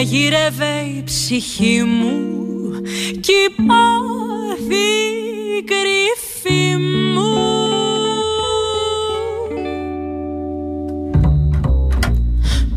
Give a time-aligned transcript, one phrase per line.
[0.00, 2.34] γύρευε η ψυχή μου
[3.20, 4.84] κι η πάθη
[5.64, 6.76] κρυφή
[7.14, 7.32] μου.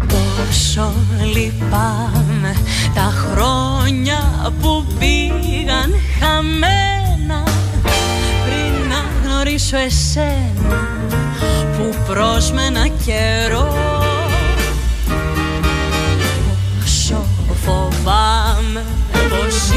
[0.07, 0.93] Πόσο
[1.33, 2.55] λυπάμαι
[2.95, 7.43] τα χρόνια που πήγαν χαμένα
[8.45, 10.87] πριν να γνωρίσω εσένα
[11.77, 13.75] που πρόσμενα καιρό
[19.47, 19.69] πως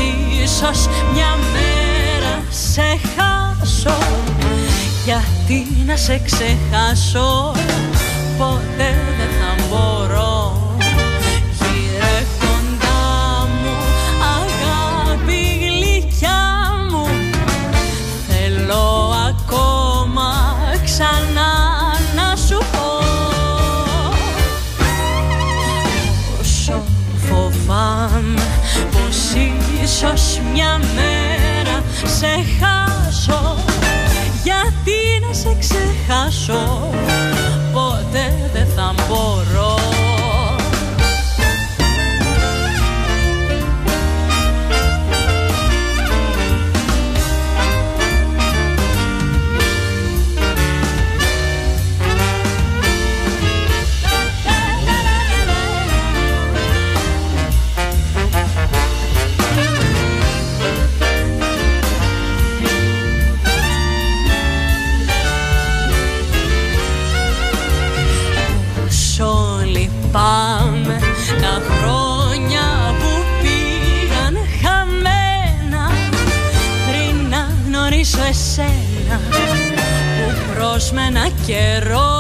[0.43, 3.99] ίσως μια μέρα σε χάσω.
[5.05, 7.53] Γιατί να σε ξεχάσω
[8.39, 10.60] ποτέ δεν θα μπορώ
[30.03, 33.57] ίσως μια μέρα σε χάσω.
[34.43, 36.91] Γιατί να σε ξεχάσω
[37.73, 39.80] ποτέ δεν θα μπορώ
[81.51, 82.11] πρόσμενα καιρό.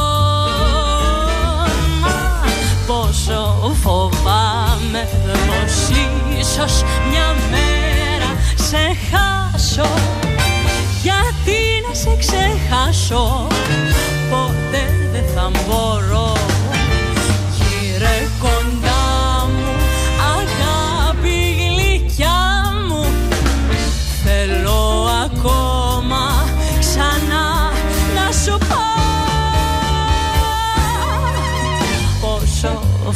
[2.00, 2.44] Μα
[2.86, 5.98] πόσο φοβάμαι πως
[6.38, 9.90] ίσως μια μέρα σε χάσω.
[11.02, 11.58] Γιατί
[11.88, 13.46] να σε ξεχάσω
[14.30, 16.39] ποτέ δεν θα μπορώ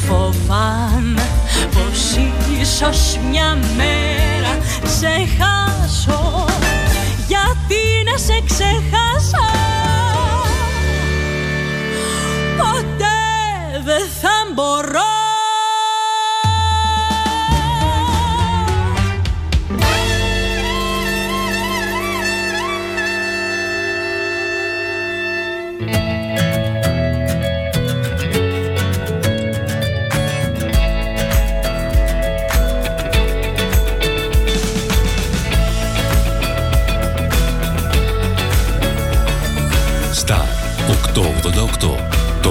[0.08, 1.26] φοβάμαι
[1.70, 2.16] πως
[2.60, 6.44] ίσως μια μέρα σε χάσω
[7.26, 9.46] γιατί να σε ξεχάσω;
[12.56, 15.13] Ποτέ δεν θα μπορώ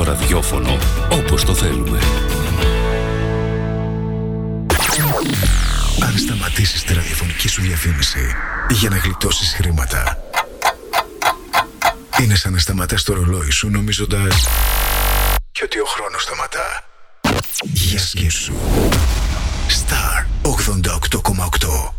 [0.04, 0.78] Το ραδιόφωνο
[1.12, 2.00] όπως το θέλουμε.
[6.00, 8.36] Αν σταματήσεις τη ραδιοφωνική σου διαφήμιση
[8.70, 10.18] για να γλιτώσεις χρήματα
[12.22, 14.48] είναι σαν να σταματάς το ρολόι σου νομίζοντας
[15.52, 16.84] και ότι ο χρόνος σταματά.
[17.62, 18.54] Για σκέψου.
[19.68, 21.94] Star 88,8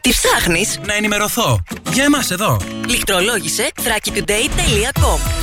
[0.00, 1.62] Τι ψάχνεις; Να ενημερωθώ.
[1.92, 2.60] Για εμάς εδώ.
[2.86, 5.42] Λιχτρολόγησε thrakitoday.com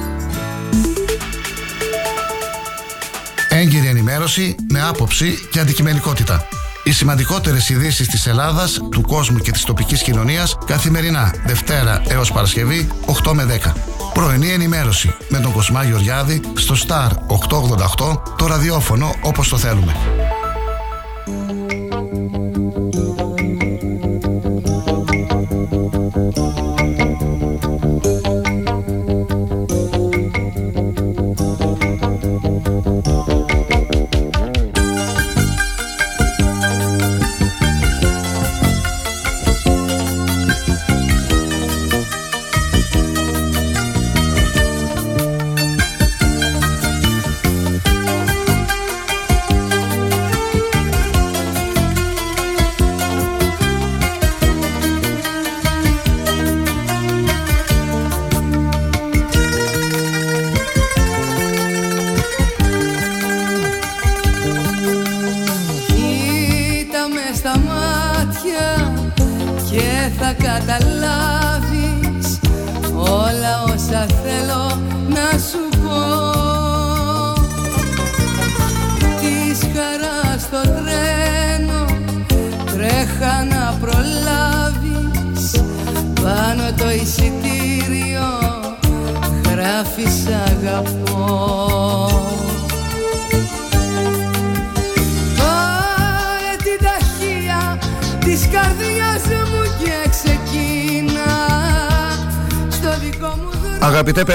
[4.11, 6.47] Ενημέρωση με άποψη και αντικειμενικότητα.
[6.83, 12.87] Οι σημαντικότερες ειδήσεις της Ελλάδας, του κόσμου και της τοπικής κοινωνίας καθημερινά, Δευτέρα έως Παρασκευή,
[13.05, 13.73] 8 με 10.
[14.13, 19.95] Πρωινή ενημέρωση με τον Κοσμά Γεωργιάδη στο Star 888, το ραδιόφωνο όπως το θέλουμε.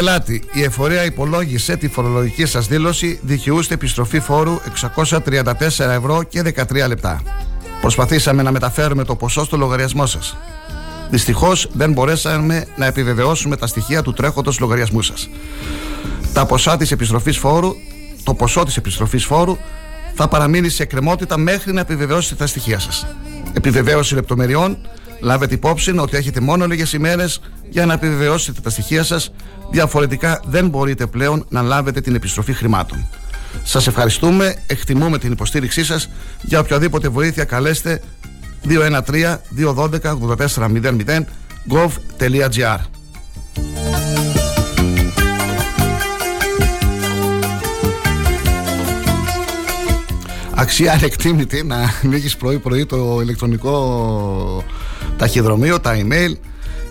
[0.07, 4.59] Πελάτη, η εφορία υπολόγισε τη φορολογική σας δήλωση δικαιούστε επιστροφή φόρου
[4.99, 7.23] 634 ευρώ και 13 λεπτά.
[7.81, 10.37] Προσπαθήσαμε να μεταφέρουμε το ποσό στο λογαριασμό σας.
[11.11, 15.29] Δυστυχώς δεν μπορέσαμε να επιβεβαιώσουμε τα στοιχεία του τρέχοντος λογαριασμού σας.
[16.33, 17.75] Τα ποσά της επιστροφής φόρου,
[18.25, 19.57] το ποσό της επιστροφής φόρου
[20.15, 23.07] θα παραμείνει σε εκκρεμότητα μέχρι να επιβεβαιώσετε τα στοιχεία σας.
[23.53, 24.79] Επιβεβαίωση λεπτομεριών.
[25.21, 27.41] Λάβετε υπόψη ότι έχετε μόνο λίγες ημέρες
[27.71, 29.33] για να επιβεβαιώσετε τα στοιχεία σας.
[29.71, 33.09] Διαφορετικά δεν μπορείτε πλέον να λάβετε την επιστροφή χρημάτων.
[33.63, 36.09] Σας ευχαριστούμε, εκτιμούμε την υποστήριξή σας.
[36.43, 38.01] Για οποιαδήποτε βοήθεια καλέστε
[38.69, 41.25] 213 212 8400
[41.69, 42.79] gov.gr
[50.57, 54.65] αξία ανεκτήμητη να ανοίγεις πρωί-πρωί το ηλεκτρονικό
[55.17, 56.35] ταχυδρομείο, τα email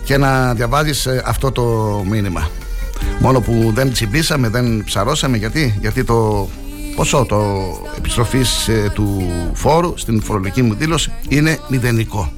[0.04, 1.62] και να διαβάζεις ε, αυτό το
[2.08, 2.48] μήνυμα.
[3.18, 6.48] Μόνο που δεν τσιμπήσαμε, δεν ψαρώσαμε, γιατί, γιατί το
[6.96, 7.44] ποσό το
[7.96, 12.32] επιστροφής ε, του φόρου στην φορολογική μου δήλωση είναι μηδενικό.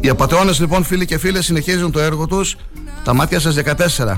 [0.00, 2.56] Οι απαταιώνες λοιπόν φίλοι και φίλες συνεχίζουν το έργο τους
[3.04, 3.56] τα μάτια σας
[3.98, 4.16] 14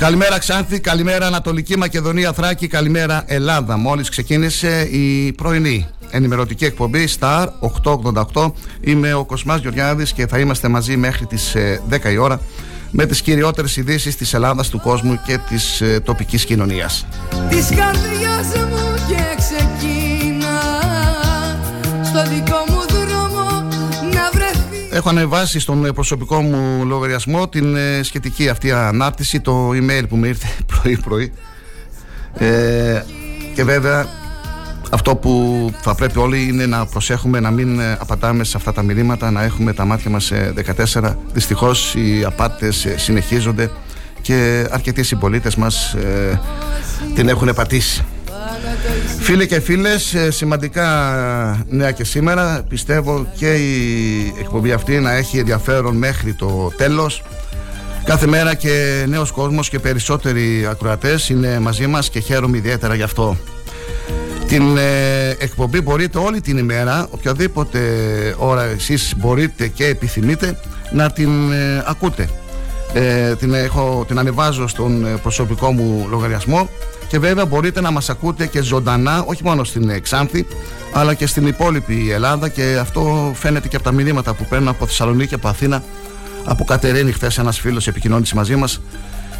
[0.00, 3.76] Καλημέρα Ξάνθη, καλημέρα Ανατολική Μακεδονία Θράκη, καλημέρα Ελλάδα.
[3.76, 7.46] Μόλις ξεκίνησε η πρωινή ενημερωτική εκπομπή Star
[8.32, 8.52] 888.
[8.80, 11.54] Είμαι ο Κοσμάς Γεωργιάδης και θα είμαστε μαζί μέχρι τις
[11.90, 12.40] 10 ε, η ώρα
[12.90, 17.06] με τις κυριότερες ειδήσεις της Ελλάδας, του κόσμου και της ε, τοπικής κοινωνίας.
[17.48, 20.60] Της καρδιάς μου και ξεκίνα
[22.04, 22.59] στο δικό μου
[25.00, 30.28] έχω ανεβάσει στον προσωπικό μου λογαριασμό την ε, σχετική αυτή ανάρτηση, το email που με
[30.28, 31.32] ήρθε πρωί-πρωί.
[32.34, 33.02] Ε,
[33.54, 34.06] και βέβαια
[34.90, 38.82] αυτό που θα πρέπει όλοι είναι να προσέχουμε να μην ε, απατάμε σε αυτά τα
[38.82, 40.54] μηνύματα, να έχουμε τα μάτια μας σε
[40.94, 41.14] 14.
[41.32, 43.70] Δυστυχώς οι απάτες ε, συνεχίζονται
[44.20, 45.96] και αρκετοί συμπολίτες μας
[47.14, 48.04] την έχουν πατήσει.
[49.30, 52.64] Φίλοι και φίλες, ε, σημαντικά νέα και σήμερα.
[52.68, 57.22] Πιστεύω και η εκπομπή αυτή να έχει ενδιαφέρον μέχρι το τέλος.
[58.04, 63.02] Κάθε μέρα και νέος κόσμος και περισσότεροι ακροατές είναι μαζί μας και χαίρομαι ιδιαίτερα γι'
[63.02, 63.36] αυτό.
[64.46, 67.80] Την ε, εκπομπή μπορείτε όλη την ημέρα, οποιαδήποτε
[68.38, 70.60] ώρα εσείς μπορείτε και επιθυμείτε
[70.92, 72.28] να την ε, ακούτε.
[73.38, 76.68] Την, έχω, την ανεβάζω στον προσωπικό μου λογαριασμό
[77.08, 80.46] και βέβαια μπορείτε να μας ακούτε και ζωντανά, όχι μόνο στην Ξάνθη,
[80.92, 84.86] αλλά και στην υπόλοιπη Ελλάδα και αυτό φαίνεται και από τα μηνύματα που παίρνω από
[84.86, 85.82] Θεσσαλονίκη, από Αθήνα,
[86.44, 87.12] από Κατερίνη.
[87.12, 88.80] Χθες ένας φίλος επικοινώνησε μαζί μας.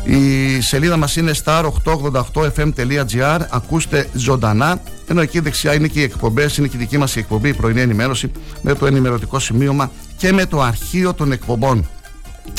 [0.05, 4.81] Η σελίδα μας είναι star888fm.gr Ακούστε ζωντανά.
[5.09, 7.55] Ενώ εκεί δεξιά είναι και οι εκπομπές Είναι και η δική μας η εκπομπή, η
[7.55, 8.31] πρωινή ενημέρωση
[8.63, 11.89] Με το ενημερωτικό σημείωμα Και με το αρχείο των εκπομπών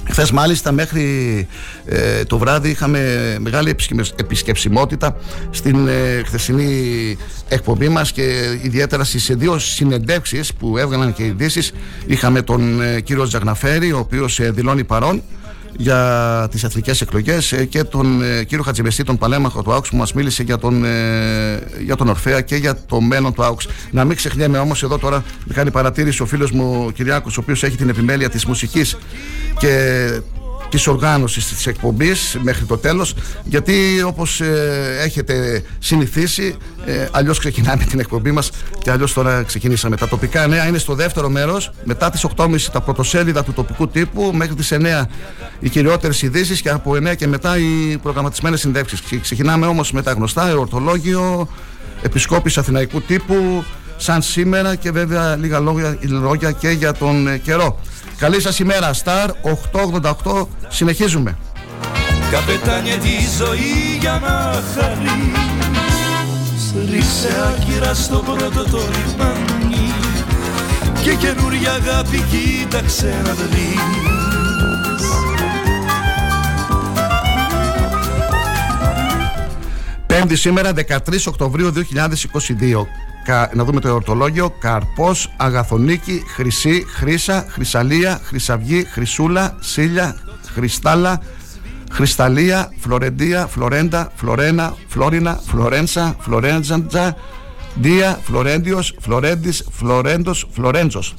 [0.10, 1.48] Χθες, μάλιστα, μέχρι
[1.86, 3.76] ε, το βράδυ είχαμε μεγάλη
[4.16, 5.16] επισκεψιμότητα
[5.50, 11.72] στην ε, χθεσινή εκπομπή μας και ιδιαίτερα στις δύο συνεντεύξεις που έβγαλαν και ειδήσεις.
[12.06, 15.22] Είχαμε τον ε, κύριο Τζαγναφέρη, ο οποίος ε, δηλώνει παρόν
[15.78, 19.96] για τις εθνικές εκλογές ε, και τον ε, κύριο Χατζημεστή, τον παλέμαχο του ΑΟΚΣ που
[19.96, 23.68] μας μίλησε για τον, ε, για τον Ορφέα και για το μέλλον του ΑΟΚΣ.
[23.92, 27.42] Να μην ξεχνιέμαι όμως εδώ τώρα με κάνει παρατήρηση ο φίλος μου ο Κυριάκος ο
[27.42, 28.98] οποίος έχει την επιμέλεια της μουσικής
[29.58, 29.98] και
[30.72, 33.14] της οργάνωσης της εκπομπής μέχρι το τέλος.
[33.44, 38.52] Γιατί όπως ε, έχετε συνηθίσει, ε, αλλιώς ξεκινάμε την εκπομπή μας
[38.84, 39.96] και αλλιώς τώρα ξεκινήσαμε.
[39.96, 44.32] Τα τοπικά νέα είναι στο δεύτερο μέρος, μετά τις 8.30 τα πρωτοσέλιδα του τοπικού τύπου,
[44.34, 45.08] μέχρι τις 9
[45.60, 49.20] οι κυριότερες ειδήσεις και από 9 και μετά οι προγραμματισμένες συνδέξει.
[49.22, 51.48] Ξεκινάμε όμως με τα γνωστά, εορτολόγιο,
[52.02, 53.64] επισκόπηση αθηναϊκού τύπου,
[53.98, 57.80] σαν σήμερα και βέβαια λίγα λόγια, λόγια και για τον ε, καιρό.
[58.22, 59.30] Καλή σας ημέρα, Star
[60.32, 61.38] 888, συνεχίζουμε.
[62.32, 65.34] Καπετάνια τη ζωή για να χαρείς
[66.92, 69.94] Ρίξε άκυρα στο πρώτο το λιμάνι
[71.04, 73.80] Και καινούρια αγάπη κοίταξε να βρεις
[80.06, 83.11] Πέμπτη σήμερα 13 Οκτωβρίου 2022.
[83.54, 84.50] Να δούμε το εορτολόγιο.
[84.60, 90.16] Καρπός, Αγαθονίκη, Χρυσή, Χρύσα, Χρυσαλία, Χρυσαυγή, Χρυσούλα, Σίλια,
[90.54, 91.22] Χρυστάλλα,
[91.92, 97.16] Χρυσταλία, Φλωρεντία, Φλωρέντα, Φλωρένα, Φλόρινα, Φλωρένσα, Φλωρέντζαντζα,
[97.76, 101.16] Δία, Φλωρέντιος, Φλωρέντης, Φλωρέντος, Φλωρέντζος.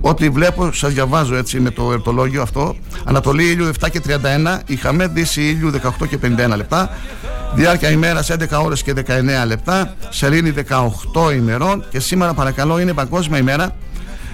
[0.00, 2.76] Ό,τι βλέπω, σας διαβάζω έτσι με το ερτολόγιο αυτό.
[3.04, 6.90] Ανατολή ήλιου 7 και 31, είχαμε δύση ήλιου 18 και 51 λεπτά.
[7.54, 9.94] Διάρκεια ημέρας 11 ώρες και 19 λεπτά.
[10.08, 11.84] Σελήνη 18 ημερών.
[11.90, 13.76] Και σήμερα, παρακαλώ, είναι Παγκόσμια ημέρα.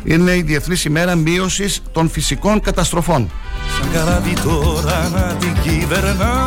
[0.04, 3.30] Είναι η Διεθνής ημέρα μείωσης των φυσικών καταστροφών.
[3.78, 6.46] Σαν καράβι τώρα να την κυβερνά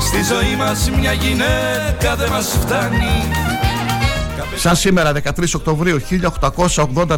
[0.00, 3.43] Στη ζωή μας μια γυναίκα δεν μας φτάνει
[4.56, 5.98] Σαν σήμερα 13 Οκτωβρίου
[6.74, 7.16] 1884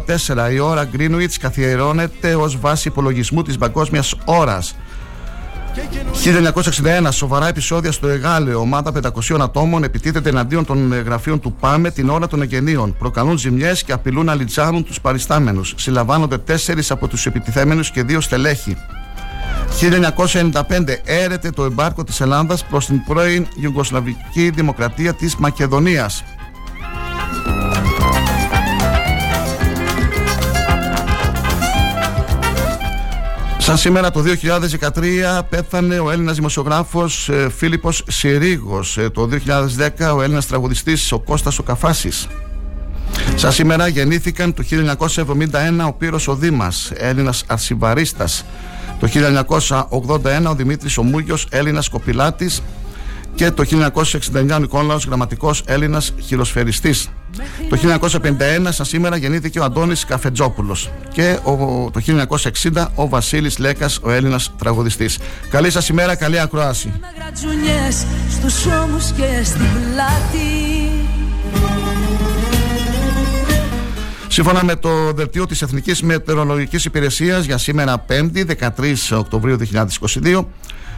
[0.53, 4.75] η ώρα Greenwich καθιερώνεται ως βάση υπολογισμού της παγκόσμιας ώρας
[7.05, 8.61] 1961 σοβαρά επεισόδια στο Εγάλεο.
[8.61, 12.97] Ομάδα 500 ατόμων επιτίθεται εναντίον των γραφείων του ΠΑΜΕ την ώρα των εγγενείων.
[12.99, 15.75] Προκαλούν ζημιές και απειλούν να λιτσάρουν τους παριστάμενους.
[15.77, 18.77] Συλλαμβάνονται τέσσερις από τους επιτιθέμενους και δύο στελέχη.
[19.71, 26.25] 1995 έρεται το εμπάρκο της Ελλάδας προς την πρώην Ιουγκοσλαβική Δημοκρατία της Μακεδονίας.
[33.67, 34.25] Σαν σήμερα το
[34.91, 38.99] 2013 πέθανε ο Έλληνας δημοσιογράφος ε, Φίλιππος Συρίγος.
[38.99, 39.29] Ε, το
[39.79, 42.29] 2010 ο Έλληνας τραγουδιστής ο Κώστας ο Καφάσης.
[43.35, 48.45] Σαν σήμερα γεννήθηκαν το 1971 ο Πύρος ο Δήμας, Έλληνας αρσιβαρίστας.
[49.01, 52.63] Το 1981 ο Δημήτρης ο Μούγιος, Έλληνας κοπηλάτης
[53.37, 53.65] και το
[54.33, 57.09] 1969 ο Νικόλαος Γραμματικός Έλληνας χειροσφαιριστής.
[57.69, 61.39] Το 1951 σαν σήμερα γεννήθηκε ο Αντώνης Καφετζόπουλος και
[61.93, 62.01] το
[62.73, 65.19] 1960 ο Βασίλης Λέκας ο Έλληνας τραγουδιστής.
[65.51, 66.93] Καλή σας ημέρα, καλή ακρόαση.
[74.29, 80.45] Σύμφωνα με το δελτίο της Εθνικής Μετεωρολογικής Υπηρεσίας για σήμερα 5η 13 Οκτωβρίου 2022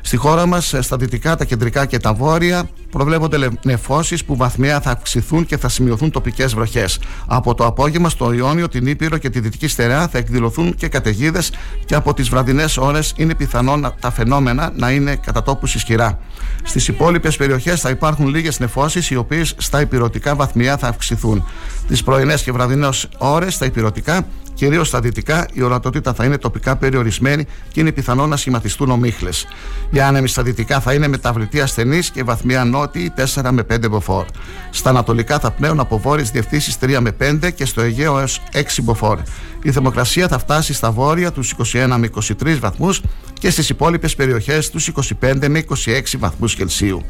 [0.01, 4.91] Στη χώρα μας, στα δυτικά, τα κεντρικά και τα βόρεια, προβλέπονται νεφώσει που βαθμία θα
[4.91, 7.01] αυξηθούν και θα σημειωθούν τοπικές βροχές.
[7.27, 11.53] Από το απόγευμα στο Ιόνιο, την Ήπειρο και τη Δυτική Στερεά θα εκδηλωθούν και καταιγίδες
[11.85, 16.19] και από τις βραδινές ώρες είναι πιθανό τα φαινόμενα να είναι κατά τόπους ισχυρά.
[16.63, 21.45] Στις υπόλοιπες περιοχές θα υπάρχουν λίγες νεφώσεις, οι οποίες στα υπηρετικά βαθμιά θα αυξηθούν.
[21.89, 24.27] Τις πρωινές και βραδινές ώρες στα υπηρετικά
[24.59, 29.47] Κυρίως στα δυτικά, η ορατότητα θα είναι τοπικά περιορισμένη και είναι πιθανό να σχηματιστούν ομίχλες.
[29.91, 34.25] Οι άνεμοι στα δυτικά θα είναι μεταβλητή ασθενή και βαθμία νότιη 4 με 5 μποφόρ.
[34.71, 38.83] Στα ανατολικά θα πνέουν από βόρειες διευθύνσεις 3 με 5 και στο Αιγαίο έως 6
[38.83, 39.19] μποφόρ.
[39.63, 42.11] Η θερμοκρασία θα φτάσει στα βόρεια τους 21 με
[42.43, 43.01] 23 βαθμούς
[43.39, 47.03] και στις υπόλοιπες περιοχές τους 25 με 26 βαθμούς Κελσίου.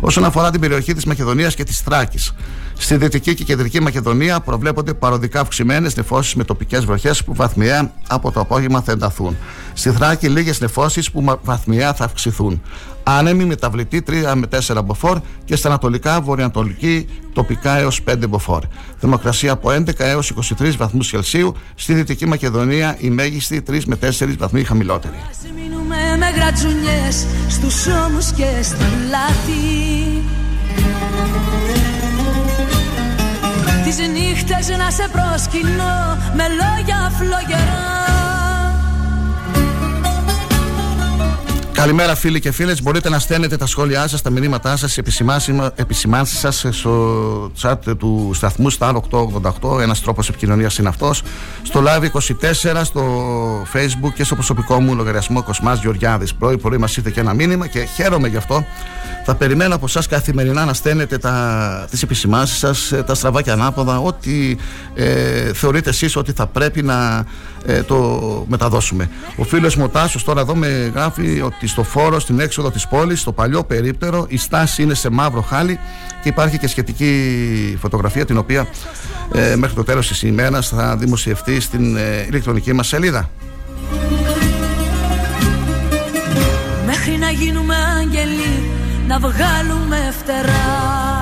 [0.00, 2.34] Όσον αφορά την περιοχή της Μακεδονίας και της Θράκης,
[2.78, 8.32] στη Δυτική και Κεντρική Μακεδονία προβλέπονται παροδικά αυξημένες νεφώσεις με τοπικές βροχές που βαθμιαία από
[8.32, 9.36] το απόγευμα θα ενταθούν.
[9.72, 12.62] Στη Θράκη λίγες νεφώσεις που βαθμιαία θα αυξηθούν.
[13.10, 18.62] Άνεμη μεταβλητή 3 με 4 μποφόρ και στα ανατολικά βορειοανατολική τοπικά έως 5 μποφόρ.
[18.98, 21.54] Θερμοκρασία από 11 έως 23 βαθμούς Κελσίου.
[21.74, 25.14] Στη Δυτική Μακεδονία η μέγιστη 3 με 4 βαθμοί χαμηλότερη.
[26.18, 30.22] με γρατζουνιές στους ώμους και στη λάθη
[33.84, 38.37] Τις νύχτες να σε προσκυνώ με λόγια φλογερά
[41.78, 45.02] Καλημέρα φίλοι και φίλες, μπορείτε να στέλνετε τα σχόλιά σας, τα μηνύματά σας, οι
[45.74, 51.22] επισημάνσεις σας στο chat του σταθμού Star 888, ένας τρόπος επικοινωνίας είναι αυτός,
[51.62, 53.02] στο Live 24, στο
[53.72, 56.34] Facebook και στο προσωπικό μου λογαριασμό Κοσμάς Γεωργιάδης.
[56.34, 58.64] Πρωί πρωί μας ήρθε και ένα μήνυμα και χαίρομαι γι' αυτό.
[59.24, 63.98] Θα περιμένω από εσά καθημερινά να στέλνετε τα, τις επισημάνσεις σας, τα στραβά και ανάποδα,
[63.98, 64.56] ό,τι
[64.94, 67.26] ε, θεωρείτε εσείς ότι θα πρέπει να
[67.66, 69.08] ε, το μεταδώσουμε.
[69.36, 73.20] Ο φίλος μου Τάσος τώρα εδώ με γράφει ότι στο φόρο, στην έξοδο της πόλης,
[73.20, 75.78] στο παλιό περίπτερο, η στάση είναι σε μαύρο χάλι
[76.22, 78.66] και υπάρχει και σχετική φωτογραφία την οποία
[79.32, 83.30] ε, μέχρι το τέλος της ημέρας θα δημοσιευτεί στην ε, ηλεκτρονική μας σελίδα.
[86.86, 88.70] Μέχρι να γίνουμε άγγελοι,
[89.08, 91.17] να βγάλουμε φτερά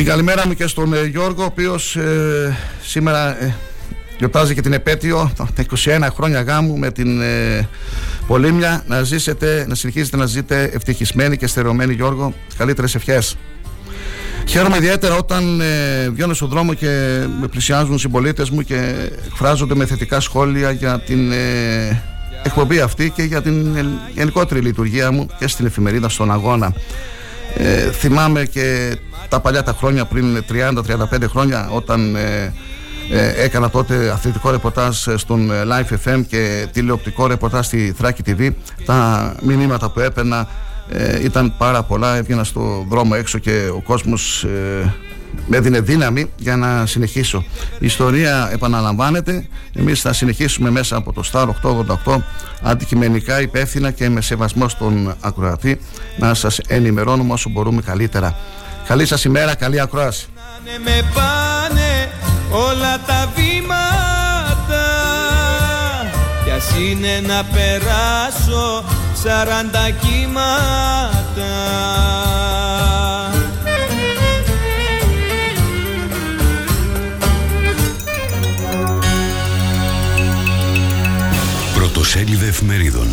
[0.00, 3.54] Την καλημέρα μου και στον ε, Γιώργο, ο οποίος ε, σήμερα ε,
[4.18, 5.48] γιορτάζει και την επέτειο, τα
[5.84, 7.20] 21 χρόνια γάμου με την
[8.26, 12.34] Πολύμια να ζήσετε, να συνεχίσετε να ζείτε ευτυχισμένοι και στερεωμένοι Γιώργο.
[12.56, 13.36] Καλύτερες ευχές.
[14.46, 18.94] Χαίρομαι ιδιαίτερα όταν ε, βγαίνω στον δρόμο και με πλησιάζουν οι συμπολίτες μου και
[19.26, 22.02] εκφράζονται με θετικά σχόλια για την ε,
[22.42, 23.76] εκπομπή αυτή και για την
[24.14, 26.74] γενικότερη λειτουργία μου και στην εφημερίδα στον αγώνα.
[27.56, 28.96] Ε, θυμάμαι και
[29.28, 32.52] τα παλιά τα χρόνια πριν 30-35 χρόνια όταν ε,
[33.10, 38.50] ε, έκανα τότε αθλητικό ρεπορτάζ στον Live FM και τηλεοπτικό ρεπορτάζ στη Θράκη TV
[38.84, 40.48] τα μηνύματα που έπαιρνα
[40.92, 42.16] ε, ήταν πάρα πολλά.
[42.16, 44.94] Έβγαινα στο δρόμο έξω και ο κόσμος ε,
[45.46, 47.44] με έδινε δύναμη για να συνεχίσω.
[47.78, 49.48] Η ιστορία επαναλαμβάνεται.
[49.74, 51.48] Εμείς θα συνεχίσουμε μέσα από το Star
[52.04, 52.16] 888
[52.62, 55.80] αντικειμενικά υπεύθυνα και με σεβασμό στον ακροατή
[56.16, 58.36] να σας ενημερώνουμε όσο μπορούμε καλύτερα.
[58.86, 60.26] Καλή σας ημέρα, καλή ακρόαση.
[60.84, 62.10] Με πάνε
[62.50, 64.84] όλα τα βήματα.
[66.44, 68.84] Κι ας είναι να περάσω
[69.14, 71.50] σαράντα κύματα
[82.12, 83.08] Πρωτοσέλιδε εφημερίδων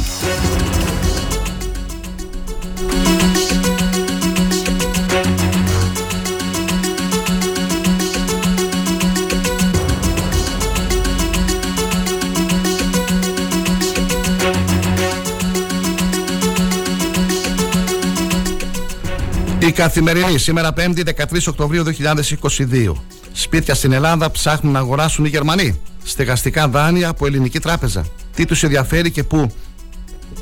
[19.60, 22.94] Η καθημερινή, σήμερα 5η 13 Οκτωβρίου 2022.
[23.34, 25.80] Σπίτια στην Ελλάδα ψάχνουν να αγοράσουν οι Γερμανοί.
[26.04, 28.06] Στεγαστικά δάνεια από ελληνική τράπεζα.
[28.38, 29.52] Τι τους ενδιαφέρει και πού.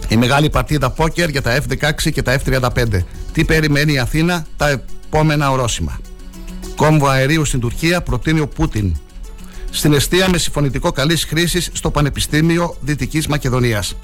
[0.07, 3.03] Η μεγάλη παρτίδα πόκερ για τα F16 και τα F35.
[3.33, 5.99] Τι περιμένει η Αθήνα τα επόμενα ορόσημα.
[6.75, 8.95] Κόμβο αερίου στην Τουρκία προτείνει ο Πούτιν.
[9.69, 13.95] Στην αιστεία με συμφωνητικό καλής χρήσης στο Πανεπιστήμιο Δυτικής Μακεδονίας.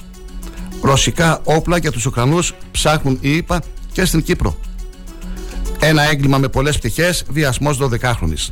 [0.82, 4.60] Ρωσικά όπλα για τους Ουκρανούς ψάχνουν οι ΗΠΑ και στην Κύπρο.
[5.80, 8.50] Ένα έγκλημα με πολλές πτυχές, βιασμός 12χρονης.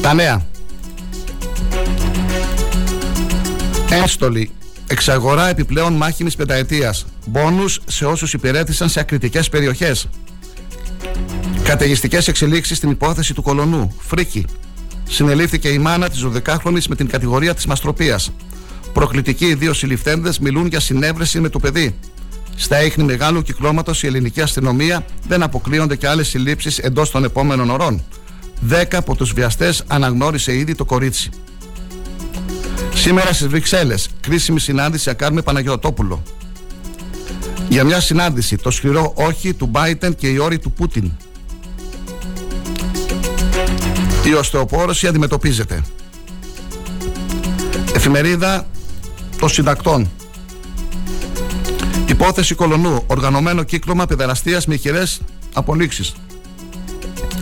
[0.00, 0.46] Τα νέα.
[3.96, 4.50] Ένστολη.
[4.86, 7.06] Εξαγορά επιπλέον μάχημης πενταετίας.
[7.26, 10.08] Μπόνους σε όσους υπηρέτησαν σε ακριτικές περιοχές.
[11.64, 13.94] Καταιγιστικές εξελίξεις στην υπόθεση του κολονού.
[13.98, 14.44] Φρίκη.
[15.08, 18.30] Συνελήφθηκε η μάνα της 12χρονης με την κατηγορία της μαστροπίας.
[18.92, 21.94] Προκλητικοί οι δύο συλληφθέντες μιλούν για συνέβρεση με το παιδί.
[22.56, 27.70] Στα ίχνη μεγάλου κυκλώματος η ελληνική αστυνομία δεν αποκλείονται και άλλες συλλήψεις εντός των επόμενων
[27.70, 28.04] ωρών.
[28.60, 31.30] Δέκα από τους βιαστές αναγνώρισε ήδη το κορίτσι.
[32.96, 36.22] Σήμερα στις Βρυξέλλες, κρίσιμη συνάντηση Ακάρμε Παναγιωτόπουλο.
[37.68, 41.10] Για μια συνάντηση, το σκληρό όχι του Μπάιτεν και η όρη του Πούτιν.
[44.24, 45.82] Η οστεοπόρωση αντιμετωπίζεται.
[47.94, 48.66] Εφημερίδα
[49.38, 50.10] των συντακτών.
[52.06, 53.04] Υπόθεση Κολονού.
[53.06, 55.02] Οργανωμένο κύκλωμα παιδεραστίας με ηχηρέ
[55.52, 56.14] απολύξεις.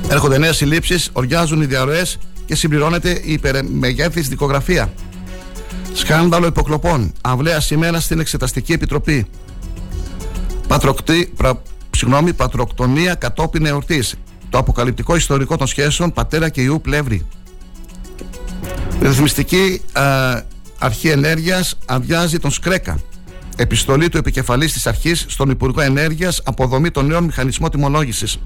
[0.09, 4.93] Έρχονται νέες συλλήψεις, οριάζουν οι διαρροές και συμπληρώνεται η υπερμεγέθη δικογραφία.
[5.95, 7.13] Σκάνδαλο υποκλοπών.
[7.21, 9.27] Αυλαία σήμερα στην Εξεταστική Επιτροπή.
[10.69, 14.15] Πατροκτή, πρα, συγγνώμη, πατροκτονία κατόπιν εορτής.
[14.51, 17.27] Το αποκαλυπτικό ιστορικό των σχέσεων πατέρα και ιού πλεύρη.
[19.01, 19.81] Ρυθμιστική
[20.79, 22.99] αρχή ενέργειας αδειάζει τον Σκρέκα.
[23.57, 28.39] Επιστολή του επικεφαλής της αρχής στον Υπουργό Ενέργειας αποδομή των νέων μηχανισμών τιμολόγησης.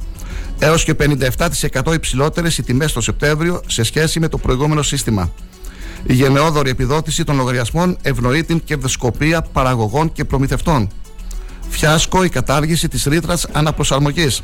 [0.59, 5.33] Έως και 57% υψηλότερες οι τιμές το Σεπτέμβριο σε σχέση με το προηγούμενο σύστημα.
[6.11, 10.89] Η γενναιόδορη επιδότηση των λογαριασμών ευνοεί την κερδοσκοπία παραγωγών και προμηθευτών.
[11.69, 14.43] Φιάσκο η κατάργηση της ρήτρας αναπροσαρμογής.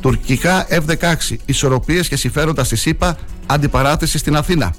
[0.00, 4.74] Τουρκικά F-16, ισορροπίες και συμφέροντα στη ΣΥΠΑ, αντιπαράθεση στην Αθήνα.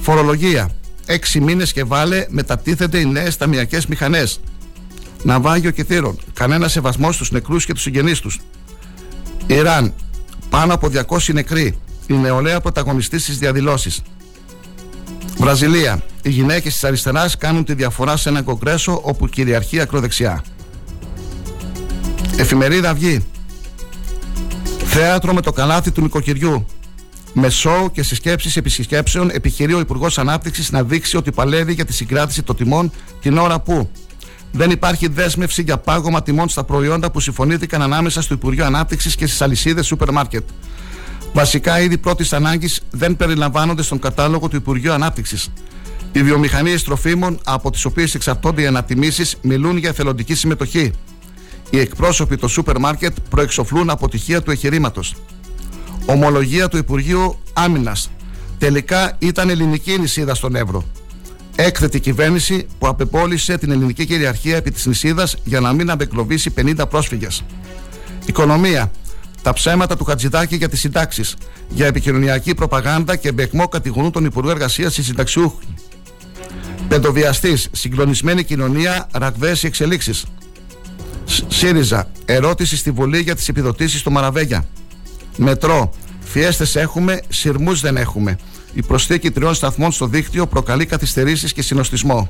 [0.00, 0.70] Φορολογία,
[1.06, 4.40] Έξι μήνες και βάλε μετατίθεται οι νέες ταμιακές μηχανές.
[5.22, 6.18] Ναυάγιο και θύρων.
[6.32, 8.40] Κανένα σεβασμό στους νεκρούς και τους συγγενείς τους.
[9.46, 9.94] Ιράν.
[10.50, 11.78] Πάνω από 200 νεκροί.
[12.06, 14.02] Η νεολαία πρωταγωνιστής στις διαδηλώσεις.
[15.42, 16.02] Βραζιλία.
[16.22, 20.44] Οι γυναίκες της αριστεράς κάνουν τη διαφορά σε ένα κογκρέσο όπου κυριαρχεί ακροδεξιά.
[22.36, 23.24] Εφημερίδα Αυγή.
[24.84, 26.66] Θέατρο με το καλάθι του νοικοκυριού.
[27.32, 31.92] Με σοου και συσκέψεις επισκέψεων επιχειρεί ο Υπουργός Ανάπτυξης να δείξει ότι παλεύει για τη
[31.92, 33.90] συγκράτηση των τιμών την ώρα που
[34.52, 39.26] δεν υπάρχει δέσμευση για πάγωμα τιμών στα προϊόντα που συμφωνήθηκαν ανάμεσα στο Υπουργείο Ανάπτυξης και
[39.26, 40.44] στις αλυσίδες σούπερ μάρκετ.
[41.32, 45.48] Βασικά είδη πρώτης ανάγκης δεν περιλαμβάνονται στον κατάλογο του Υπουργείου Ανάπτυξης.
[46.12, 50.92] Οι βιομηχανίες τροφίμων, από τις οποίες εξαρτώνται οι ανατιμήσεις, μιλούν για εθελοντική συμμετοχή.
[51.70, 55.14] Οι εκπρόσωποι των σούπερ μάρκετ προεξοφλούν αποτυχία του εγχειρήματος.
[56.06, 58.10] Ομολογία του Υπουργείου Άμυνας.
[58.58, 60.84] Τελικά ήταν ελληνική νησίδα στον Εύρο.
[61.56, 66.88] Έκθετη κυβέρνηση που απεπόλυσε την ελληνική κυριαρχία επί της νησίδας για να μην απεκλωβίσει 50
[66.88, 67.44] πρόσφυγες.
[68.26, 68.90] Οικονομία.
[69.42, 71.36] Τα ψέματα του Χατζηδάκη για τις συντάξεις.
[71.68, 75.74] Για επικοινωνιακή προπαγάνδα και μπεκμό κατηγορούν τον Υπουργό Εργασίας στη συνταξιούχοι.
[76.88, 77.68] Πεντοβιαστής.
[77.72, 79.08] Συγκλονισμένη κοινωνία.
[79.12, 80.24] Ραγδαίες εξελίξεις.
[81.48, 82.10] ΣΥΡΙΖΑ.
[82.24, 84.64] Ερώτηση στη Βουλή για τις επιδοτήσεις στο Μαραβέγια.
[85.36, 85.92] Μετρό.
[86.20, 88.38] Φιέστες έχουμε, σειρμούς δεν έχουμε.
[88.72, 92.28] Η προσθήκη τριών σταθμών στο δίκτυο προκαλεί καθυστερήσεις και συνοστισμό.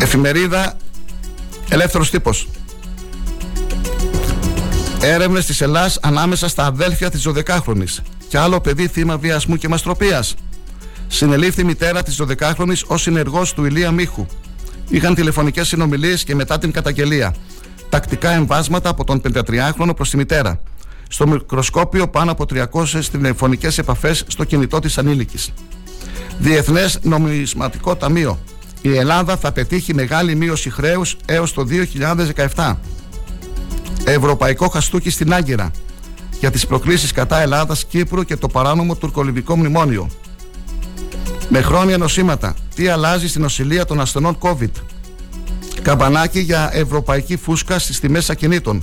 [0.00, 0.76] Εφημερίδα
[1.68, 2.48] Ελεύθερος Τύπος.
[5.00, 7.84] Έρευνες της Ελλάδα ανάμεσα στα αδέλφια της 12χρονη.
[8.28, 10.34] Και άλλο παιδί θύμα βιασμού και μαστροπίας.
[11.06, 14.26] Συνελήφθη η μητέρα της 12χρονη ως συνεργός του Ηλία Μίχου.
[14.88, 17.34] Είχαν τηλεφωνικές συνομιλίες και μετά την καταγγελία.
[17.88, 20.60] Τακτικά εμβάσματα από τον 53χρονο προς τη μητέρα.
[21.08, 25.52] Στο μικροσκόπιο πάνω από 300 τηλεφωνικές επαφές στο κινητό της ανήλικης.
[26.38, 28.38] Διεθνές Νομισματικό Ταμείο.
[28.82, 32.76] Η Ελλάδα θα πετύχει μεγάλη μείωση χρέους έως το 2017.
[34.10, 35.70] Ευρωπαϊκό χαστούκι στην Άγκυρα
[36.40, 40.08] για τις προκλήσεις κατά Ελλάδας, Κύπρου και το παράνομο τουρκολιβικό μνημόνιο.
[41.48, 42.54] Με χρόνια νοσήματα.
[42.74, 44.70] Τι αλλάζει στην νοσηλεία των ασθενών COVID.
[45.82, 48.82] Καμπανάκι για ευρωπαϊκή φούσκα στις τιμές ακινήτων.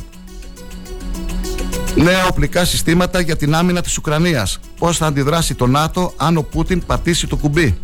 [1.96, 4.60] Νέα οπλικά συστήματα για την άμυνα της Ουκρανίας.
[4.80, 7.78] Πώς θα αντιδράσει το ΝΑΤΟ αν ο Πούτιν πατήσει το κουμπί;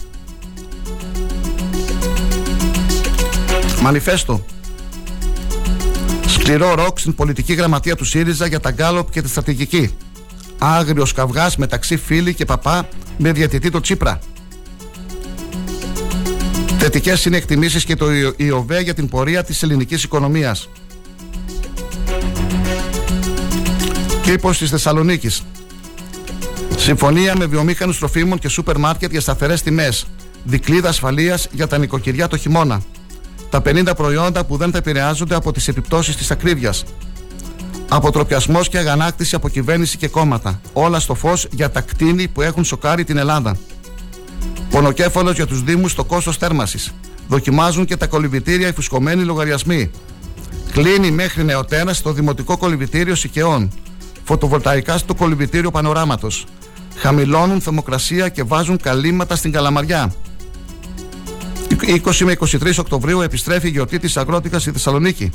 [3.82, 4.46] Μανιφέστο.
[6.42, 9.94] Σκληρό ροκ στην πολιτική γραμματεία του ΣΥΡΙΖΑ για τα γκάλοπ και τη στρατηγική.
[10.58, 14.20] Άγριος καυγάς μεταξύ φίλη και παπά με διατητή το Τσίπρα.
[16.78, 20.70] Θετικές είναι εκτιμήσει και το ΙΟΒΕ για την πορεία της ελληνικής οικονομίας.
[24.22, 25.44] Κήπος της Θεσσαλονίκης.
[26.78, 30.06] Συμφωνία με βιομήχανους τροφίμων και σούπερ μάρκετ για σταθερές τιμές.
[30.44, 32.82] Δικλίδα ασφαλείας για τα νοικοκυριά το χειμώνα
[33.52, 36.84] τα 50 προϊόντα που δεν θα επηρεάζονται από τις επιπτώσεις της ακρίβειας.
[37.90, 40.62] Αποτροπιασμός και αγανάκτηση από κυβέρνηση και κόμματα.
[40.74, 43.58] Όλα στο φως για τα κτίνη που έχουν σοκάρει την Ελλάδα.
[44.70, 46.94] Πονοκέφαλος για τους Δήμους στο κόστος θέρμασης.
[47.28, 49.92] Δοκιμάζουν και τα κολυβητήρια οι φουσκωμένοι λογαριασμοί.
[50.72, 53.72] Κλείνει μέχρι νεοτέρας στο Δημοτικό Κολυβητήριο Σικαιών.
[54.24, 56.46] Φωτοβολταϊκά στο Κολυβητήριο Πανοράματος.
[56.96, 60.14] Χαμηλώνουν θερμοκρασία και βάζουν καλύματα στην καλαμαριά.
[61.94, 65.32] 20 με 23 Οκτωβρίου επιστρέφει η γιορτή της Αγρότικας στη Θεσσαλονίκη.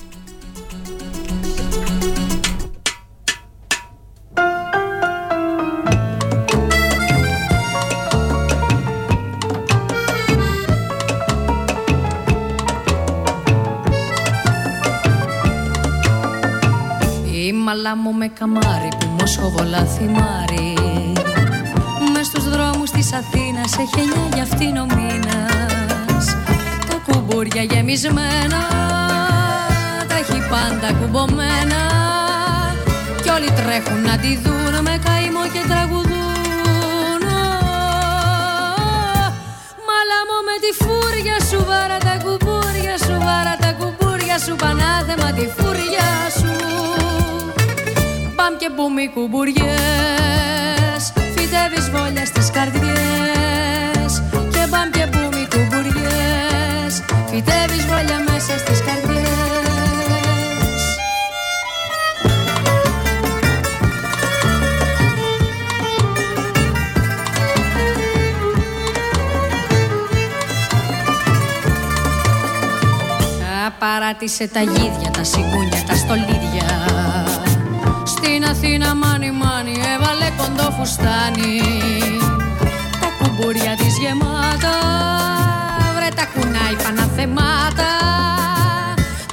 [17.32, 20.74] Η μαλά μου με καμάρι που μοσχοβολά θυμάρι
[22.12, 25.75] Μες στους δρόμους της Αθήνας έχει εννιά για αυτήν ο μήνας
[27.26, 28.60] κουμπούρια γεμισμένα
[30.08, 31.80] Τα έχει πάντα κουμπωμένα.
[33.22, 37.22] Κι όλοι τρέχουν να τη δουν με καημό και τραγουδούν.
[39.86, 45.46] Μαλάμω με τη φούρια σου βάρα τα κουμπούρια σου Βάρα τα κουμπούρια σου πανάθεμα τη
[45.56, 46.08] φούρια
[46.38, 46.52] σου.
[48.36, 51.02] Παμ και μπούμι κουμπουριές
[51.34, 54.12] Φυτεύεις βόλια στις καρδιές.
[54.52, 55.25] Και παμ και μπούμι
[73.78, 76.68] Παράτησε τα γίδια, τα σιγούνια, τα στολίδια.
[78.04, 81.60] Στην Αθήνα μάνι μάνι έβαλε κοντό φουστάνι
[83.00, 84.76] Τα κουμπούρια της γεμάτα
[86.16, 87.92] τα κουνάει παναθεμάτα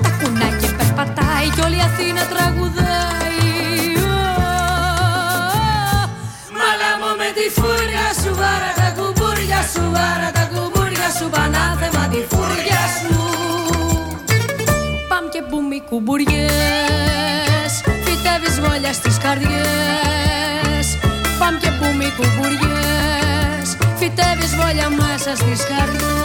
[0.03, 3.39] Τα κουνάει και περπατάει κι όλη η Αθήνα τραγουδάει.
[6.57, 12.21] Μαλάμω με τη φούρια σου βάρα τα κουμπούρια σου Βάρα τα κουμπούρια σου πανάθεμα τη
[15.89, 17.71] κουμπουριές.
[18.03, 20.97] Φυτεύεις βόλια στις καρδιές.
[21.39, 23.77] Παμ και μπούμι κουμπουριές.
[23.95, 26.21] Φυτεύεις βόλια μέσα στις καρδιές.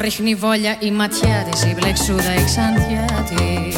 [0.00, 3.77] Ρίχνει βόλια η ματιά της, η μπλεξούδα η ξαντιά της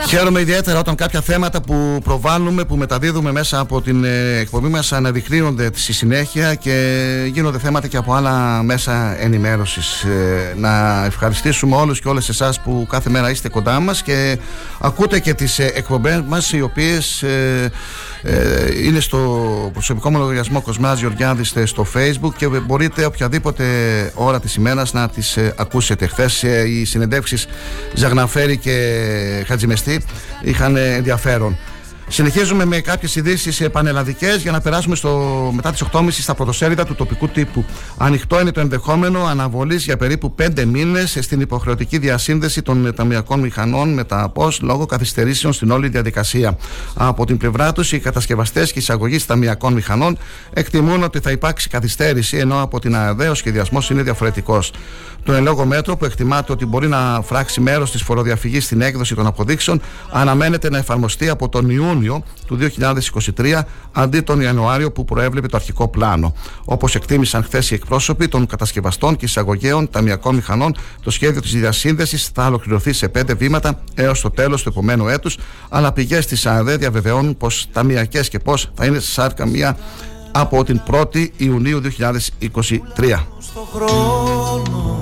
[0.00, 4.68] Με Χαίρομαι ιδιαίτερα όταν κάποια θέματα που προβάλλουμε, που μεταδίδουμε μέσα από την ε, εκπομπή
[4.68, 10.02] μας αναδεικνύονται στη συνέχεια και γίνονται θέματα και από άλλα μέσα ενημέρωσης.
[10.02, 14.38] Ε, να ευχαριστήσουμε όλους και όλες εσάς που κάθε μέρα είστε κοντά μας και
[14.80, 17.24] ακούτε και τις ε, εκπομπές μας, οι οποίες
[18.84, 23.64] είναι στο προσωπικό μου λογαριασμό Κοσμάς Γεωργιάδης στο Facebook και μπορείτε οποιαδήποτε
[24.14, 26.06] ώρα της ημέρας να τις ακούσετε.
[26.06, 27.46] Χθες οι συνεντεύξεις
[27.94, 30.04] Ζαγναφέρη και Χατζημεστή
[30.42, 31.58] είχαν ενδιαφέρον.
[32.12, 36.94] Συνεχίζουμε με κάποιες ειδήσεις πανελλαδικές για να περάσουμε στο, μετά τις 8.30 στα πρωτοσέλιδα του
[36.94, 37.64] τοπικού τύπου.
[37.96, 43.94] Ανοιχτό είναι το ενδεχόμενο αναβολής για περίπου 5 μήνες στην υποχρεωτική διασύνδεση των ταμιακών μηχανών
[43.94, 46.56] με τα ΠΟΣ λόγω καθυστερήσεων στην όλη διαδικασία.
[46.94, 50.18] Από την πλευρά τους, οι κατασκευαστές και εισαγωγής ταμιακών μηχανών
[50.52, 54.72] εκτιμούν ότι θα υπάρξει καθυστέρηση, ενώ από την ΑΕΔ ο σχεδιασμός είναι διαφορετικός.
[55.22, 59.14] Το εν λόγω μέτρο που εκτιμάται ότι μπορεί να φράξει μέρος της φοροδιαφυγής στην έκδοση
[59.14, 61.99] των αποδείξεων αναμένεται να εφαρμοστεί από τον Ιούνιο
[62.46, 62.58] του
[63.36, 63.60] 2023
[63.92, 66.34] αντί τον Ιανουάριο που προέβλεπε το αρχικό πλάνο.
[66.64, 72.30] Όπως εκτίμησαν χθες οι εκπρόσωποι των κατασκευαστών και εισαγωγέων ταμιακών μηχανών, το σχέδιο της διασύνδεσης
[72.34, 76.76] θα ολοκληρωθεί σε πέντε βήματα έως το τέλος του επόμενου έτους, αλλά πηγές της ΑΔΕ
[76.76, 79.76] διαβεβαιώνουν πως ταμιακές και πώς θα είναι σε σάρκα μία
[80.32, 83.26] από την 1η Ιουνίου 2023.
[83.38, 85.00] Στο χρόνο,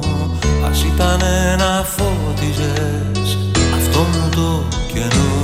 [0.71, 1.19] ας ήταν
[1.59, 3.39] να φώτιζες
[3.77, 5.38] αυτό μου το κενό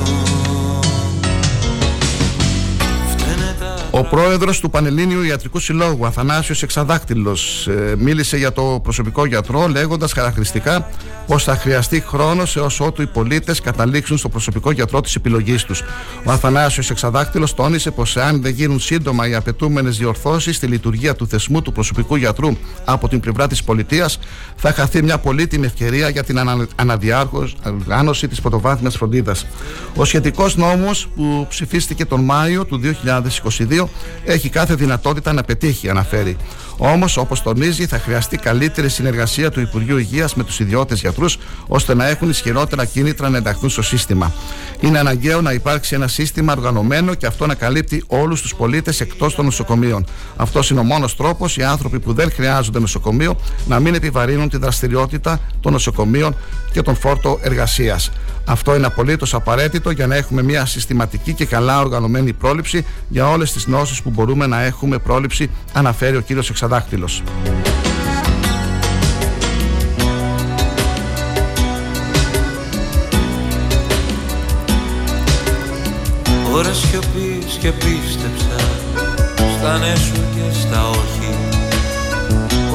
[3.96, 10.12] Ο πρόεδρος του Πανελλήνιου Ιατρικού Συλλόγου, Αθανάσιος Εξαδάκτυλο, ε, μίλησε για το προσωπικό γιατρό, λέγοντας
[10.12, 10.88] χαρακτηριστικά
[11.26, 15.83] πως θα χρειαστεί χρόνος έως ότου οι πολίτες καταλήξουν στο προσωπικό γιατρό της επιλογής τους.
[16.24, 21.26] Ο Αθανάσιος Εξαδάκτυλο τόνισε πως αν δεν γίνουν σύντομα οι απαιτούμενες διορθώσεις στη λειτουργία του
[21.26, 24.18] θεσμού του προσωπικού γιατρού από την πλευρά της πολιτείας,
[24.57, 26.38] θα χαθεί μια πολύτιμη ευκαιρία για την
[26.74, 29.46] αναδιάργωση της πρωτοβάθμιας φροντίδας.
[29.96, 33.84] Ο σχετικός νόμος που ψηφίστηκε τον Μάιο του 2022
[34.25, 36.37] έχει κάθε δυνατότητα να πετύχει, αναφέρει.
[36.77, 41.94] Όμως, όπως τονίζει, θα χρειαστεί καλύτερη συνεργασία του Υπουργείου Υγείας με τους ιδιώτες γιατρούς, ώστε
[41.94, 44.33] να έχουν ισχυρότερα κίνητρα να ενταχθούν στο σύστημα.
[44.81, 49.35] Είναι αναγκαίο να υπάρξει ένα σύστημα οργανωμένο και αυτό να καλύπτει όλους τους πολίτες εκτός
[49.35, 50.07] των νοσοκομείων.
[50.37, 54.57] Αυτός είναι ο μόνος τρόπος οι άνθρωποι που δεν χρειάζονται νοσοκομείο να μην επιβαρύνουν τη
[54.57, 56.37] δραστηριότητα των νοσοκομείων
[56.73, 58.11] και τον φόρτο εργασίας.
[58.47, 63.53] Αυτό είναι απολύτως απαραίτητο για να έχουμε μια συστηματική και καλά οργανωμένη πρόληψη για όλες
[63.53, 67.09] τις νόσου που μπορούμε να έχουμε πρόληψη, αναφέρει ο κύριος Εξαδάκτυλο.
[76.55, 78.57] Ώρα σιωπής και πίστεψα
[79.59, 79.93] στα ναι
[80.35, 81.35] και στα όχι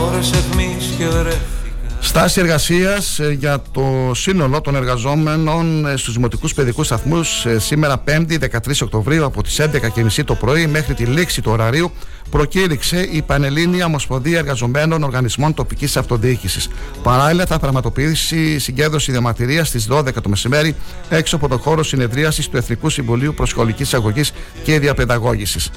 [0.07, 1.58] Ώρες αιχμής και βρέφη
[2.01, 8.03] Στάση εργασίας ε, για το σύνολο των εργαζόμενων ε, στους δημοτικούς παιδικούς σταθμούς ε, σήμερα
[8.07, 11.91] 5η 13 Οκτωβρίου από τις 11.30 το πρωί μέχρι τη λήξη του ωραρίου
[12.29, 16.69] προκήρυξε η Πανελλήνια Ομοσπονδία Εργαζομένων Οργανισμών Τοπικής Αυτοδιοίκησης.
[17.03, 20.75] Παράλληλα, θα πραγματοποιήσει συγκέντρωση διαμαρτυρίας στις 12 το μεσημέρι
[21.09, 24.31] έξω από το χώρο συνεδρίασης του Εθνικού Συμβουλίου Προσχολικής Αγωγής
[24.63, 25.69] και Διαπαιδαγώγησης.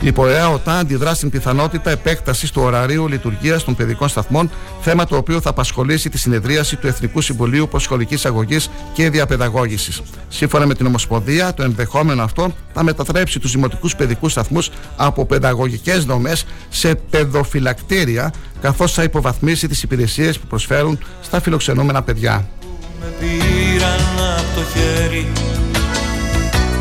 [0.00, 5.16] Η ΠΟΕΑ ΟΤΑ αντιδρά στην πιθανότητα επέκτασης του ωραρίου λειτουργίας των παιδικών σταθμών, θέμα το
[5.16, 10.02] οποίο θα απασχολήσει τη συνεδρίαση του Εθνικού Συμβουλίου Προσχολικής Αγωγής και Διαπαιδαγώγησης.
[10.28, 16.04] Σύμφωνα με την Ομοσπονδία, το ενδεχόμενο αυτό θα μετατρέψει τους δημοτικούς παιδικούς σταθμούς από παιδαγωγικές
[16.04, 22.48] δομές σε παιδοφυλακτήρια, καθώς θα υποβαθμίσει τις υπηρεσίες που προσφέρουν στα φιλοξενούμενα παιδιά.
[23.00, 24.00] Με πήραν
[24.38, 25.26] από το χέρι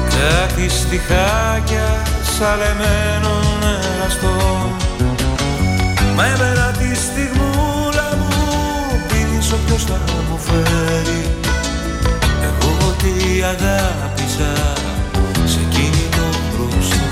[0.10, 4.36] κάτι στιχάκια σαλεμένο νεραστό.
[6.16, 8.36] Μα έμενα τη στιγμούλα μου
[9.08, 11.22] πίτης ποιος θα μου φέρει.
[12.42, 14.54] Εγώ τι αγάπησα
[15.46, 17.06] σε εκείνη το μπροστό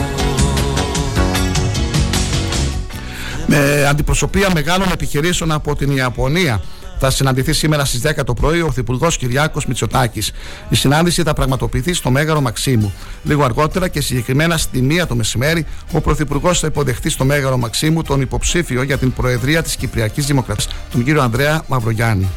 [3.46, 6.62] Με αντιπροσωπεία μεγάλων επιχειρήσεων από την Ιαπωνία
[7.04, 10.32] θα συναντηθεί σήμερα στις 10 το πρωί ο Πρωθυπουργός Κυριάκος Μητσοτάκης.
[10.70, 12.94] Η συνάντηση θα πραγματοποιηθεί στο Μέγαρο Μαξίμου.
[13.24, 18.04] Λίγο αργότερα και συγκεκριμένα στη μία το μεσημέρι, ο Πρωθυπουργός θα υποδεχθεί στο Μέγαρο Μαξίμου
[18.04, 22.30] τον υποψήφιο για την Προεδρία της Κυπριακής Δημοκρατίας, τον κύριο Ανδρέα Μαυρογιάννη.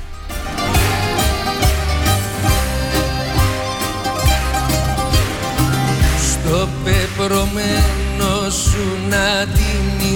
[6.19, 9.47] Στο πεπρωμένο σου να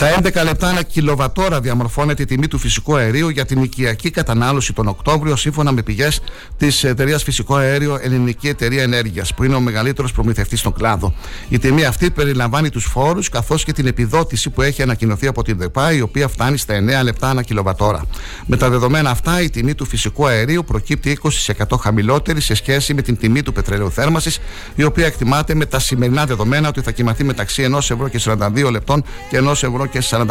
[0.00, 4.72] Στα 11 λεπτά ένα κιλοβατόρα διαμορφώνεται η τιμή του φυσικού αερίου για την οικιακή κατανάλωση
[4.72, 6.20] τον Οκτώβριο σύμφωνα με πηγές
[6.56, 11.14] της εταιρείας Φυσικό Αέριο Ελληνική Εταιρεία Ενέργειας, που είναι ο μεγαλύτερος προμηθευτής στον κλάδο.
[11.48, 15.58] Η τιμή αυτή περιλαμβάνει τους φόρους καθώς και την επιδότηση που έχει ανακοινωθεί από την
[15.58, 18.04] ΔΕΠΑ, η οποία φτάνει στα 9 λεπτά ένα κιλοβατόρα.
[18.46, 21.18] Με τα δεδομένα αυτά, η τιμή του φυσικού αερίου προκύπτει
[21.56, 24.40] 20% χαμηλότερη σε σχέση με την τιμή του πετρελαίου θέρμανσης,
[24.74, 28.70] η οποία εκτιμάται με τα σημερινά δεδομένα ότι θα κοιμαθεί μεταξύ 1 ευρώ και 42
[28.70, 30.26] λεπτών και 1 ευρώ και 45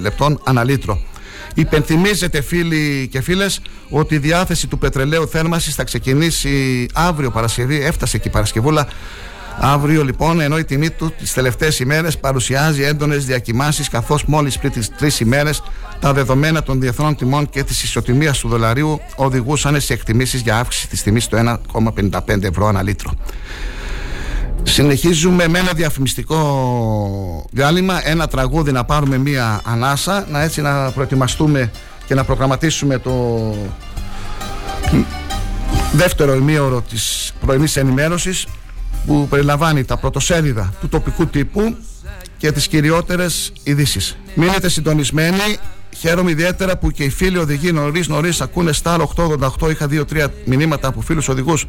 [0.00, 1.00] λεπτών αναλύτρο.
[1.54, 8.18] Υπενθυμίζετε φίλοι και φίλες ότι η διάθεση του πετρελαίου θέρμανσης θα ξεκινήσει αύριο Παρασκευή, έφτασε
[8.18, 8.88] και η Παρασκευούλα
[9.60, 14.72] Αύριο λοιπόν, ενώ η τιμή του τις τελευταίες ημέρες παρουσιάζει έντονες διακοιμάνσεις, καθώς μόλις πριν
[14.72, 15.62] τις τρεις ημέρες
[16.00, 20.88] τα δεδομένα των διεθνών τιμών και της ισοτιμίας του δολαρίου οδηγούσαν σε εκτιμήσεις για αύξηση
[20.88, 23.12] της τιμής στο 1,55 ευρώ ανά λίτρο.
[24.62, 31.70] Συνεχίζουμε με ένα διαφημιστικό διάλειμμα, ένα τραγούδι να πάρουμε μία ανάσα, να έτσι να προετοιμαστούμε
[32.06, 33.54] και να προγραμματίσουμε το
[35.92, 38.46] δεύτερο ημίωρο της πρωινής ενημέρωσης
[39.06, 41.76] που περιλαμβάνει τα πρωτοσέλιδα του τοπικού τύπου
[42.36, 44.18] και τις κυριότερες ειδήσεις.
[44.34, 45.56] Μείνετε συντονισμένοι.
[45.96, 48.98] Χαίρομαι ιδιαίτερα που και οι φίλοι οδηγοί νωρίς νωρίς ακούνε Star
[49.60, 49.70] 888.
[49.70, 51.66] Είχα δύο-τρία μηνύματα από φίλους οδηγούς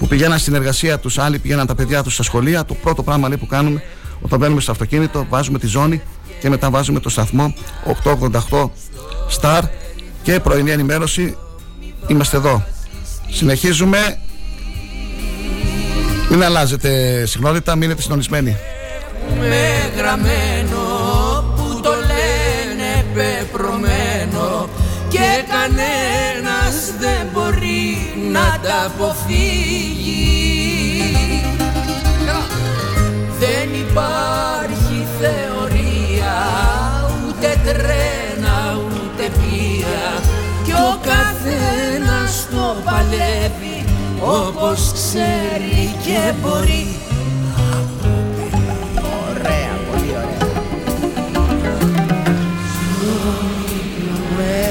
[0.00, 2.64] που πηγαίναν στην εργασία τους, άλλοι πηγαίναν τα παιδιά τους στα σχολεία.
[2.64, 3.82] Το πρώτο πράγμα λέει, που κάνουμε
[4.20, 6.02] όταν μπαίνουμε στο αυτοκίνητο, βάζουμε τη ζώνη
[6.40, 7.54] και μετά βάζουμε το σταθμό
[8.50, 8.70] 888
[9.40, 9.62] Star
[10.22, 11.36] και πρωινή ενημέρωση.
[12.06, 12.64] Είμαστε εδώ.
[13.30, 14.18] Συνεχίζουμε.
[16.30, 18.56] Μην αλλάζετε συχνότητα, μείνετε συντονισμένοι.
[19.38, 20.80] Με γραμμένο
[21.56, 24.68] που το λένε πεπρωμένο
[25.08, 27.49] και κανένας δεν μπορεί
[28.32, 30.20] να τα αποφύγει.
[33.38, 36.36] Δεν υπάρχει θεωρία
[37.26, 40.08] ούτε τρένα ούτε πλοία
[40.64, 43.84] κι ο καθένας το παλεύει
[44.20, 46.86] όπως ξέρει και μπορεί.
[49.28, 50.48] Ωραία, πολύ ωραία.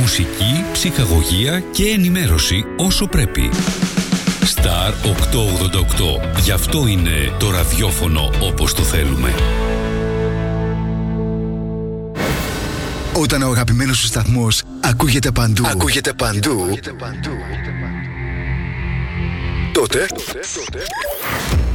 [0.00, 3.50] Μουσική, ψυχαγωγία και ενημέρωση όσο πρέπει.
[4.54, 6.40] Star 888.
[6.42, 9.34] Γι' αυτό είναι το ραδιόφωνο όπως το θέλουμε.
[13.12, 16.78] Όταν ο αγαπημένος σου σταθμός ακούγεται παντού, ακούγεται παντού,
[19.72, 20.06] τότε,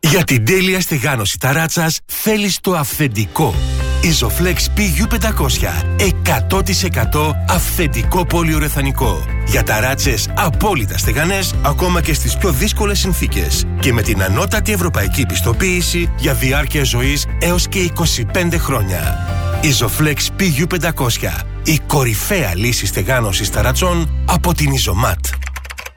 [0.00, 3.54] Για την τέλεια στεγάνωση ταράτσας θέλεις το αυθεντικό.
[4.02, 9.24] Isoflex PU500 100% αυθεντικό πολυουρεθανικό.
[9.46, 13.64] Για ταράτσες απόλυτα στεγανές ακόμα και στις πιο δύσκολες συνθήκες.
[13.80, 19.18] Και με την ανώτατη ευρωπαϊκή πιστοποίηση για διάρκεια ζωής έως και 25 χρόνια.
[19.62, 25.49] Isoflex PU500 η κορυφαία λύση στεγάνωσης ταρατσών από την Isomat.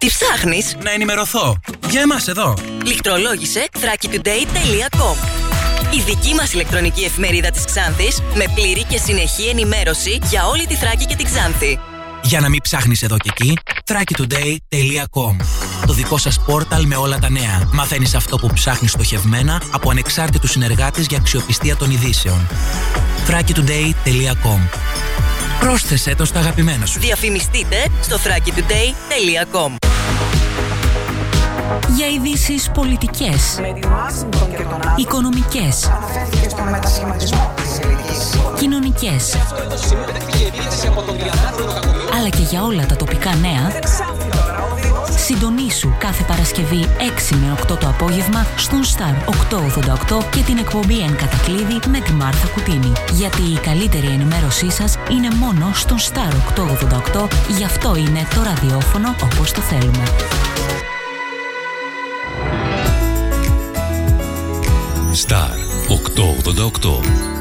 [0.03, 1.59] Τι ψάχνεις; Να ενημερωθώ.
[1.89, 2.53] Για εμάς εδώ.
[2.85, 5.15] Λιχτρολόγησε thrakitoday.com
[5.93, 10.75] Η δική μας ηλεκτρονική εφημερίδα της Ξάνθης με πλήρη και συνεχή ενημέρωση για όλη τη
[10.75, 11.79] Θράκη και την Ξάνθη.
[12.23, 15.35] Για να μην ψάχνεις εδώ και εκεί, thrakitoday.com
[15.85, 17.69] Το δικό σας πόρταλ με όλα τα νέα.
[17.71, 22.47] Μαθαίνεις αυτό που ψάχνεις στοχευμένα από ανεξάρτητους συνεργάτες για αξιοπιστία των ειδήσεων.
[23.27, 24.59] thrakitoday.com
[25.59, 26.99] Πρόσθεσέ το στα αγαπημένα σου.
[26.99, 29.75] Διαφημιστείτε στο thrakitoday.com
[31.95, 33.59] Για ειδήσεις πολιτικές,
[34.95, 35.91] οικονομικές,
[38.59, 39.35] κοινωνικές,
[42.17, 43.71] αλλά και για όλα τα τοπικά νέα,
[45.15, 46.87] συντονίσου κάθε Παρασκευή
[47.31, 49.29] 6 με 8 το απόγευμα στον Star
[50.17, 52.91] 888 και την εκπομπή Εν Κατακλείδη με τη Μάρθα Κουτίνη.
[53.13, 56.33] Γιατί η καλύτερη ενημέρωσή σας είναι μόνο στον Star
[57.15, 60.03] 888, γι' αυτό είναι το ραδιόφωνο όπως το θέλουμε.
[65.27, 65.53] Star
[65.87, 67.32] 888.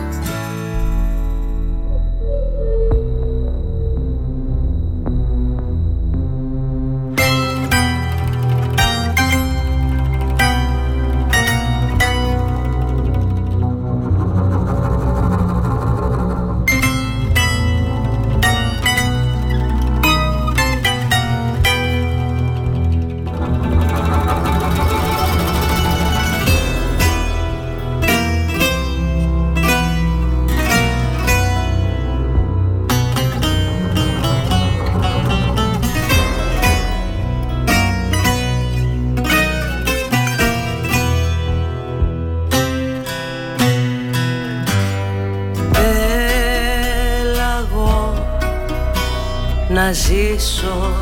[50.42, 50.92] Να ζήσω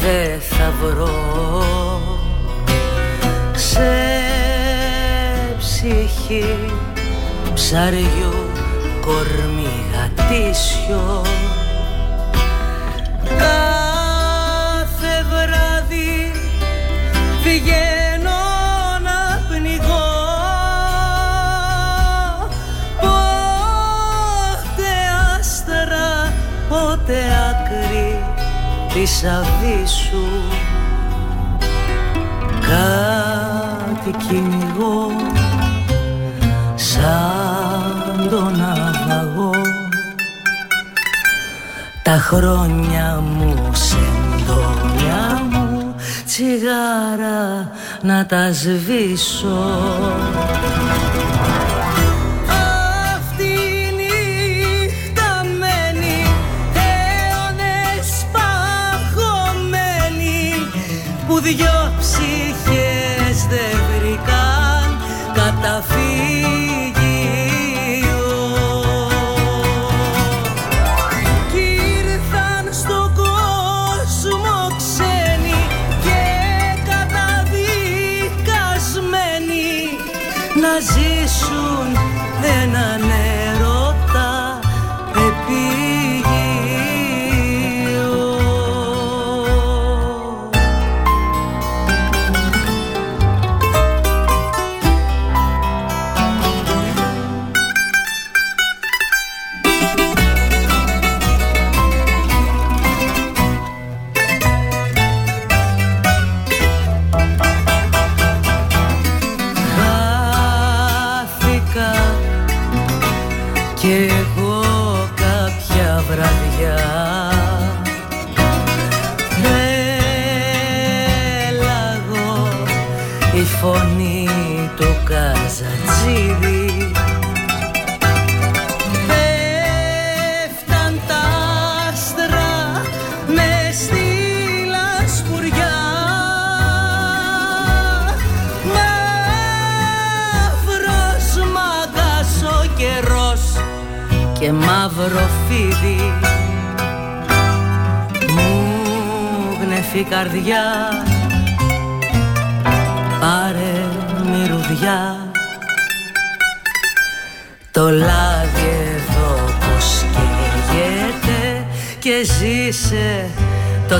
[0.00, 1.62] δεν θα βρω.
[3.54, 3.90] Σε
[5.58, 6.44] ψυχή
[7.54, 8.34] ψαριού
[9.00, 11.22] κορμί γατήσιο
[29.24, 30.26] αβίσου
[32.60, 35.10] κάτι κυνηγώ
[36.74, 39.50] σαν τον ναυαγό.
[42.02, 45.94] Τα χρόνια μου σεντόνια μου
[46.26, 47.70] τσιγάρα
[48.02, 49.68] να τα σβήσω
[61.48, 61.77] που δυο ψυχές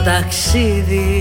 [0.09, 1.18] ταξίδι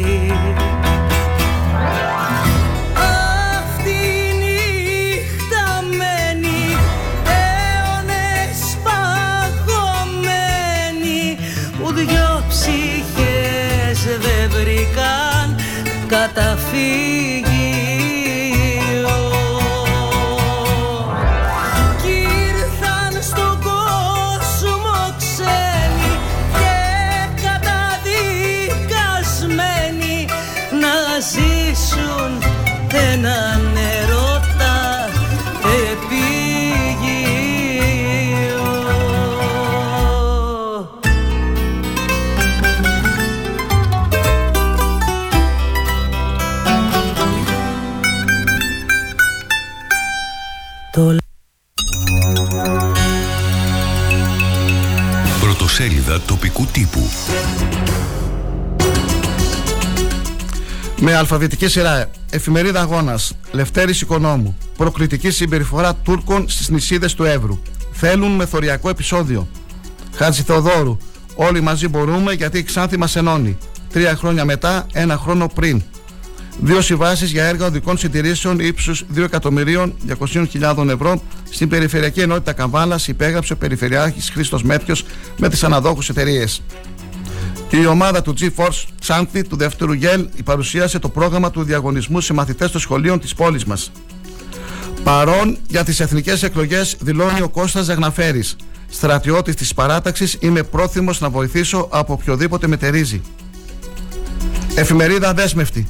[61.18, 62.10] αλφαβητική σειρά.
[62.30, 63.34] Εφημερίδα Αγώνας.
[63.52, 64.58] Λευτέρης Οικονόμου.
[64.78, 67.60] Προκλητική συμπεριφορά Τούρκων στις νησίδες του Εύρου.
[67.92, 69.48] Θέλουν μεθοριακό επεισόδιο.
[70.16, 70.98] Χάτζη Θεοδόρου.
[71.36, 73.58] Όλοι μαζί μπορούμε γιατί η Ξάνθη μας ενώνει.
[73.94, 75.82] Τρία χρόνια μετά, ένα χρόνο πριν.
[76.60, 83.58] Δύο συμβάσεις για έργα οδικών συντηρήσεων ύψους 2.200.000 ευρώ στην Περιφερειακή Ενότητα Καμβάλα υπέγραψε ο
[83.58, 84.96] Περιφερειάρχης Χρήστος Μέτριο
[85.38, 86.62] με τις αναδόχους εταιρείες.
[87.70, 92.72] Η ομάδα του G-Force Ξάνθη του δεύτερου ΓΕΛ παρουσίασε το πρόγραμμα του διαγωνισμού σε μαθητές
[92.72, 93.92] των σχολείων της πόλης μας.
[95.04, 98.56] Παρόν για τις εθνικές εκλογές δηλώνει ο Κώστας Ζαγναφέρης.
[98.90, 103.22] Στρατιώτης της παράταξης είμαι πρόθυμος να βοηθήσω από οποιοδήποτε μετερίζει.
[104.76, 105.88] Εφημερίδα Δέσμευτη.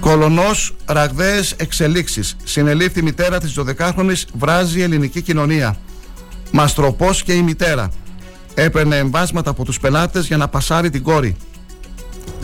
[0.00, 2.36] Κολονός ραγδαίες εξελίξεις.
[2.44, 5.76] Συνελήφθη μητέρα της 12χρονης βράζει η ελληνική κοινωνία.
[6.50, 7.90] Μαστροπός και η μητέρα.
[8.54, 11.36] Έπαιρνε εμβάσματα από τους πελάτες για να πασάρει την κόρη.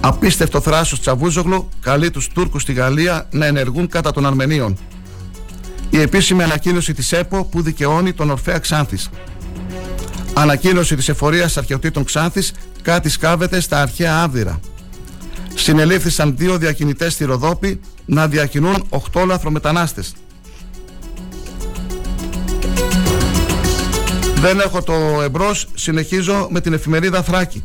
[0.00, 4.76] Απίστευτο θράσος Τσαβούζογλου καλεί τους Τούρκους στη Γαλλία να ενεργούν κατά των Αρμενίων.
[5.90, 9.10] Η επίσημη ανακοίνωση της ΕΠΟ που δικαιώνει τον Ορφέα Ξάνθης.
[10.34, 12.52] Ανακοίνωση της εφορίας αρχαιοτήτων Ξάνθης
[12.82, 14.60] κάτι σκάβεται στα αρχαία Άβδηρα.
[15.54, 20.14] Συνελήφθησαν δύο διακινητές στη Ροδόπη να διακινούν 8 λαθρομετανάστες.
[24.40, 27.64] Δεν έχω το εμπρός, συνεχίζω με την εφημερίδα Θράκη.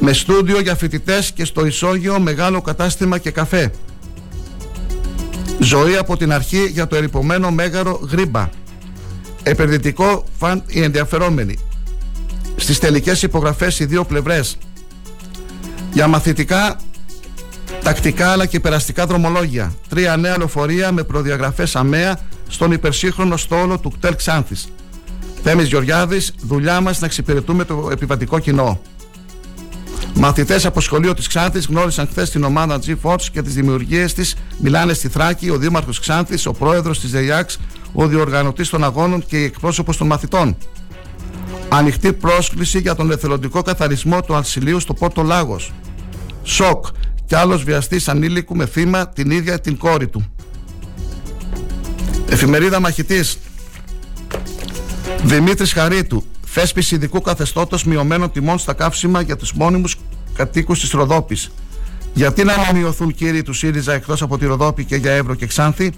[0.00, 3.70] Με στούντιο για φοιτητές και στο ισόγειο μεγάλο κατάστημα και καφέ.
[5.58, 8.48] Ζωή από την αρχή για το ερυπωμένο μέγαρο Γρήμπα.
[9.42, 11.58] Επενδυτικό φαν οι ενδιαφερόμενοι.
[12.56, 14.56] Στις τελικές υπογραφές οι δύο πλευρές.
[15.92, 16.80] Για μαθητικά,
[17.82, 19.74] τακτικά αλλά και περαστικά δρομολόγια.
[19.88, 22.18] Τρία νέα λεωφορεία με προδιαγραφές αμαία
[22.48, 24.68] στον υπερσύγχρονο στόλο του κτέλ Ξάνθης.
[25.48, 28.80] Θέμης Γεωργιάδης, δουλειά μας να εξυπηρετούμε το επιβατικό κοινό.
[30.14, 34.34] Μαθητές από σχολείο της Ξάνθης γνώρισαν χθες την ομάδα G-Force και τις δημιουργίες της.
[34.58, 37.58] Μιλάνε στη Θράκη ο Δήμαρχος Ξάνθης, ο πρόεδρος της ΔΕΙΑΞ,
[37.92, 40.56] ο διοργανωτής των αγώνων και η εκπρόσωπος των μαθητών.
[41.68, 45.72] Ανοιχτή πρόσκληση για τον εθελοντικό καθαρισμό του Αλσιλίου στο Πόρτο Λάγος.
[46.42, 46.86] Σοκ
[47.26, 50.24] κι άλλος βιαστής ανήλικου με θύμα την ίδια την κόρη του.
[52.28, 53.38] Εφημερίδα Μαχητής.
[55.24, 59.96] Δημήτρης Χαρίτου, θέσπιση ειδικού καθεστώτος μειωμένων τιμών στα καύσιμα για τους μόνιμους
[60.34, 61.50] κατοίκους της Ροδόπης.
[62.14, 65.46] Γιατί να μην μειωθούν κύριοι του ΣΥΡΙΖΑ εκτός από τη Ροδόπη και για Εύρο και
[65.46, 65.92] Ξάνθη,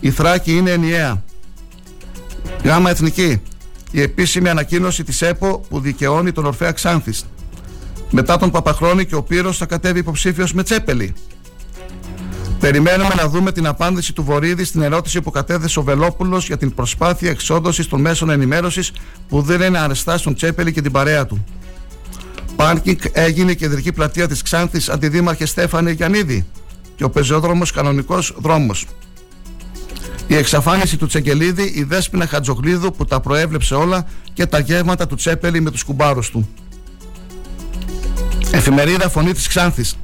[0.00, 1.24] η Θράκη είναι ενιαία.
[2.64, 3.42] Γάμα Εθνική,
[3.90, 7.24] η επίσημη ανακοίνωση της ΕΠΟ που δικαιώνει τον Ορφέα Ξάνθης.
[8.10, 11.14] Μετά τον Παπαχρόνη και ο Πύρος θα κατέβει υποψήφιος με τσέπελη.
[12.62, 16.74] Περιμένουμε να δούμε την απάντηση του Βορύδη στην ερώτηση που κατέθεσε ο Βελόπουλος για την
[16.74, 18.92] προσπάθεια εξόδωσης των μέσων ενημέρωσης
[19.28, 21.44] που δεν είναι αρεστά στον Τσέπελη και την παρέα του.
[22.56, 26.46] Πάρκινγκ έγινε η κεντρική πλατεία της Ξάνθης αντιδήμαρχε Στέφανε Γιαννίδη
[26.96, 28.86] και ο πεζόδρομος κανονικός δρόμος.
[30.26, 35.14] Η εξαφάνιση του Τσεκελίδη, η δέσπινα Χατζογλίδου που τα προέβλεψε όλα και τα γεύματα του
[35.14, 36.48] Τσέπελη με τους κουμπάρους του.
[38.50, 39.96] Εφημερίδα Φωνή της Ξάνθης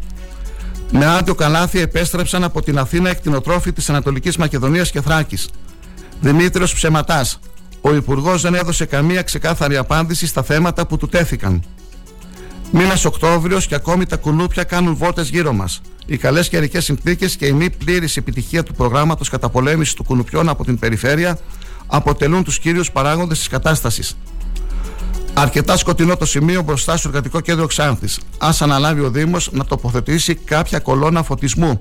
[0.90, 5.48] με άδειο καλάθι επέστρεψαν από την Αθήνα εκτινοτρόφοι της Ανατολικής Μακεδονίας και Θράκης.
[6.20, 7.38] Δημήτριος Ψεματάς.
[7.80, 11.62] Ο Υπουργός δεν έδωσε καμία ξεκάθαρη απάντηση στα θέματα που του τέθηκαν.
[12.70, 15.80] Μήνας Οκτώβριος και ακόμη τα κουνούπια κάνουν βόλτε γύρω μας.
[16.06, 20.64] Οι καλές καιρικές συνθήκες και η μη πλήρης επιτυχία του προγράμματος καταπολέμησης του κουνουπιών από
[20.64, 21.38] την περιφέρεια
[21.86, 24.16] αποτελούν τους κύριους παράγοντες της κατάστασης.
[25.40, 28.20] Αρκετά σκοτεινό το σημείο μπροστά στο εργατικό κέντρο Ξάνθης.
[28.38, 31.78] Ας αναλάβει ο Δήμος να τοποθετήσει κάποια κολόνα φωτισμού.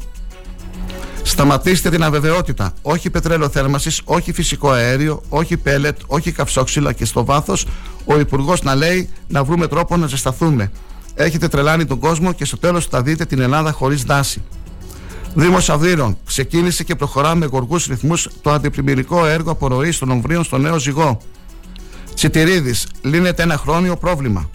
[1.24, 2.74] Σταματήστε την αβεβαιότητα.
[2.82, 7.66] Όχι πετρέλαιο θέρμανσης, όχι φυσικό αέριο, όχι πέλετ, όχι καυσόξυλα και στο βάθος
[8.06, 10.72] ο Υπουργός να λέει να βρούμε τρόπο να ζεσταθούμε.
[11.14, 14.44] Έχετε τρελάνει τον κόσμο και στο τέλος θα δείτε την Ελλάδα χωρίς δάση.
[15.36, 20.58] Δήμος Αυδείρων ξεκίνησε και προχωρά με γοργούς ρυθμούς το αντιπλημμυρικό έργο απορροής των Ομβρίων στο
[20.58, 21.20] νέο ζυγό.
[22.18, 24.50] Τσιτηρίδης, λύνεται ένα χρόνιο πρόβλημα.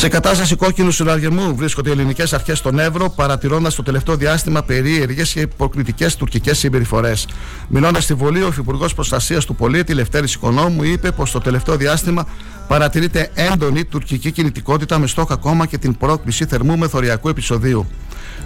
[0.00, 5.32] Σε κατάσταση κόκκινου συναργεμού βρίσκονται οι ελληνικές αρχές στον Εύρο, παρατηρώντας το τελευταίο διάστημα περίεργες
[5.32, 7.26] και υποκριτικές τουρκικές συμπεριφορές.
[7.72, 12.26] Μιλώντας στη Βουλή, ο Υφυπουργός Προστασίας του Πολίτη, Λευτέρης Οικονόμου, είπε πως το τελευταίο διάστημα
[12.68, 17.86] παρατηρείται έντονη τουρκική κινητικότητα με στόχο ακόμα και την πρόκληση θερμού μεθοριακού επεισοδίου.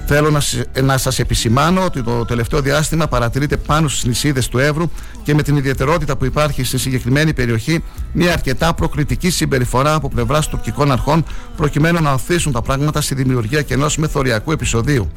[0.06, 0.40] Θέλω να,
[0.82, 4.90] να σας επισημάνω ότι το τελευταίο διάστημα παρατηρείται πάνω στις νησίδες του Εύρου
[5.22, 10.48] και με την ιδιαιτερότητα που υπάρχει στη συγκεκριμένη περιοχή μια αρκετά προκριτική συμπεριφορά από πλευράς
[10.48, 11.24] τουρκικών αρχών
[11.56, 15.10] προκειμένου να οθήσουν τα πράγματα στη δημιουργία και ενός μεθοριακού επεισοδίου.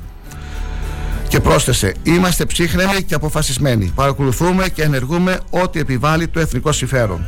[1.28, 3.92] Και πρόσθεσε, είμαστε ψύχρεμοι και αποφασισμένοι.
[3.96, 7.28] Παρακολουθούμε και ενεργούμε ό,τι επιβάλλει το εθνικό συμφέρον.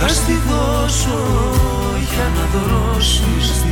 [0.00, 1.18] Θα στη δώσω
[2.14, 3.64] για να δώσεις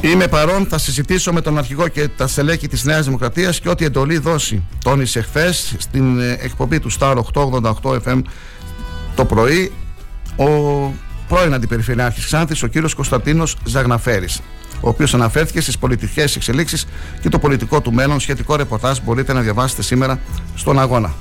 [0.00, 3.84] Είμαι παρόν, θα συζητήσω με τον αρχηγό και τα στελέχη της Νέας Δημοκρατίας και ό,τι
[3.84, 4.62] εντολή δώσει.
[4.84, 8.22] Τόνισε χθες στην ε, εκπομπή του Star 888 FM
[9.14, 9.72] το πρωί
[10.40, 10.92] ο
[11.28, 14.40] πρώην Αντιπεριφερειάρχης Ξάνθης, ο κύριος Κωνσταντίνος Ζαγναφέρης
[14.80, 16.86] ο οποίος αναφέρθηκε στις πολιτικές εξελίξεις
[17.20, 18.20] και το πολιτικό του μέλλον.
[18.20, 20.20] Σχετικό ρεπορτάζ μπορείτε να διαβάσετε σήμερα
[20.54, 21.14] στον αγώνα.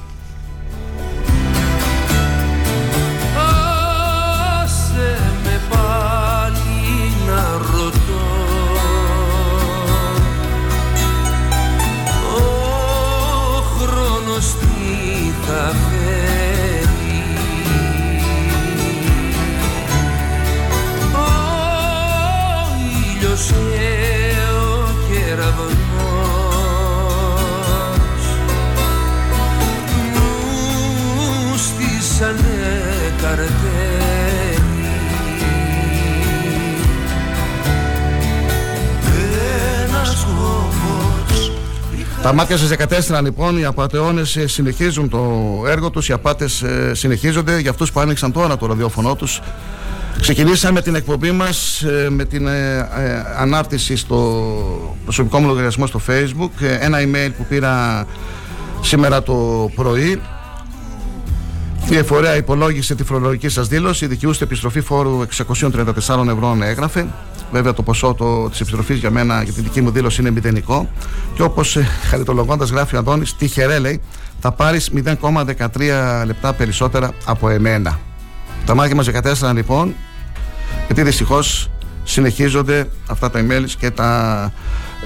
[42.21, 42.75] Τα μάτια στις
[43.09, 47.91] 14 λοιπόν, οι απαταιώνες ε, συνεχίζουν το έργο τους, οι απάτες ε, συνεχίζονται για αυτούς
[47.91, 49.41] που άνοιξαν τώρα το ραδιόφωνο τους.
[50.21, 54.43] Ξεκινήσαμε την εκπομπή μας ε, με την ε, ε, ανάρτηση στο
[55.03, 58.05] προσωπικό μου λογαριασμό στο facebook, ε, ένα email που πήρα
[58.81, 60.21] σήμερα το πρωί.
[61.89, 67.07] Η εφορέα υπολόγισε τη φορολογική σας δήλωση, η δικαιούστε επιστροφή φόρου 634 ευρώ έγραφε.
[67.51, 70.89] Βέβαια το ποσό το, της επιστροφής για μένα για την δική μου δήλωση είναι μηδενικό
[71.33, 74.01] και όπως ε, χαριτολογώντας γράφει ο Αντώνης, τυχερέ λέει,
[74.39, 77.99] θα πάρεις 0,13 λεπτά περισσότερα από εμένα.
[78.65, 79.09] Τα μάτια μας
[79.41, 79.95] 14 λοιπόν,
[80.85, 81.69] γιατί δυστυχώς
[82.03, 84.51] συνεχίζονται αυτά τα emails και τα,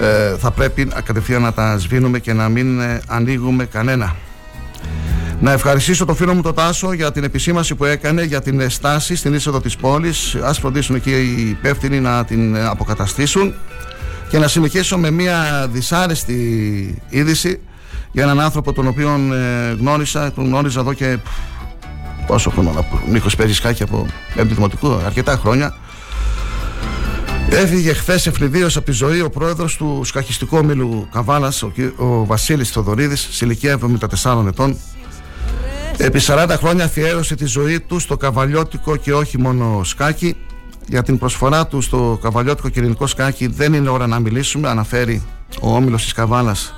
[0.00, 4.14] ε, θα πρέπει κατευθείαν να τα σβήνουμε και να μην ε, ανοίγουμε κανένα.
[5.44, 9.16] Να ευχαριστήσω τον φίλο μου τον Τάσο για την επισήμαση που έκανε για την στάση
[9.16, 10.34] στην είσοδο της πόλης.
[10.34, 13.54] Ας φροντίσουν εκεί οι υπεύθυνοι να την ε, αποκαταστήσουν
[14.28, 17.60] και να συνεχίσω με μια δυσάρεστη είδηση
[18.12, 21.18] για έναν άνθρωπο τον οποίο ε, γνώρισα, τον γνώριζα εδώ και
[22.26, 25.74] πόσο χρόνο να πω, Νίκος Περισκάκη από πέμπτη δημοτικού, αρκετά χρόνια.
[27.50, 32.24] Έφυγε χθες ευνηδίως από τη ζωή ο πρόεδρος του σκαχιστικού ομίλου Καβάλας, ο, κ- ο
[32.24, 33.78] Βασίλης Θοδωρίδης, σε ηλικία
[34.22, 34.76] 74 ετών.
[35.96, 40.36] Επί 40 χρόνια αφιέρωσε τη ζωή του στο καβαλιώτικο και όχι μόνο σκάκι.
[40.88, 45.22] Για την προσφορά του στο καβαλιώτικο και ελληνικό σκάκι δεν είναι ώρα να μιλήσουμε, αναφέρει
[45.60, 46.74] ο όμιλος της Καβάλας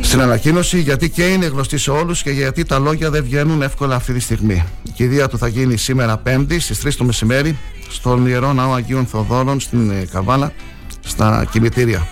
[0.00, 3.94] στην ανακοίνωση γιατί και είναι γνωστή σε όλους και γιατί τα λόγια δεν βγαίνουν εύκολα
[3.94, 4.64] αυτή τη στιγμή.
[4.82, 7.58] Η κηδεία του θα γίνει σήμερα Πέμπτη στις 3 το μεσημέρι
[7.88, 10.52] στον Ιερό Ναό Αγίων Θοδόρων στην ε, Καβάλα
[11.00, 12.08] στα κημητήρια.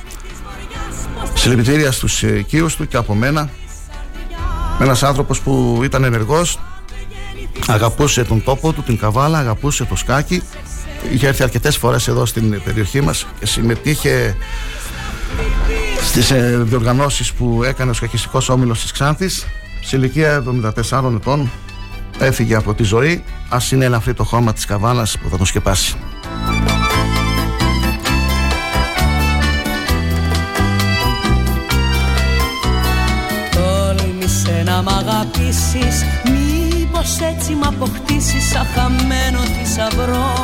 [1.35, 3.51] Συλληπιτήρια στους ε, οικείους του και από μένα
[4.81, 6.59] ένας άνθρωπος που ήταν ενεργός
[7.67, 10.43] αγαπούσε τον τόπο του, την Καβάλα, αγαπούσε το σκάκι.
[11.13, 14.37] Είχε έρθει αρκετές φορές εδώ στην περιοχή μας και συμμετείχε
[16.03, 19.47] στις ε, διοργανώσεις που έκανε ο σκακιστικός όμιλος της Ξάνθης.
[19.83, 20.45] Σε ηλικία
[20.91, 21.51] 74 ετών
[22.19, 23.25] έφυγε από τη ζωή.
[23.49, 25.97] Ας είναι ελαφρύ το χώμα της Καβάλας που θα τον σκεπάσει
[35.51, 40.35] αγαπήσεις Μήπως έτσι μ' αποκτήσεις σαν χαμένο θησαυρό.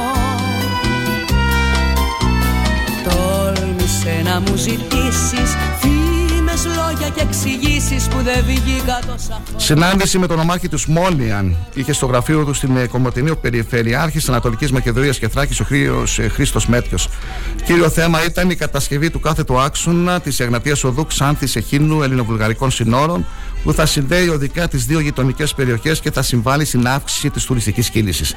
[3.04, 10.26] Τόλμησε να μου ζητήσεις Φήμες, λόγια και εξηγήσεις που δεν βγήκα τόσα χρόνια Συνάντηση με
[10.26, 15.28] τον ομάρχη του Σμόλιαν είχε στο γραφείο του στην ε, Κομωτινή Περιφερειάρχης Ανατολικής Μακεδονίας και
[15.28, 16.98] Θράκης ο Χρήος, ε, Χρήστος Μέτριο.
[17.64, 23.26] Κύριο θέμα ήταν η κατασκευή του κάθετου άξονα της Εγνατίας Οδού Ξάνθης Εχίνου Ελληνοβουλγαρικών Συνόρων
[23.66, 27.90] που θα συνδέει οδικά τις δύο γειτονικές περιοχές και θα συμβάλλει στην αύξηση της τουριστικής
[27.90, 28.34] κίνησης.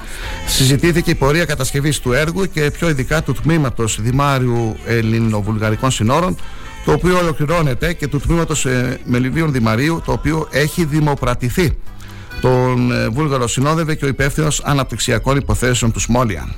[0.47, 6.37] Συζητήθηκε η πορεία κατασκευής του έργου και πιο ειδικά του τμήματος Δημάριου Ελληνοβουλγαρικών Συνόρων
[6.85, 11.77] το οποίο ολοκληρώνεται και του τμήματος ε, Μελιβίων Δημαρίου, το οποίο έχει δημοπρατηθεί.
[12.41, 16.55] Τον ε, Βούλγαρο συνόδευε και ο υπεύθυνος αναπτυξιακών υποθέσεων του Σμόλιαν.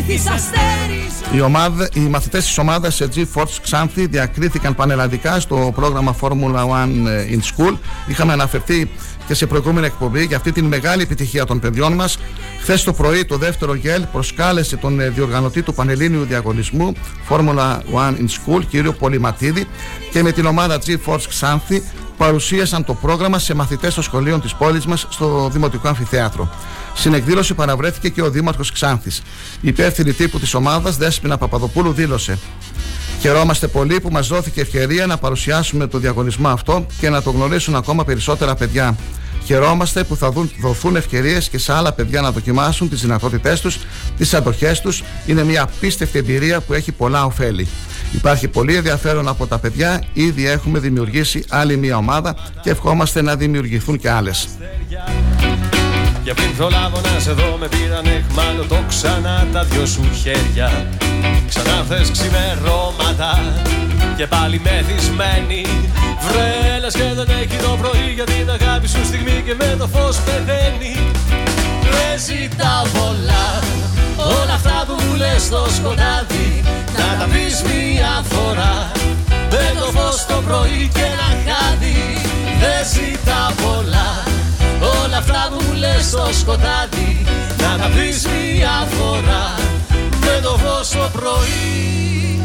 [0.00, 5.72] Αν δεν γεννηθείς αστέρι Οι, ομάδα, οι μαθητές της ομάδας G-Force Ξάνθη διακρίθηκαν πανελλαδικά στο
[5.74, 7.76] πρόγραμμα Formula One in School.
[8.06, 8.90] Είχαμε αναφερθεί
[9.30, 12.18] και σε προηγούμενη εκπομπή για αυτή την μεγάλη επιτυχία των παιδιών μας.
[12.60, 16.92] Χθες το πρωί το δεύτερο ΓΕΛ προσκάλεσε τον ε, διοργανωτή του Πανελλήνιου Διαγωνισμού
[17.28, 19.66] Formula One in School, κύριο Πολυματίδη,
[20.12, 21.82] και με την ομάδα G-Force Ξάνθη
[22.16, 26.50] παρουσίασαν το πρόγραμμα σε μαθητές των σχολείων της πόλης μας στο Δημοτικό Αμφιθέατρο.
[26.94, 29.22] Στην εκδήλωση παραβρέθηκε και ο Δήμαρχος Ξάνθης.
[29.60, 32.38] Η υπεύθυνη τύπου της ομάδας, Δέσποινα Παπαδοπούλου, δήλωσε
[33.20, 37.74] Χαιρόμαστε πολύ που μας δόθηκε ευκαιρία να παρουσιάσουμε το διαγωνισμό αυτό και να το γνωρίσουν
[37.74, 38.96] ακόμα περισσότερα παιδιά.
[39.44, 43.78] Χαιρόμαστε που θα δουν, δοθούν ευκαιρίες και σε άλλα παιδιά να δοκιμάσουν τις δυνατότητές τους,
[44.16, 45.02] τις αντοχές τους.
[45.26, 47.68] Είναι μια απίστευτη εμπειρία που έχει πολλά ωφέλη.
[48.12, 50.02] Υπάρχει πολύ ενδιαφέρον από τα παιδιά.
[50.12, 54.48] Ήδη έχουμε δημιουργήσει άλλη μια ομάδα και ευχόμαστε να δημιουργηθούν και άλλες.
[56.24, 60.88] Και πριν προλάβω να σε δω με πήραν εχμάλωτο ξανά τα δυο σου χέρια
[61.52, 63.30] Ξανά θες ξημερώματα
[64.16, 65.62] και πάλι μεθυσμένη.
[66.26, 69.86] Βρε λες και δεν έχει το πρωί για την αγάπη σου στιγμή και με το
[69.86, 70.94] φως πεθαίνει.
[71.82, 73.50] Δεν ζητάω πολλά
[75.40, 76.62] στο σκοτάδι.
[76.98, 78.90] Να τα πεις μια φορά
[79.50, 81.98] Με το φως το πρωί και ένα χάδι.
[82.60, 84.08] Δεν ζητά πολλά
[85.02, 87.24] Όλα αυτά που μου λες στο σκοτάδι.
[87.62, 89.44] Να τα πεις μια φορά
[90.32, 92.40] Με το φως το πρωί.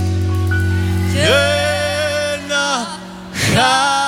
[1.14, 1.28] Και
[2.34, 2.88] ένα
[3.34, 4.05] χάδι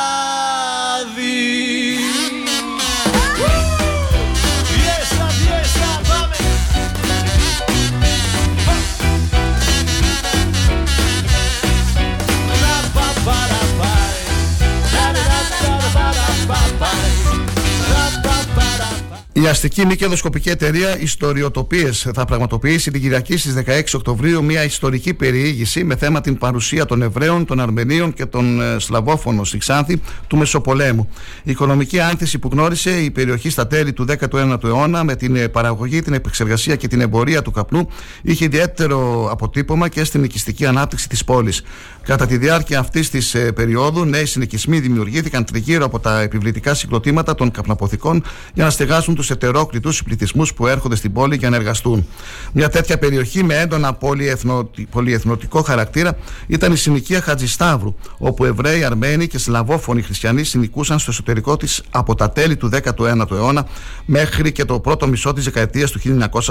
[19.44, 25.14] Η αστική μη κερδοσκοπική εταιρεία Ιστοριοτοπίες θα πραγματοποιήσει την Κυριακή στις 16 Οκτωβρίου μια ιστορική
[25.14, 30.02] περιήγηση με θέμα την παρουσία των Εβραίων, των Αρμενίων και των ε, Σλαβόφωνων στη Ξάνθη
[30.28, 31.10] του Μεσοπολέμου.
[31.44, 35.48] Η οικονομική άνθηση που γνώρισε η περιοχή στα τέλη του 19ου αιώνα με την ε,
[35.48, 37.88] παραγωγή, την επεξεργασία και την εμπορία του καπνού
[38.22, 41.62] είχε ιδιαίτερο αποτύπωμα και στην οικιστική ανάπτυξη της πόλης.
[42.08, 47.36] Κατά τη διάρκεια αυτής της ε, περίοδου, νέοι συνοικισμοί δημιουργήθηκαν τριγύρω από τα επιβλητικά συγκροτήματα
[47.36, 52.08] των καπναποθηκών για να στεγάσουν τους ετερόκλητους πληθυσμούς που έρχονται στην πόλη για να εργαστούν.
[52.54, 54.70] Μια τέτοια περιοχή με έντονα πολυεθνο...
[54.90, 61.58] πολυεθνωτικό χαρακτήρα ήταν η συνοικία Χατζισταύρου, όπου Εβραίοι, Αρμένοι και Σλαβόφωνοι χριστιανοί συνοικούσαν στο εσωτερικό
[61.58, 63.68] της από τα τέλη του 19ου αιώνα
[64.06, 66.00] μέχρι και το πρώτο μισό της δεκαετίας του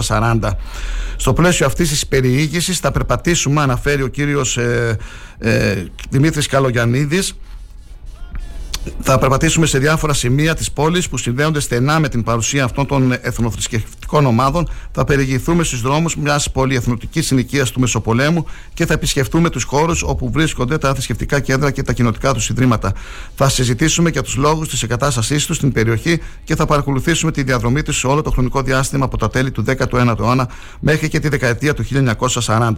[0.06, 0.50] 1940.
[1.16, 4.96] Στο πλαίσιο αυτής της περιήγησης θα περπατήσουμε, αναφέρει ο κύριος ε,
[5.38, 7.22] ε, Δημήτρης Καλογιανίδη,
[9.00, 13.12] θα περπατήσουμε σε διάφορα σημεία της πόλης που συνδέονται στενά με την παρουσία αυτών των
[13.20, 14.68] εθνοθρησκευτικών ομάδων.
[14.92, 20.30] Θα περιηγηθούμε στους δρόμους μιας πολυεθνωτική συνοικίας του Μεσοπολέμου και θα επισκεφτούμε τους χώρους όπου
[20.30, 22.92] βρίσκονται τα θρησκευτικά κέντρα και τα κοινοτικά τους ιδρύματα.
[23.34, 27.82] Θα συζητήσουμε για τους λόγους της εγκατάστασής τους στην περιοχή και θα παρακολουθήσουμε τη διαδρομή
[27.82, 30.48] τους σε όλο το χρονικό διάστημα από τα τέλη του 19ου αιώνα
[30.80, 31.84] μέχρι και τη δεκαετία του
[32.46, 32.72] 1940.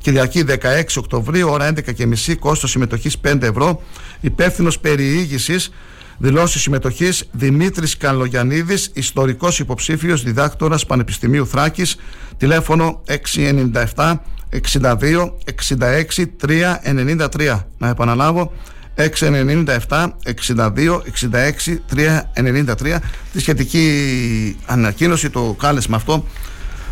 [0.00, 0.56] Κυριακή 16
[0.96, 3.82] Οκτωβρίου, ώρα 11.30, κόστος συμμετοχής 5 ευρώ.
[4.22, 5.70] Υπεύθυνος περιήγησης
[6.18, 11.96] Δηλώσεις συμμετοχής Δημήτρης Καλογιανίδης, ιστορικός υποψήφιος διδάκτορας Πανεπιστημίου Θράκης,
[12.36, 17.66] τηλέφωνο 697 62 66 393.
[17.78, 18.52] Να επαναλάβω,
[18.94, 23.00] 697 62 66 393.
[23.32, 26.26] Τη σχετική ανακοίνωση, το κάλεσμα αυτό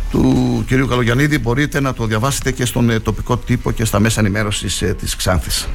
[0.09, 4.19] του κυρίου Καλογιανίδη μπορείτε να το διαβάσετε και στον ε, τοπικό τύπο και στα μέσα
[4.19, 5.67] ενημέρωσης ε, της Ξάνθης.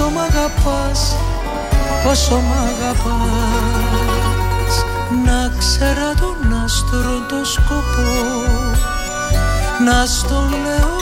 [0.00, 1.16] Πόσο μ' αγαπάς,
[2.04, 4.74] πόσο μ' αγαπάς.
[5.24, 8.12] Να ξέρα τον άστρο το σκοπό
[9.84, 10.96] Να στο λέω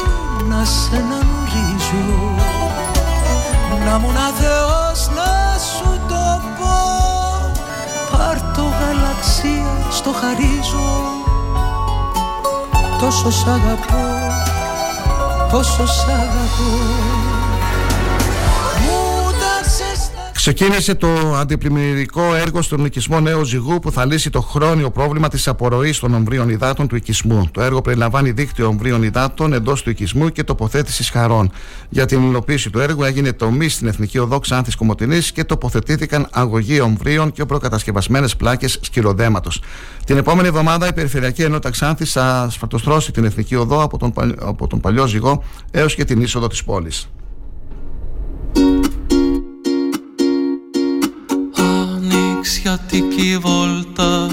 [0.48, 2.34] να σε γνωρίζω
[3.84, 6.76] Να μου να Θεός να σου το πω.
[8.10, 10.90] Πάρ το γαλαξία στο χαρίζω.
[13.00, 14.06] Τόσο σ' αγαπώ,
[15.50, 17.27] πόσο σ' αγαπώ
[20.38, 25.48] Ξεκίνησε το αντιπλημμυρικό έργο στον οικισμό Νέο Ζυγού που θα λύσει το χρόνιο πρόβλημα της
[25.48, 27.48] απορροής των ομβρίων υδάτων του οικισμού.
[27.52, 31.50] Το έργο περιλαμβάνει δίκτυο ομβρίων υδάτων εντός του οικισμού και τοποθέτησης χαρών.
[31.88, 36.80] Για την υλοποίηση του έργου έγινε τομή στην Εθνική Οδό Ξάνθη Κομωτινής και τοποθετήθηκαν αγωγοί
[36.80, 39.50] ομβρίων και προκατασκευασμένες πλάκες σκυροδέματο.
[40.04, 44.66] Την επόμενη εβδομάδα η Περιφερειακή Ενότητα Ξάνθη θα σφατοστρώσει την Εθνική Οδό από τον, από
[44.66, 47.08] τον παλιό Ζυγό έως και την είσοδο της πόλης.
[52.38, 54.28] Νησιατική βόλτα.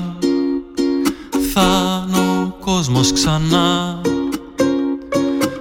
[1.50, 4.02] Φτάνω ο κόσμος ξανά.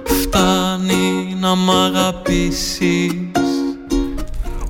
[0.03, 3.11] Φτάνει να μ' αγαπήσεις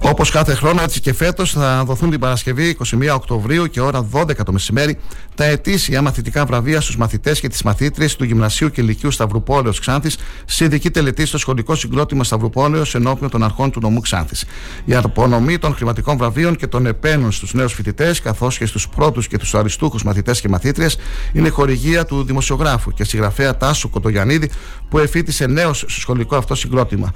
[0.07, 4.35] Όπως κάθε χρόνο, έτσι και φέτος θα δοθούν την Παρασκευή 21 Οκτωβρίου και ώρα 12
[4.45, 4.97] το μεσημέρι
[5.35, 10.17] τα ετήσια μαθητικά βραβεία στους μαθητές και τις μαθήτριες του Γυμνασίου και Λυκείου Σταυρουπόλεω Ξάνθης
[10.45, 14.45] σε ειδική τελετή στο σχολικό συγκρότημα Σταυρουπόλεω ενώπιον των αρχών του νομού Ξάνθης.
[14.85, 19.27] Η απονομή των χρηματικών βραβείων και των επένων στους νέους φοιτητές, καθώς και στους πρώτους
[19.27, 20.97] και τους αριστούχους μαθητές και μαθήτριες,
[21.33, 24.49] είναι χορηγία του δημοσιογράφου και συγγραφέα Τάσου Κοτογιανίδη,
[24.89, 27.11] που εφήτησε νέος στο σχολικό αυτό συγκρότημα.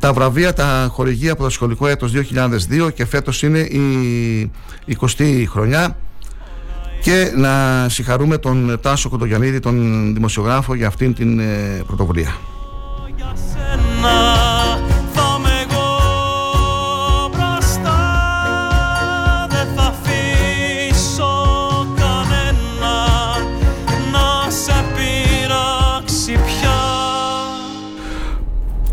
[0.00, 4.50] Τα βραβεία τα χορηγεί από το σχολικό έτος 2002 και φέτος είναι η
[5.00, 5.96] 20η χρονιά
[7.02, 12.36] και να συγχαρούμε τον Τάσο Κοντογιαννίδη, τον δημοσιογράφο για αυτήν την ε, πρωτοβουλία.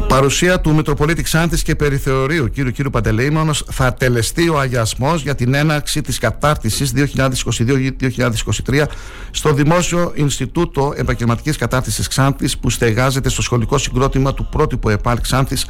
[0.08, 2.72] Παρουσία του Μητροπολίτη Ξάνθης και Περιθεωρίου κ.
[2.72, 2.90] κ.
[2.90, 8.84] Παντελεήμονος θα τελεστεί ο αγιασμός για την έναρξη της κατάρτισης 2022-2023
[9.32, 15.66] στο Δημόσιο Ινστιτούτο Επαγγελματικής Κατάρτισης Ξάνθης που στεγάζεται στο σχολικό συγκρότημα του πρότυπου ΕΠΑΛ Ξάνθης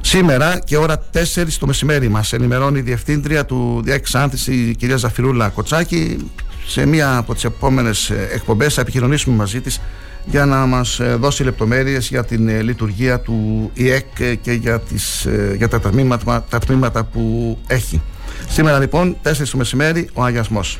[0.00, 4.96] Σήμερα και ώρα 4 το μεσημέρι μας ενημερώνει η Διευθύντρια του ΔΙΑΚ Ξάνθης η κυρία
[4.96, 6.30] Ζαφυρούλα Κοτσάκη
[6.66, 9.80] σε μία από τις επόμενες εκπομπές θα επικοινωνήσουμε μαζί της
[10.24, 15.24] για να μας ε, δώσει λεπτομέρειες για την ε, λειτουργία του ΙΕΚ και για, τις,
[15.24, 18.02] ε, για τα, τμήματα, τα τμήματα που έχει.
[18.48, 20.78] Σήμερα λοιπόν, 4 το μεσημέρι, ο αγιασμός.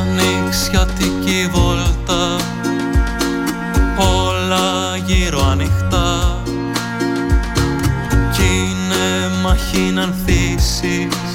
[0.00, 2.36] Ανοιξιατική βόλτα
[3.96, 6.42] Όλα γύρω ανοιχτά
[8.32, 11.31] Κι είναι μαχή να ανθίσεις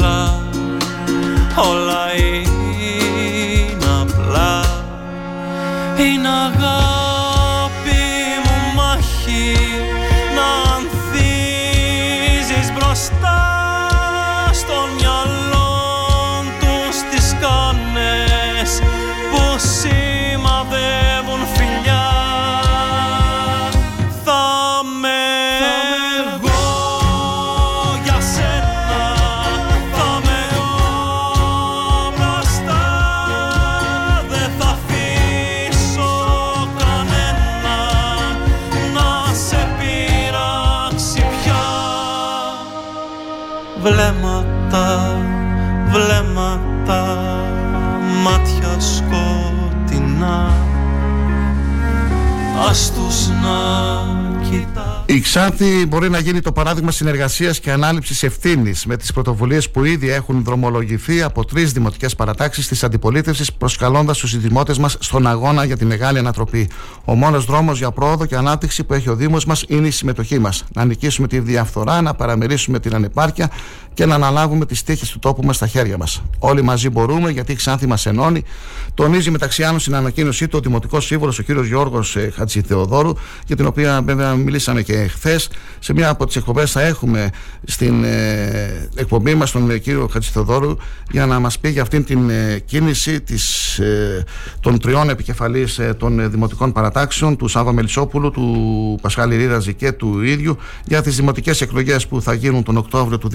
[0.00, 0.40] απλά
[1.56, 4.60] Όλα είναι απλά.
[5.98, 6.99] Είναι αγάπη
[44.70, 45.16] Βλέμματα,
[45.90, 47.04] βλέμματα,
[48.24, 50.52] μάτια σκοτεινά.
[52.68, 53.58] Ας τους να
[54.50, 59.70] κοιτάς Η Ξάνθη μπορεί να γίνει το παράδειγμα συνεργασίας και ανάληψης ευθύνης με τις πρωτοβουλίες
[59.70, 65.26] που ήδη έχουν δρομολογηθεί από τρεις δημοτικές παρατάξεις της αντιπολίτευσης, προσκαλώντας τους δημότες μας στον
[65.26, 66.68] αγώνα για τη μεγάλη ανατροπή.
[67.04, 70.38] Ο μόνος δρόμος για πρόοδο και ανάπτυξη που έχει ο Δήμος μας είναι η συμμετοχή
[70.38, 70.64] μας.
[70.72, 73.50] Να νικήσουμε τη διαφθορά, να παραμερίσουμε την ανεπάρκεια
[73.94, 76.22] και να αναλάβουμε τις τύχες του τόπου μας στα χέρια μας.
[76.38, 78.44] Όλοι μαζί μπορούμε, γιατί η Ξάνθη μας ενώνει.
[78.94, 81.50] Τονίζει μεταξύ άλλων στην ανακοίνωσή του ο Δημοτικός Σύμβολος, ο κ.
[81.50, 83.12] Γιώργος ε, Χατζηθεοδόρου,
[83.46, 85.50] για την οποία βέβαια μιλήσαμε και χθες.
[85.78, 87.30] Σε μια από τις εκπομπές θα έχουμε
[87.64, 90.76] στην ε, εκπομπή μας τον ε, κύριο Χατζηθεοδόρου
[91.10, 94.24] για να μας πει για αυτήν την ε, κίνηση της, ε,
[94.60, 100.22] των τριών επικεφαλής των ε, δημοτικών παρατάξεων, του Σάβα Μελισσόπουλου, του Πασχάλη Ρήραζη και του
[100.22, 103.30] ίδιου, για τις δημοτικές εκλογές που θα γίνουν τον Οκτώβριο του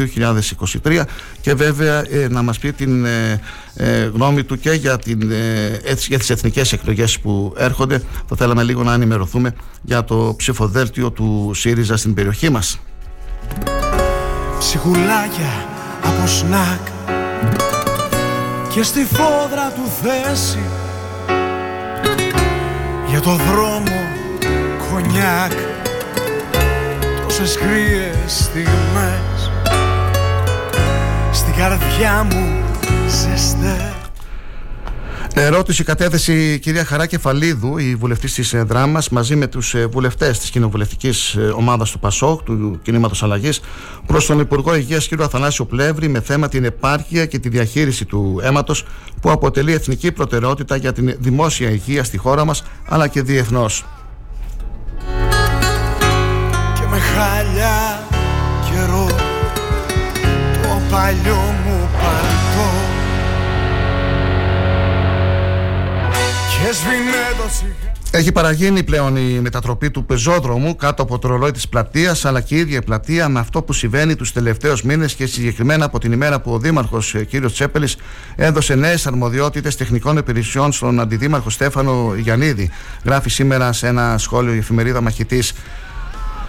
[0.83, 1.01] 2023
[1.41, 3.41] και βέβαια ε, να μας πει την ε,
[3.75, 8.01] ε, γνώμη του και για, την, ε, έτσι, για τις εθνικές εκλογές που έρχονται.
[8.27, 9.53] Θα θέλαμε λίγο να ενημερωθούμε
[9.85, 12.79] για το ψηφοδέλτιο του ΣΥΡΙΖΑ στην περιοχή μας.
[14.59, 15.67] Ψυχουλάκια
[16.03, 16.87] από σνακ
[18.69, 20.59] Και στη φόδρα του θέση
[23.09, 24.01] Για το δρόμο
[24.89, 25.51] κονιάκ
[27.23, 29.51] Τόσες κρύες στιγμές
[31.31, 32.63] Στην καρδιά μου
[33.07, 33.94] ζεστές
[35.37, 40.49] Ερώτηση κατέθεσε η κυρία Χαρά Κεφαλίδου, η βουλευτής της Δράμας, μαζί με τους βουλευτές της
[40.49, 43.61] κοινοβουλευτικής ομάδας του ΠΑΣΟΚ, του Κινήματος Αλλαγής,
[44.05, 45.21] προς τον Υπουργό Υγείας κ.
[45.21, 48.85] Αθανάσιο Πλεύρη με θέμα την επάρκεια και τη διαχείριση του αίματος
[49.21, 53.85] που αποτελεί εθνική προτεραιότητα για την δημόσια υγεία στη χώρα μας αλλά και διεθνώς.
[56.73, 58.03] Και με χάλια
[58.69, 59.07] καιρό
[60.61, 61.55] Το παλιό
[68.11, 72.55] Έχει παραγίνει πλέον η μετατροπή του πεζόδρομου κάτω από το ρολόι της πλατείας, αλλά και
[72.55, 76.11] η ίδια η πλατεία με αυτό που συμβαίνει τους τελευταίους μήνες και συγκεκριμένα από την
[76.11, 77.45] ημέρα που ο Δήμαρχος κ.
[77.51, 77.97] Τσέπελης
[78.35, 82.69] έδωσε νέες αρμοδιότητες τεχνικών υπηρεσιών στον Αντιδήμαρχο Στέφανο Γιαννίδη.
[83.03, 85.53] Γράφει σήμερα σε ένα σχόλιο η εφημερίδα Μαχητής.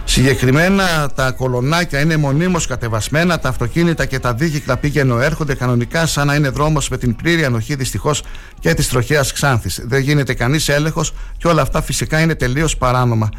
[0.09, 6.27] Συγκεκριμένα τα κολονάκια είναι μονίμως κατεβασμένα, τα αυτοκίνητα και τα δίκυκλα πήγαινο έρχονται κανονικά σαν
[6.27, 8.23] να είναι δρόμος με την πλήρη ανοχή δυστυχώς
[8.59, 9.81] και της τροχέας Ξάνθης.
[9.85, 13.29] Δεν γίνεται κανείς έλεγχος και όλα αυτά φυσικά είναι τελείως παράνομα.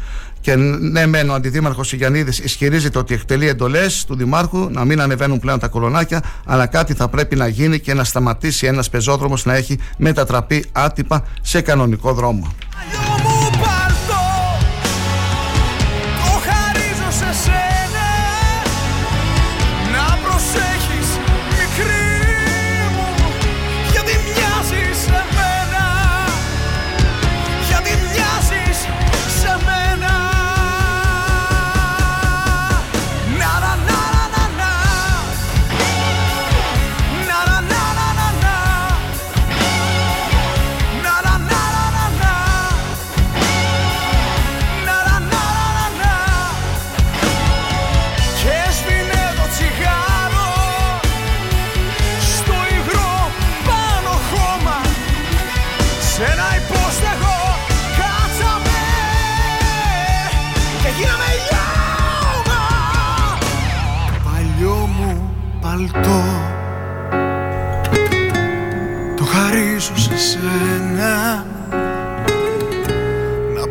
[0.41, 5.39] Και ναι, μεν ο Αντιδήμαρχος Ιγιαννίδη ισχυρίζεται ότι εκτελεί εντολές του Δημάρχου να μην ανεβαίνουν
[5.39, 9.55] πλέον τα κολονάκια, αλλά κάτι θα πρέπει να γίνει και να σταματήσει ένας πεζόδρομος να
[9.55, 12.53] έχει μετατραπεί άτυπα σε κανονικό δρόμο.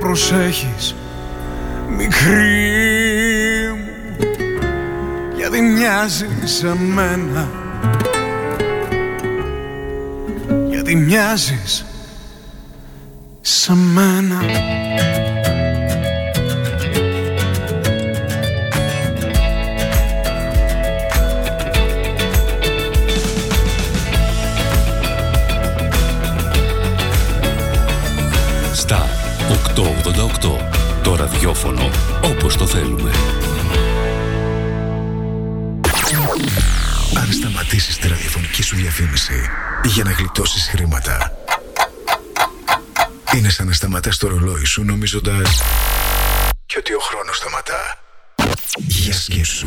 [0.09, 0.95] Προσέχεις
[1.97, 2.49] μικρή
[3.77, 4.27] μου
[5.37, 7.49] γιατί μοιάζει σε μένα.
[10.71, 11.85] Γιατί μοιάζεις
[13.41, 14.41] σε μένα
[29.79, 29.83] 888
[31.03, 31.91] το ραδιόφωνο
[32.25, 33.11] όπως το θέλουμε.
[37.15, 39.41] Αν σταματήσεις τη ραδιοφωνική σου διαφήμιση
[39.85, 41.33] για να γλιτώσεις χρήματα,
[43.37, 45.63] είναι σαν να σταματάς το ρολόι σου νομίζοντας
[46.67, 47.99] και ότι ο χρόνος σταματά.
[48.77, 49.67] Για σκέψου.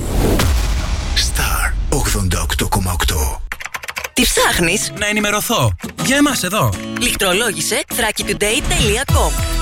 [1.15, 3.41] Star 88,8
[4.13, 5.75] Τι ψάχνεις; Να ενημερωθώ.
[6.05, 6.73] Για εμάς εδώ.
[6.99, 9.61] Λιχτρολόγησε thrakitoday.com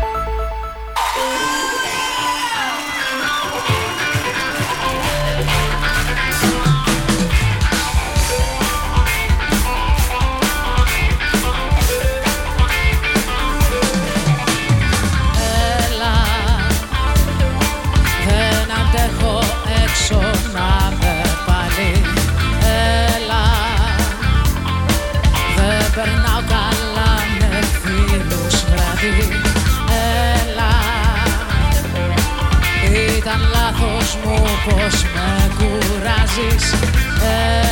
[34.65, 36.73] Πως με κουράζεις.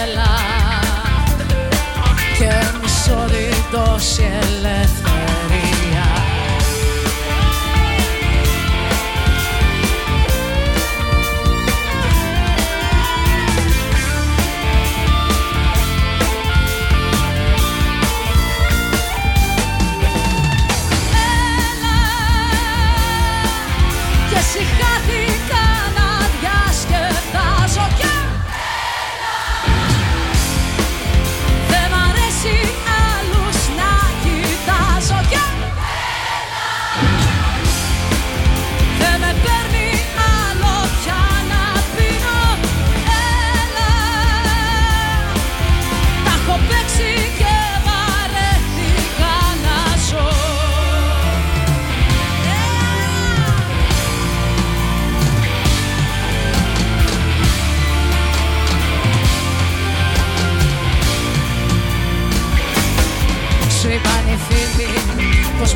[0.04, 0.36] Έλα,
[2.38, 3.26] και μισό
[3.72, 5.09] τόση ελευθερία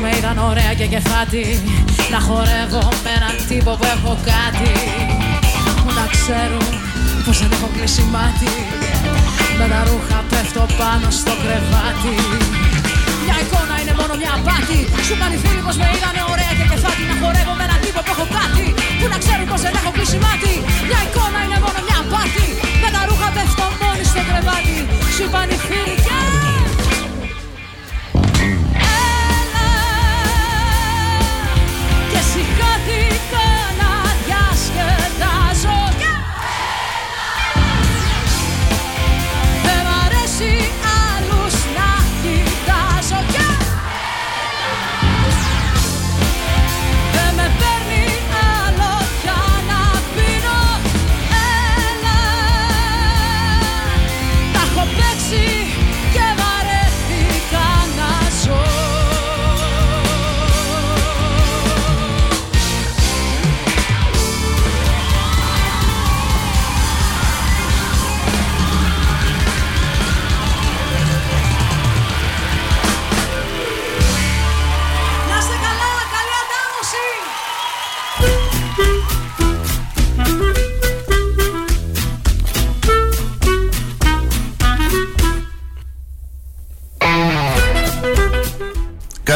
[0.04, 1.44] με είδαν ωραία και κεφάτη.
[2.12, 4.72] Να χορεύω με έναν τύπο που έχω κάτι.
[5.82, 6.66] Που να ξέρουν
[7.24, 8.52] πως δεν έχω κλείσει μάτι.
[9.58, 12.14] Με τα ρούχα πέφτω πάνω στο κρεβάτι.
[13.24, 14.78] Μια εικόνα είναι μόνο μια απάτη.
[15.06, 17.02] Σου είπαν οι φίλοι πως με είδαν ωραία και κεφάτη.
[17.10, 18.66] Να χορεύω με έναν τύπο που έχω κάτι.
[18.98, 20.54] Που να ξέρουν πως δεν έχω κλείσει μάτι.
[20.88, 22.46] Μια εικόνα είναι μόνο μια απάτη.
[22.82, 24.76] Με τα ρούχα πέφτω μόνοι στο κρεβάτι.
[25.14, 26.33] Σου είπαν οι φίλοι και και
[32.86, 33.13] nothing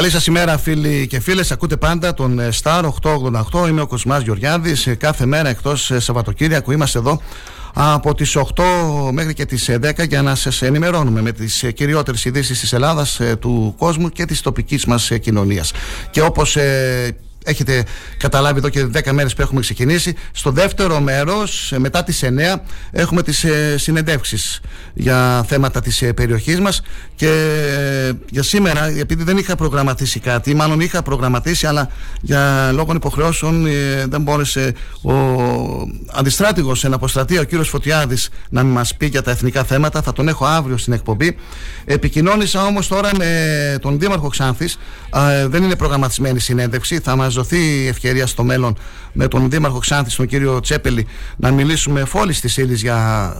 [0.08, 1.50] Καλή σας ημέρα, φίλοι και φίλες.
[1.52, 3.68] Ακούτε πάντα τον ε, Star 888.
[3.68, 4.86] Είμαι ο Κοσμάς Γεωργιάδης.
[4.86, 7.20] Ε, κάθε μέρα εκτός ε, Σαββατοκύριακου είμαστε εδώ
[7.74, 8.42] από τις 8
[9.12, 13.74] μέχρι και τις 10 για να σας ενημερώνουμε με τις κυριότερες ειδήσεις της Ελλάδας, του
[13.78, 15.72] κόσμου και της τοπικής μας κοινωνίας.
[16.10, 16.56] Και όπως
[17.44, 17.84] έχετε
[18.16, 20.14] καταλάβει εδώ και 10 μέρες που έχουμε ξεκινήσει.
[20.32, 24.60] Στο δεύτερο μέρος, ε, μετά τις 9, έχουμε τις ε, συνεντεύξεις
[24.94, 26.82] για θέματα της ε, περιοχής μας
[27.14, 32.92] και ε, για σήμερα, επειδή δεν είχα προγραμματίσει κάτι, μάλλον είχα προγραμματίσει, αλλά για λόγω
[32.94, 33.66] υποχρεώσεων
[34.08, 35.12] δεν μπόρεσε ο
[36.12, 40.02] αντιστράτηγος εν αποστρατεία, ο κύριος Φωτιάδης, να μας πει για τα εθνικά θέματα.
[40.02, 41.36] Θα τον έχω αύριο στην εκπομπή.
[41.84, 44.78] Επικοινώνησα όμως τώρα με τον Δήμαρχο Ξάνθης.
[45.46, 46.98] δεν είναι προγραμματισμένη συνέντευξη.
[46.98, 48.76] Θα μας δοθεί η ευκαιρία στο μέλλον
[49.12, 52.98] με τον Δήμαρχο Ξάνθης, τον κύριο Τσέπελη, να μιλήσουμε φόλης της ύλης για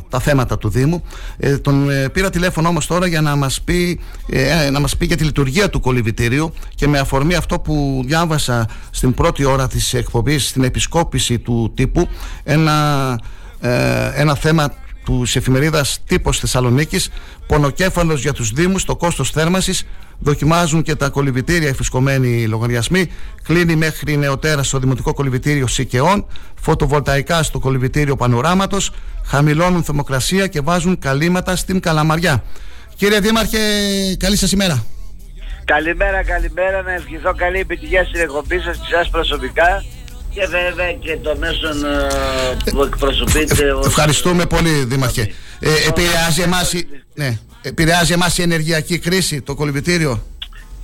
[0.09, 1.03] τα θέματα του Δήμου.
[1.37, 5.07] Ε, τον ε, πήρα τηλέφωνο όμως τώρα για να μας πει, ε, να μας πει
[5.07, 9.95] για τη λειτουργία του κολυβητήριου και με αφορμή αυτό που διάβασα στην πρώτη ώρα της
[9.95, 12.09] εκπομπής, στην επισκόπηση του τύπου,
[12.45, 13.21] ένα,
[13.61, 14.73] ε, ένα θέμα
[15.05, 17.11] του εφημερίδας Τύπος Θεσσαλονίκης,
[17.47, 19.87] πονοκέφαλος για τους Δήμους, το κόστος θέρμανσης.
[20.19, 23.11] Δοκιμάζουν και τα κολυβητήρια εφησκομένοι λογαριασμοί.
[23.43, 26.27] Κλείνει μέχρι νεοτέρα στο Δημοτικό Κολυβητήριο Σικαιών.
[26.61, 28.91] Φωτοβολταϊκά στο Κολυβητήριο Πανοράματος.
[29.25, 32.45] Χαμηλώνουν θερμοκρασία και βάζουν καλύματα στην Καλαμαριά.
[32.97, 33.59] Κύριε Δήμαρχε,
[34.19, 34.85] καλή σας ημέρα.
[35.65, 36.83] Καλημέρα, καλημέρα.
[36.83, 39.85] Να ευχηθώ καλή επιτυχία στην εκπομπή σας και εσά προσωπικά
[40.31, 43.65] και βέβαια και το μέσον ε, που εκπροσωπείτε.
[43.65, 45.33] Ε, ευχαριστούμε πολύ, Δήμαρχε.
[45.61, 46.73] Ε, επηρεάζει εμάς,
[47.15, 50.23] ναι, επηρεάζει εμάς η ενεργειακή κρίση, το κολυμπητήριο;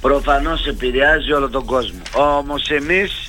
[0.01, 2.03] Προφανώς επηρεάζει όλο τον κόσμο.
[2.13, 3.29] Όμως εμείς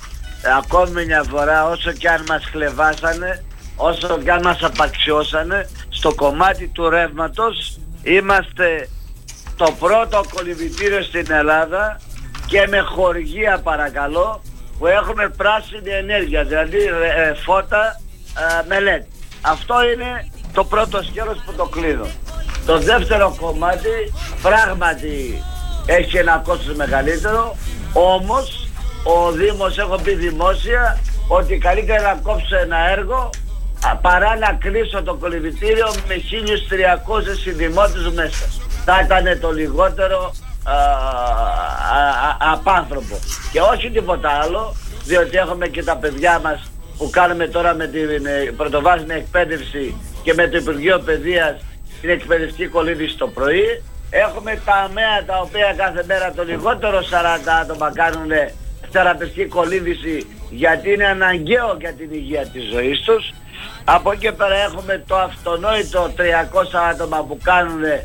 [0.57, 3.43] ακόμη μια φορά όσο και αν μας χλεβάσανε,
[3.75, 8.89] όσο και αν μας απαξιώσανε, στο κομμάτι του ρεύματος είμαστε
[9.55, 11.99] το πρώτο κολυμπητήριο στην Ελλάδα
[12.47, 14.41] και με χορηγία παρακαλώ
[14.77, 18.01] που έχουμε πράσινη ενέργεια, δηλαδή ε, φώτα
[18.37, 19.05] ε, με LED.
[19.41, 22.07] Αυτό είναι το πρώτο σκέλος που το κλείνω.
[22.65, 25.43] Το δεύτερο κομμάτι πράγματι
[25.85, 27.55] έχει ένα κόστος μεγαλύτερο,
[27.93, 28.67] όμως
[29.03, 33.29] ο Δήμος, έχω πει δημόσια, ότι καλύτερα να κόψω ένα έργο
[34.01, 38.45] παρά να κλείσω το κολυβητήριο με 1300 συνδημότες μέσα.
[38.85, 40.33] Θα ήταν το λιγότερο
[42.53, 43.19] απάνθρωπο.
[43.51, 48.25] Και όχι τίποτα άλλο, διότι έχουμε και τα παιδιά μας που κάνουμε τώρα με την
[48.25, 51.61] ε, πρωτοβάθμια εκπαίδευση και με το Υπουργείο Παιδείας
[52.05, 53.83] την εκπαιδευτική κολύβηση το πρωί.
[54.09, 57.03] Έχουμε τα αμαία τα οποία κάθε μέρα το λιγότερο 40
[57.61, 58.31] άτομα κάνουν
[58.91, 63.33] θεραπευτική κολύβηση γιατί είναι αναγκαίο για την υγεία της ζωής τους.
[63.85, 66.21] Από εκεί πέρα έχουμε το αυτονόητο 300
[66.91, 68.01] άτομα που κάνουν ε,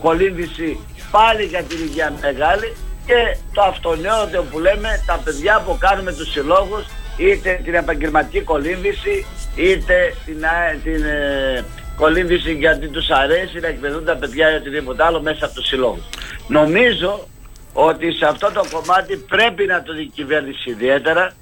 [0.00, 0.78] κολύμβηση
[1.10, 2.76] πάλι για την υγεία μεγάλη
[3.06, 6.84] και το αυτονόητο που λέμε τα παιδιά που κάνουμε τους συλλόγους
[7.16, 9.26] είτε την επαγγελματική κολύμβηση
[9.56, 10.44] είτε την,
[10.82, 11.64] την ε,
[12.02, 16.04] κολύμβηση γιατί τους αρέσει να εκπαιδούν τα παιδιά ή οτιδήποτε άλλο μέσα από τους συλλόγους.
[16.48, 17.28] Νομίζω
[17.72, 21.32] ότι σε αυτό το κομμάτι πρέπει να το δει η κυβέρνηση ιδιαίτερα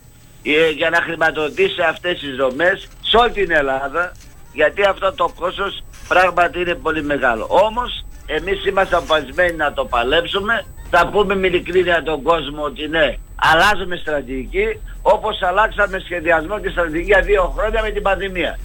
[0.43, 4.13] ε, για να χρηματοδοτήσει αυτές τις δομές σε όλη την Ελλάδα
[4.53, 7.47] γιατί αυτό το κόστος πράγματι είναι πολύ μεγάλο.
[7.49, 10.65] Όμως εμείς είμαστε αποφασισμένοι να το παλέψουμε.
[10.91, 17.07] Θα πούμε με ειλικρίνεια τον κόσμο ότι ναι, αλλάζουμε στρατηγική όπως αλλάξαμε σχεδιασμό και στρατηγική
[17.07, 18.59] για δύο χρόνια με την πανδημία.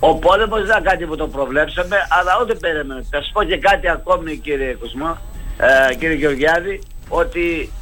[0.00, 3.02] Ο πόλεμος δεν ήταν κάτι που το προβλέψαμε, αλλά ούτε περίμενε.
[3.10, 5.18] Θα σας πω και κάτι ακόμη κύριε Κοσμό,
[5.58, 7.72] ε, κύριε Γεωργιάδη, ότι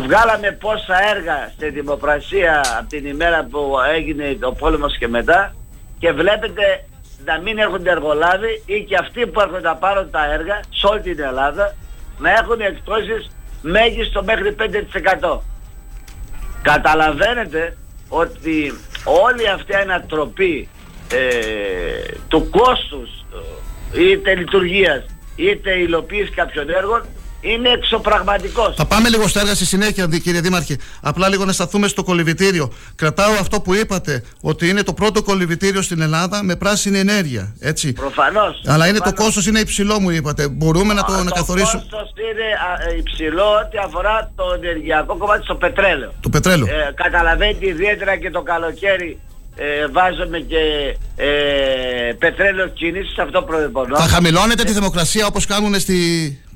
[0.00, 5.54] βγάλαμε πόσα έργα στη δημοπρασία από την ημέρα που έγινε ο πόλεμος και μετά
[5.98, 6.84] και βλέπετε
[7.24, 11.00] να μην έρχονται εργολάβοι ή και αυτοί που έρχονται να πάρουν τα έργα σε όλη
[11.00, 11.74] την Ελλάδα
[12.18, 13.30] να έχουν εκτόσεις
[13.62, 14.56] μέγιστο μέχρι
[15.20, 15.38] 5%.
[16.62, 17.76] Καταλαβαίνετε
[18.08, 20.68] ότι όλη αυτή η ανατροπή
[21.12, 23.10] ε, του κόστους
[23.94, 25.04] ε, είτε λειτουργίας
[25.36, 27.02] είτε υλοποίησης κάποιων έργων
[27.40, 28.74] είναι εξωπραγματικός.
[28.76, 30.76] Θα πάμε λίγο στα έργα στη συνέχεια, κύριε Δήμαρχε.
[31.00, 32.72] Απλά λίγο να σταθούμε στο κολυβητήριο.
[32.94, 37.54] Κρατάω αυτό που είπατε, ότι είναι το πρώτο κολυβητήριο στην Ελλάδα με πράσινη ενέργεια.
[37.60, 37.92] Έτσι.
[37.92, 38.62] Προφανώς.
[38.66, 40.48] Αλλά είναι το κόστος είναι υψηλό, μου είπατε.
[40.48, 41.84] Μπορούμε να το να καθορίσουμε.
[41.90, 42.46] Το κόστος είναι
[42.94, 46.12] ε, υψηλό ό,τι αφορά το ενεργειακό κομμάτι στο πετρέλαιο.
[46.20, 46.66] Το πετρέλαιο.
[46.66, 49.18] Ε, καταλαβαίνετε ιδιαίτερα και το καλοκαίρι
[49.58, 50.62] ε, βάζουμε και
[51.16, 53.96] ε, πετρέλαιο κίνηση σε αυτό προϋπονό.
[53.96, 55.98] Θα χαμηλώνετε τη θερμοκρασία όπως κάνουν στη,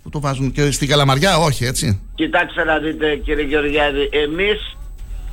[0.02, 2.00] που το βάζουν και στην Καλαμαριά, όχι έτσι.
[2.14, 4.76] Κοιτάξτε να δείτε κύριε Γεωργιάδη, εμείς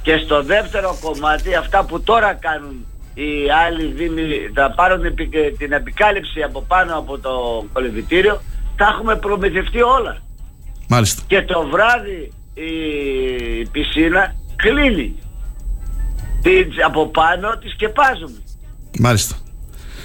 [0.01, 4.23] και στο δεύτερο κομμάτι αυτά που τώρα κάνουν οι άλλοι δήμοι
[4.53, 5.01] θα πάρουν
[5.57, 8.41] την επικάλυψη από πάνω από το κολυβητήριο
[8.75, 10.17] θα έχουμε προμηθευτεί όλα.
[10.87, 11.21] Μάλιστα.
[11.27, 15.15] Και το βράδυ η πισίνα κλείνει.
[16.41, 18.43] Την, από πάνω τη σκεπάζουμε.
[18.99, 19.35] Μάλιστα.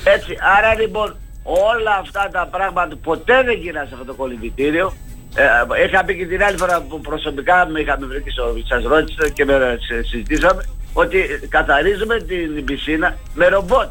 [0.05, 4.93] Έτσι, άρα λοιπόν όλα αυτά τα πράγματα ποτέ δεν γίνανε σε αυτό το κολυμπητήριο.
[5.35, 8.31] Ε, είχα πει και την άλλη φορά που προσωπικά με είχαμε βρει και
[8.69, 9.79] σας ρώτησα και με
[10.09, 10.63] συζητήσαμε
[10.93, 13.89] ότι καθαρίζουμε την πισίνα με ρομπότ.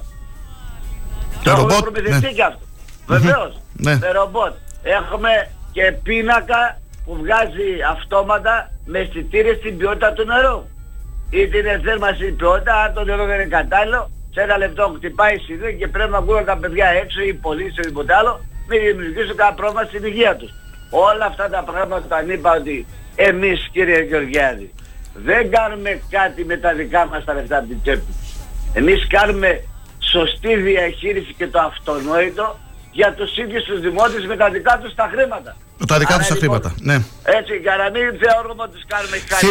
[1.43, 2.31] Το ρομπότ, προμηθευτεί ναι.
[2.31, 2.65] και αυτό.
[3.07, 3.97] Βεβαίως, Ναι.
[3.97, 4.53] με ρομπότ.
[4.83, 5.29] Έχουμε
[5.71, 10.63] και πίνακα που βγάζει αυτόματα με αισθητήρια στην ποιότητα του νερού.
[11.35, 15.35] Είτε είναι θέρμανση η ποιότητα, αν το νερό δεν είναι κατάλληλο, σε ένα λεπτό χτυπάει
[15.35, 18.79] η σιδή και πρέπει να βγουν τα παιδιά έξω ή πολλοί ή οτιδήποτε άλλο, μην
[18.81, 20.51] δημιουργήσουν κανένα πρόβλημα στην υγεία τους.
[20.89, 22.85] Όλα αυτά τα πράγματα όταν είπα ότι
[23.15, 24.73] εμείς κύριε Γεωργιάδη
[25.13, 28.13] δεν κάνουμε κάτι με τα δικά μας τα λεφτά από την τσέπη.
[28.73, 29.63] Εμείς κάνουμε
[29.99, 32.59] σωστή διαχείριση και το αυτονόητο
[32.93, 35.55] για τους ίδιους τους δημότες με τα δικά τους τα χρήματα.
[35.87, 36.75] Τα δικά Άρα, τους τα λοιπόν, χρήματα.
[36.79, 36.93] Ναι.
[37.39, 39.45] Έτσι, για να μην θεωρούμε ότι τους κάνουμε κάτι.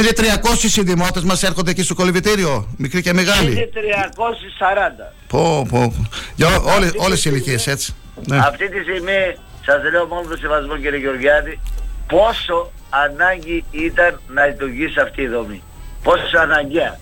[0.75, 2.69] 1300 οι δημότε μας έρχονται εκεί στο κολυβητήριο.
[2.77, 3.51] Μικροί και μεγάλοι.
[3.51, 5.13] Είναι 340.
[5.29, 5.95] Πω, πω.
[6.35, 7.95] Για όλες όλες οι ηλικίες έτσι.
[8.27, 8.39] Ναι.
[8.39, 9.37] Αυτή τη στιγμή
[9.67, 11.61] σας λέω μόνο το σεβασμό κύριε Γεωργιάδη
[12.07, 15.63] πόσο ανάγκη ήταν να λειτουργήσει αυτή η δομή.
[16.03, 16.99] Πόσο αναγκαία.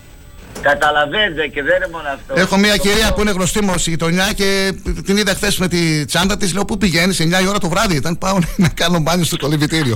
[0.62, 2.40] Καταλαβαίνετε και δεν είναι μόνο αυτό.
[2.40, 4.72] Έχω μια Το- κυρία που είναι γνωστή μου στη γειτονιά και
[5.04, 6.54] την είδα χθες με τη τσάντα της.
[6.54, 8.18] Λέω: Πού πηγαίνεις, 9 η ώρα το βράδυ ήταν.
[8.18, 9.94] Πάω να κάνω μπάνιο στο κολυβητήριο.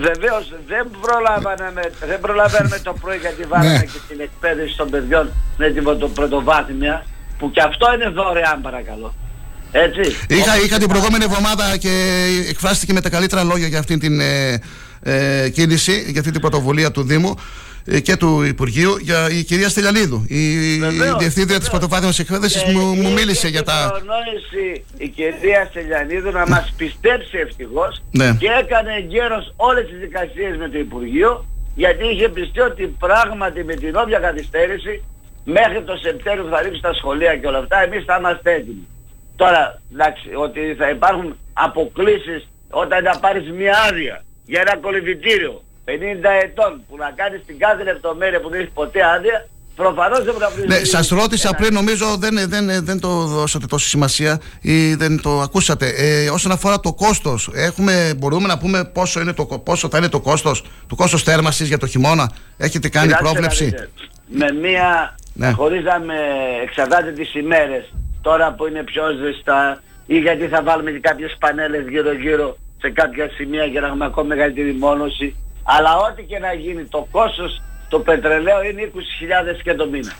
[0.00, 3.80] Βεβαίως δεν προλάβαμε, δεν προλαβαίνουμε το πρωί γιατί βάλαμε Ναι.
[3.84, 7.04] και την εκπαίδευση των παιδιών με την πρωτο- πρωτοβάθμια
[7.38, 9.14] που και αυτό είναι δωρεάν παρακαλώ.
[9.72, 10.00] Έτσι.
[10.28, 11.92] Είχα, Όπως είχα και την τα- προηγούμενη εβδομάδα και
[12.48, 14.60] εκφράστηκε με τα καλύτερα λόγια για αυτή την ε,
[15.02, 17.42] ε, κίνηση, για αυτή την πρωτοβουλία του Δήμου ε,
[18.02, 20.24] και του Υπουργείου για η κυρία Στελιανίδου.
[20.28, 23.88] Η, Βεβαίως, η διευθύντρια της πρωτοβάθμιας εκπαίδευσης Και μου, μου είχε μίλησε για την τα.
[23.96, 28.36] προνόηση η κυρία Στελιανίδου να μας πιστέψει ευτυχώς Ναι.
[28.38, 33.74] και έκανε γέρος όλες τις δικασίες με το Υπουργείο γιατί είχε πιστεί ότι πράγματι με
[33.74, 35.02] την όποια καθυστέρηση
[35.44, 38.86] μέχρι το Σεπτέμβριο που θα ρίξει τα σχολεία και όλα αυτά εμείς θα είμαστε έτοιμοι.
[39.36, 45.90] Τώρα, εντάξει, ότι θα υπάρχουν αποκλήσεις όταν θα πάρεις μια άδεια για ένα κολυβητήριο 50
[46.42, 50.68] ετών που να κάνεις την κάθε λεπτομέρεια που δεν έχεις ποτέ άδεια προφανώς δεν πρέπει
[50.68, 55.20] να Ναι, σας ρώτησα πριν, νομίζω δεν, δεν, δεν το δώσατε τόση σημασία ή δεν
[55.22, 55.88] το ακούσατε.
[55.96, 57.50] Ε, όσον αφορά το κόστος,
[58.16, 61.78] μπορούμε να πούμε πόσο, είναι το, πόσο θα είναι το κόστος του κόστος θέρμανσης για
[61.78, 63.88] το χειμώνα; Έχετε κάνει Κοιτάξτε να πρόβλεψη; δείτε.
[64.26, 65.50] Με μία, Ναι.
[65.50, 66.14] χωρίς να με
[66.62, 67.92] εξαρτάται τις ημέρες,
[68.22, 73.28] τώρα που είναι πιο ζεστά, ή γιατί θα βάλουμε και κάποιες πανέλες γύρω-γύρω σε κάποια
[73.36, 75.36] σημεία για να έχουμε ακόμα μεγαλύτερη μόνωση.
[75.74, 80.12] Αλλά ό,τι και να γίνει, το κόστος του πετρελαίου είναι 20.000 και το μήνα.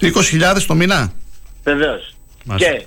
[0.00, 1.12] 20.000 το μήνα;
[1.64, 2.14] Βεβαίως.
[2.44, 2.72] Μάλιστα.
[2.72, 2.86] Και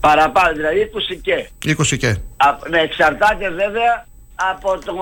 [0.00, 1.48] παραπάνω, δηλαδή 20 και.
[1.78, 2.08] 20 και.
[2.36, 4.92] Α, ναι, εξαρτάται βέβαια από το,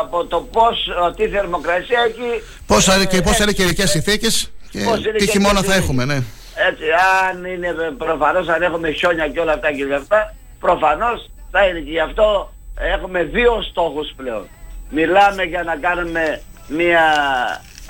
[0.00, 2.42] από το πώς, τι θερμοκρασία έχει.
[2.66, 5.62] Πόσα ε, και πώς ε, είναι καιρικέ συνθήκες και Πώς είναι τι και χειμώνα οι
[5.62, 5.84] θα συνθήκες.
[5.84, 6.22] έχουμε, ναι.
[6.68, 6.84] Έτσι,
[7.28, 11.78] αν είναι προφανώς αν έχουμε χιόνια και όλα αυτά και όλα αυτά, προφανώς θα είναι
[11.78, 14.48] και γι' αυτό έχουμε δύο στόχους πλέον.
[14.90, 17.02] Μιλάμε για να κάνουμε μία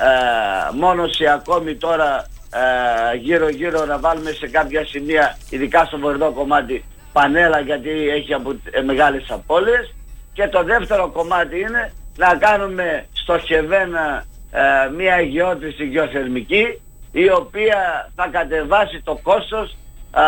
[0.01, 6.32] ε, μόνωση ακόμη τώρα ε, γύρω γύρω να βάλουμε σε κάποια σημεία, ειδικά στο βορειό
[6.32, 9.94] κομμάτι, πανέλα γιατί έχει απο, ε, μεγάλες απώλειες
[10.32, 16.81] και το δεύτερο κομμάτι είναι να κάνουμε στοχευμένα ε, μία γεώτρηση γεωθερμική
[17.12, 19.77] η οποία θα κατεβάσει το κόστος
[20.10, 20.22] α,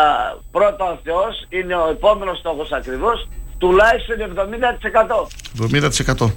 [0.50, 3.28] πρώτα ο Θεός είναι ο επόμενος στόχος ακριβώς
[3.58, 4.16] τουλάχιστον
[5.06, 6.26] 70%.
[6.26, 6.32] 70%.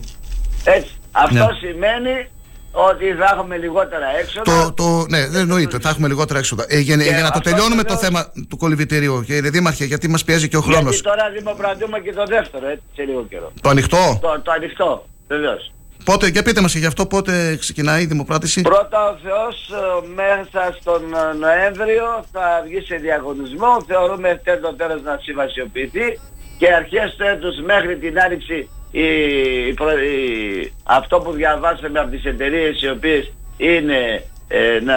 [0.65, 0.91] Έτσι.
[1.11, 1.47] Αυτό Ναι.
[1.59, 2.27] σημαίνει
[2.71, 4.43] ότι θα έχουμε λιγότερα έξοδα.
[4.43, 6.65] Το, το, ναι, δεν εννοείται, θα έχουμε λιγότερα έξοδα.
[6.67, 9.85] Ε, για, Και για να το αυτό τελειώνουμε το βεβαίως- θέμα του κολυβητηρίου, κύριε Δήμαρχε,
[9.85, 10.83] γιατί μας πιέζει και ο χρόνος.
[10.99, 13.51] Γιατί τώρα δημοπρατούμε και το δεύτερο έτσι, σε λίγο καιρό.
[13.61, 15.71] Το ανοιχτό; Το, το ανοιχτό, βεβαίως.
[16.03, 20.07] Πότε, για πείτε μας και γι' αυτό, πότε ξεκινάει η δημοπράτηση; Πρώτα ο Θεός ε,
[20.21, 23.71] μέσα στον ε, Νοέμβριο θα βγει σε διαγωνισμό.
[23.87, 26.19] Θεωρούμε το τέλος να συμβασιοποιηθεί
[26.57, 28.69] και αρχές του έτους μέχρι την άνοιξη
[28.99, 34.95] η, η προ- η- αυτό που διαβάσαμε από τις εταιρείες οι οποίες είναι ε, να,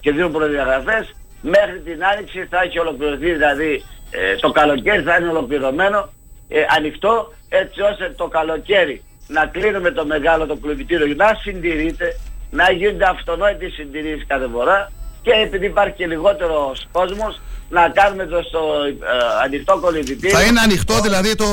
[0.00, 5.28] και δίνουν προδιαγραφές μέχρι την άνοιξη θα έχει ολοκληρωθεί δηλαδή ε, το καλοκαίρι θα είναι
[5.28, 6.08] ολοκληρωμένο
[6.48, 12.16] ε, ανοιχτό έτσι ώστε το καλοκαίρι να κλείνουμε το μεγάλο το κλουβιτήριο να συντηρείται,
[12.50, 14.92] να γίνονται αυτονόητες συντηρήσεις κάθε φορά
[15.26, 18.58] και επειδή υπάρχει και λιγότερος κόσμος να κάνουμε το στο
[18.88, 20.36] ε, ανοιχτό κολυβητήριο.
[20.38, 21.46] Θα είναι ανοιχτό δηλαδή το,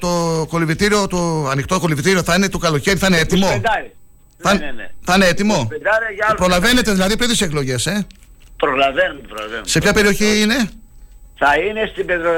[0.00, 3.94] το κολυβητήριο, το ανοιχτό κολυβητήριο θα είναι το καλοκαίρι, θα είναι έτοιμο; Πεντάρι.
[4.38, 4.90] Θα, Ναι, ναι, ναι.
[5.04, 6.36] θα είναι έτοιμο; Πεντάρι για Το άλλο.
[6.36, 8.06] προλαβαίνετε δηλαδή πριν τις εκλογές, ε;
[8.56, 9.68] Προλαβαίνουμε, προλαβαίνουμε.
[9.68, 10.70] Σε ποια περιοχή είναι,
[11.38, 12.30] Θα είναι στην Πετρο...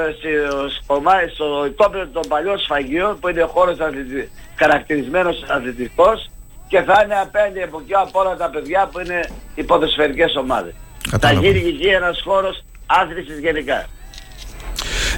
[0.71, 4.31] στο, κομμάτι- στο οικόπεδο των παλιών σφαγείων που είναι ο χώρος αθλητι...
[4.57, 6.31] χαρακτηρισμένος αθλητικός
[6.71, 9.21] και θα είναι απέναντι από εκεί από όλα τα παιδιά που είναι
[9.55, 10.75] οι ποδοσφαιρικές ομάδες.
[11.11, 11.41] Κατάλαβα.
[11.41, 13.89] Θα γίνει εκεί ένας χώρος άθλησης γενικά.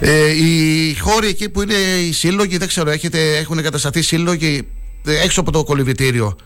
[0.00, 4.68] Ε, οι χώροι εκεί που είναι οι σύλλογοι, δεν ξέρω, έχετε, έχουν εγκατασταθεί σύλλογοι
[5.06, 6.36] ε, έξω από το κολυβητήριο.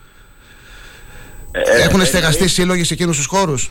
[1.84, 3.70] έχουν ε, στεγαστεί ε, σύλλογοι σε εκείνους τους χώρους;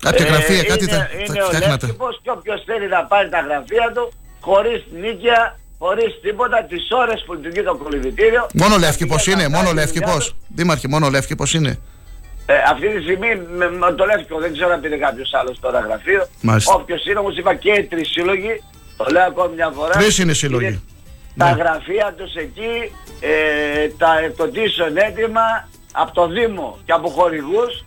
[0.00, 3.04] Κάποια Ε, γραφεία, κάτι είναι, θα, είναι θα ο φτιάχνατε; Λεύκυπος και όποιος θέλει να
[3.04, 8.46] πάρει τα γραφεία του χωρίς νίκαια, χωρίς τίποτα, τις ώρες που λειτουργεί το κολυβητήριο.
[8.54, 10.28] Μόνο θα Λεύκυπος πηγαίνει είναι, να μόνο κάνει τη δουλειά Λεύκυπος.
[10.30, 10.36] του.
[10.54, 11.78] Δήμαρχε, μόνο Λεύκυπος είναι.
[12.46, 15.78] Ε, αυτή τη στιγμή με, με το Λεύκυπο δεν ξέρω αν πήρε κάποιος άλλος τώρα
[15.80, 16.26] γραφείο.
[16.40, 16.74] Μάλιστα.
[16.74, 18.62] Όποιος είναι όμως είπα και οι τρεις σύλλογοι,
[18.96, 19.90] το λέω ακόμη μια φορά.
[19.90, 20.82] Τρεις είναι σύλλογοι.
[21.36, 21.62] Τα Ναι.
[21.62, 22.72] γραφεία τους εκεί,
[23.20, 27.84] ε, τα εκδοτήσεων έτοιμα από το Δήμο και από χορηγούς.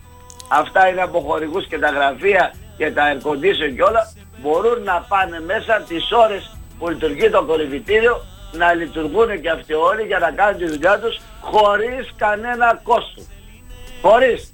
[0.48, 4.12] Αυτά είναι από χορηγούς και τα γραφεία και τα air condition και όλα.
[4.42, 10.02] Μπορούν να πάνε μέσα τις ώρες που λειτουργεί το κολυβητήριο να λειτουργούν και αυτοί όλοι
[10.06, 13.24] για να κάνουν τη δουλειά τους χωρίς κανένα κόστος.
[14.02, 14.52] Χωρίς.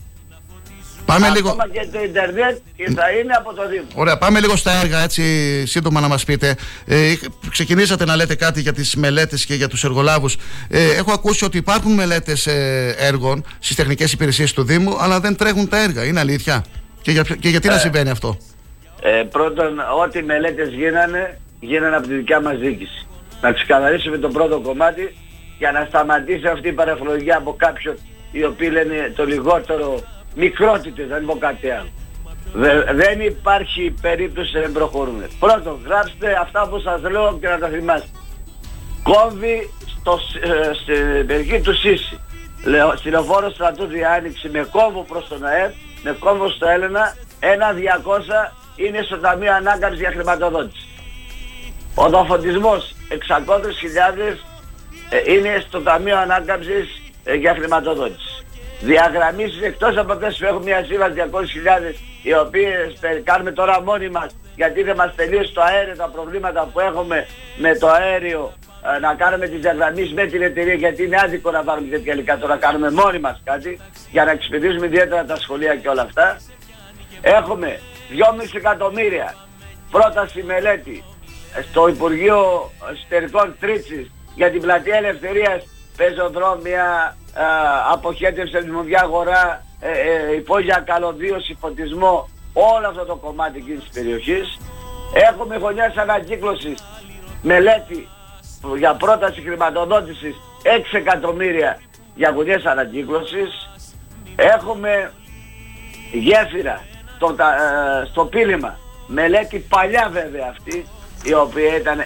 [1.05, 1.57] Πάμε Ακόμα λίγο.
[1.73, 2.59] και το ίντερνετ
[2.95, 3.85] θα είναι από το Δήμο.
[3.95, 5.23] Ωραία, πάμε λίγο στα έργα έτσι
[5.67, 6.57] σύντομα να μας πείτε.
[6.87, 10.37] Ε, είχ- ξεκινήσατε να λέτε κάτι για τις μελέτες και για τους εργολάβους.
[10.69, 15.37] Ε, έχω ακούσει ότι υπάρχουν μελέτες ε, έργων στις τεχνικές υπηρεσίες του Δήμου, αλλά δεν
[15.37, 16.05] τρέχουν τα έργα.
[16.05, 16.65] Είναι αλήθεια;
[17.03, 18.39] Και, για, ποιο- και γιατί να συμβαίνει αυτό;
[19.03, 23.07] Ε, πρώτον, ό,τι μελέτες γίνανε, γίνανε από τη δικιά μας διοίκηση.
[23.41, 25.17] Να ξεκαθαρίσουμε το πρώτο κομμάτι
[25.59, 27.97] για να σταματήσει αυτή η παραφλογία από κάποιον
[28.33, 30.01] οι οποίοι λένε το λιγότερο
[30.35, 31.89] μικρότητες, δεν πω κάτι άλλο.
[32.53, 35.29] Δε- δεν υπάρχει περίπτωση να μην προχωρούμε.
[35.39, 38.09] Πρώτον, γράψτε αυτά που σας λέω και να τα θυμάστε.
[39.03, 39.71] Κόβει
[40.01, 42.19] στο, σ- ε, στην περιοχή του Σύση.
[42.65, 45.73] Λέω, στη λεωφόρο στρατού διάνοιξη με κόμβο προς τον ΑΕΠ,
[46.03, 50.87] με κόμβο στο Έλενα, ένα 200 είναι στο Ταμείο Ανάκαμψης για χρηματοδότηση.
[51.95, 54.37] Ο δοφωτισμός 600.000
[55.11, 58.45] ε, είναι στο Ταμείο Ανάκαμψης ε, για χρηματοδότηση.
[58.81, 61.13] Διαγραμμίσεις εκτός από αυτές που έχουν μια σύμβαση
[61.93, 66.09] 200.000 οι οποίες τε- κάνουμε τώρα μόνοι μας γιατί δεν μας τελείωσε το αέριο τα
[66.09, 67.27] προβλήματα που έχουμε
[67.57, 68.53] με το αέριο
[68.97, 72.39] ε, να κάνουμε τις διαγραμμίσεις με την εταιρεία γιατί είναι άδικο να πάρουμε τέτοια υλικά
[72.39, 73.81] τώρα κάνουμε μόνοι μας κάτι
[74.11, 76.41] για να εξυπηρετήσουμε ιδιαίτερα τα σχολεία και όλα αυτά.
[77.21, 77.81] Έχουμε
[78.11, 78.17] 2,5
[78.55, 79.35] εκατομμύρια
[79.91, 81.05] πρόταση μελέτη
[81.71, 85.63] στο Υπουργείο Εσωτερικών Τρίτσης για την πλατεία Ελευθερίας
[85.97, 87.43] πεζοδρόμια, ε,
[87.93, 94.59] αποχέτευση δημοβιά αγορά, ε, ε, υπόγεια καλωδίωση, φωτισμό, όλο αυτό το κομμάτι εκεί της περιοχής.
[95.31, 96.85] Έχουμε γωνιάς ανακύκλωσης,
[97.43, 98.09] μελέτη
[98.61, 101.81] που- για πρόταση χρηματοδότησης 6 εκατομμύρια
[102.15, 103.69] για γωνιές ανακύκλωσης.
[104.37, 105.13] Έχουμε
[106.13, 106.85] γέφυρα
[107.17, 108.79] στο, τα- ε, στο πύλημα.
[109.07, 110.87] Μελέτη παλιά βέβαια αυτή,
[111.25, 111.99] η οποία ήταν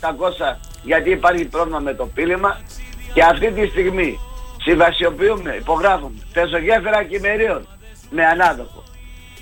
[0.00, 2.60] 1.800 γιατί υπάρχει πρόβλημα με το πύλημα
[3.12, 4.18] και αυτή τη στιγμή
[4.62, 7.66] συμβασιοποιούμε, υπογράφουμε πεζογέφυρα κυμερίων
[8.10, 8.82] με ανάδοχο.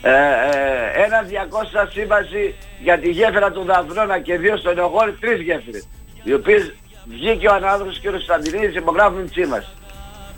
[0.03, 5.40] Ε, ε, ένα 200 σύμβαση για τη γέφυρα του Δαυρόνα και δύο στον Νεογόρη, τρεις
[5.40, 5.89] γέφυρες,
[6.23, 6.74] οι οποίες
[7.09, 8.20] βγήκε ο ανάδοχος κ.
[8.23, 9.69] Σταντινίδης υπογράφουν τη σύμβαση.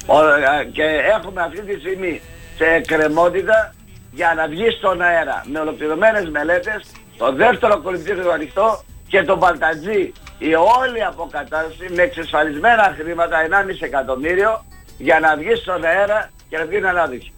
[0.07, 0.83] Ο- ε, και
[1.17, 2.21] έχουμε αυτή τη στιγμή
[2.57, 3.75] σε εκκρεμότητα
[4.11, 6.83] για να βγει στον αέρα με ολοκληρωμένες μελέτες
[7.19, 14.65] το δεύτερο κολυμπτήριο ανοιχτό και το Μπαλτατζή η όλη αποκατάσταση με εξασφαλισμένα χρήματα 1,5 εκατομμύριο
[14.99, 17.33] για να βγει στον αέρα και να βγει ανάδειξη.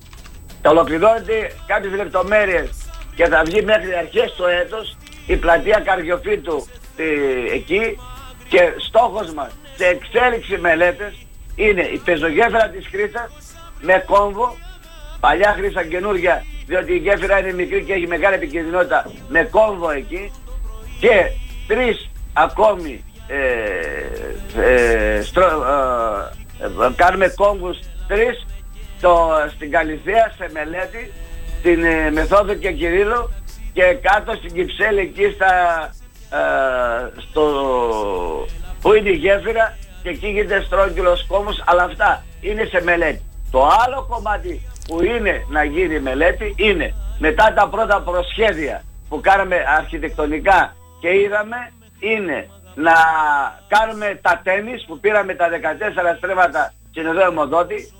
[0.62, 2.70] Τα ολοκληρώνεται κάποιες λεπτομέρειες
[3.14, 4.96] και θα βγει μέχρι αρχές του έτος
[5.26, 6.66] η πλατεία Καριοφύτου
[6.96, 7.98] ε, εκεί
[8.48, 13.32] και στόχος μας σε εξέλιξη μελέτες είναι η πεζογέφυρα της Χρήστας
[13.80, 14.56] με κόμβο,
[15.20, 20.32] παλιά Χρήστα καινούργια διότι η γέφυρα είναι μικρή και έχει μεγάλη επικίνδυνοτητα με κόμβο εκεί
[21.00, 21.14] και
[21.66, 23.38] τρεις ακόμη ε,
[24.62, 25.64] ε, στρο-
[26.60, 27.78] ε, ε, κάνουμε κόμβους
[28.08, 28.46] τρεις
[29.00, 31.12] το, στην Καλυθέα σε μελέτη
[31.62, 33.30] την ε, Μεθόδο και Κυρίλο
[33.72, 35.52] και κάτω στην Κυψέλη εκεί στα,
[36.30, 37.44] ε, στο,
[38.80, 43.22] που είναι η γέφυρα και εκεί γίνεται στρόγγυλος κόμβος αλλά αυτά είναι σε μελέτη.
[43.50, 46.94] Το άλλο κομμάτι που είναι να γίνει μελέτη είναι.
[47.18, 52.94] Μετά τα πρώτα προσχέδια που κάναμε αρχιτεκτονικά και είδαμε είναι να
[53.68, 57.92] κάνουμε τα τένις που πήραμε τα 14 στρέμματα στην εδώ αιμοδότη.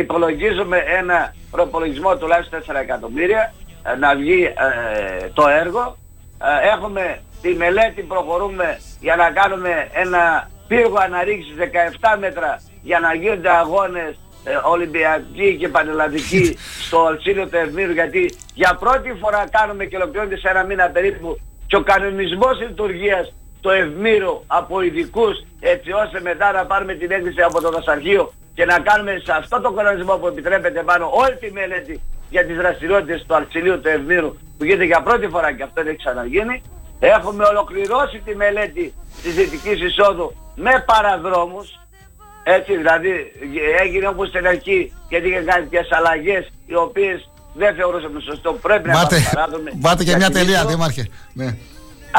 [0.00, 3.52] Υπολογίζουμε ένα προπολογισμό τουλάχιστον 4 εκατομμύρια
[3.82, 5.96] ε, να βγει ε, το έργο.
[6.42, 11.54] Ε, έχουμε τη μελέτη προχωρούμε για να κάνουμε ένα πύργο αναρρίξης
[12.02, 16.56] 17 μέτρα για να γίνονται αγώνες ε, Ολυμπιακοί και Πανελλαδικοί
[16.86, 21.40] στο Αλσίλιο του Ευμύρου γιατί για πρώτη φορά κάνουμε και ολοκληρώνεται σε ένα μήνα περίπου
[21.66, 27.42] και ο κανονισμός λειτουργίας το Ευμύρο από ειδικούς έτσι ώστε μετά να πάρουμε την έγκριση
[27.42, 31.52] από το δασαρχείο και να κάνουμε σε αυτό το κανονισμό που επιτρέπεται πάνω όλη τη
[31.52, 32.00] μελέτη
[32.30, 35.86] για τις δραστηριότητες του Αλτσιλίου του Ευμύρου που γίνεται για πρώτη φορά και αυτό δεν
[35.86, 36.62] έχει ξαναγίνει.
[37.00, 41.80] Έχουμε ολοκληρώσει τη μελέτη της Δυτικής Εισόδου με παραδρόμους.
[42.42, 43.32] Έτσι δηλαδή
[43.82, 48.52] έγινε όπως στην αρχή και είχε κάνει κάποιες αλλαγές οι οποίες δεν θεωρούσαμε σωστό.
[48.52, 49.70] Πρέπει να Βάτε, παράδομη.
[49.80, 51.08] βάτε και μια τελεία, Δήμαρχε.
[51.32, 51.56] Ναι.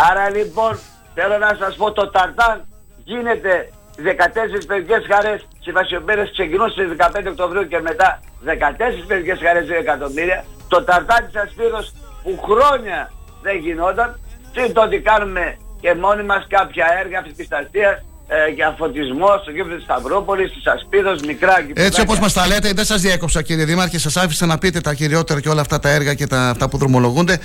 [0.09, 0.79] Άρα λοιπόν
[1.13, 2.67] θέλω να σας πω το Ταρτάν
[3.03, 9.71] γίνεται 14 παιδικές χαρές συμβασιοποιημένες ξεκινούν στις 15 Οκτωβρίου και μετά 14 παιδικές χαρές 2
[9.79, 10.45] εκατομμύρια.
[10.67, 11.93] Το Ταρτάν της Ασπίδος
[12.23, 14.19] που χρόνια δεν γινόταν
[14.51, 18.05] και το ότι κάνουμε και μόνοι μας κάποια έργα αυτοπιστασίας
[18.35, 22.73] ε, για φωτισμό στο κήπο της Σταυρούπολης, της Ασπίδος, μικρά Έτσι όπως μας τα λέτε,
[22.73, 25.89] δεν σας διέκοψα κύριε Δήμαρχε, σας άφησα να πείτε τα κυριότερα και όλα αυτά τα
[25.89, 27.39] έργα και τα, αυτά που δρομολογούνται.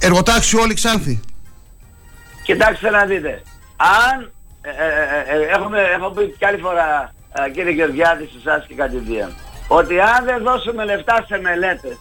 [0.00, 1.20] Εργοτάξιο όλοι Ξάνθη.
[2.44, 3.42] Κοιτάξτε να δείτε.
[3.76, 4.30] Αν
[4.62, 7.12] ε, ε, ε, έχουμε, έχω πει και άλλη φορά
[7.46, 9.34] ε, κύριε Γεωργιάδη σε εσάς και κατηδίαν
[9.68, 11.98] ότι αν δεν δώσουμε λεφτά σε μελέτες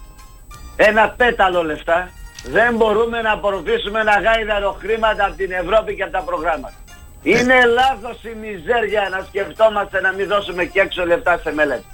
[0.76, 2.10] ένα πέταλο λεφτά
[2.44, 6.74] δεν μπορούμε να απορροφήσουμε ένα γάιδαρο χρήματα από την Ευρώπη και από τα προγράμματα.
[7.23, 11.85] Είναι λάθος η μιζέρια να σκεφτόμαστε να μην δώσουμε και έξω λεφτά σε μελέτες.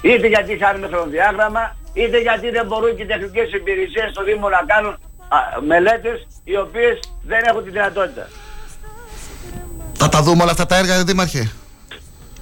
[0.00, 4.62] Είτε γιατί χάνουμε χρονοδιάγραμμα, είτε γιατί δεν μπορούν και οι τεχνικές υπηρεσίες στο Δήμο να
[4.66, 4.92] κάνουν
[5.28, 8.28] α, μελέτες οι οποίες δεν έχουν τη δυνατότητα.
[9.92, 11.52] Θα τα δούμε όλα αυτά τα έργα, Δήμαρχε.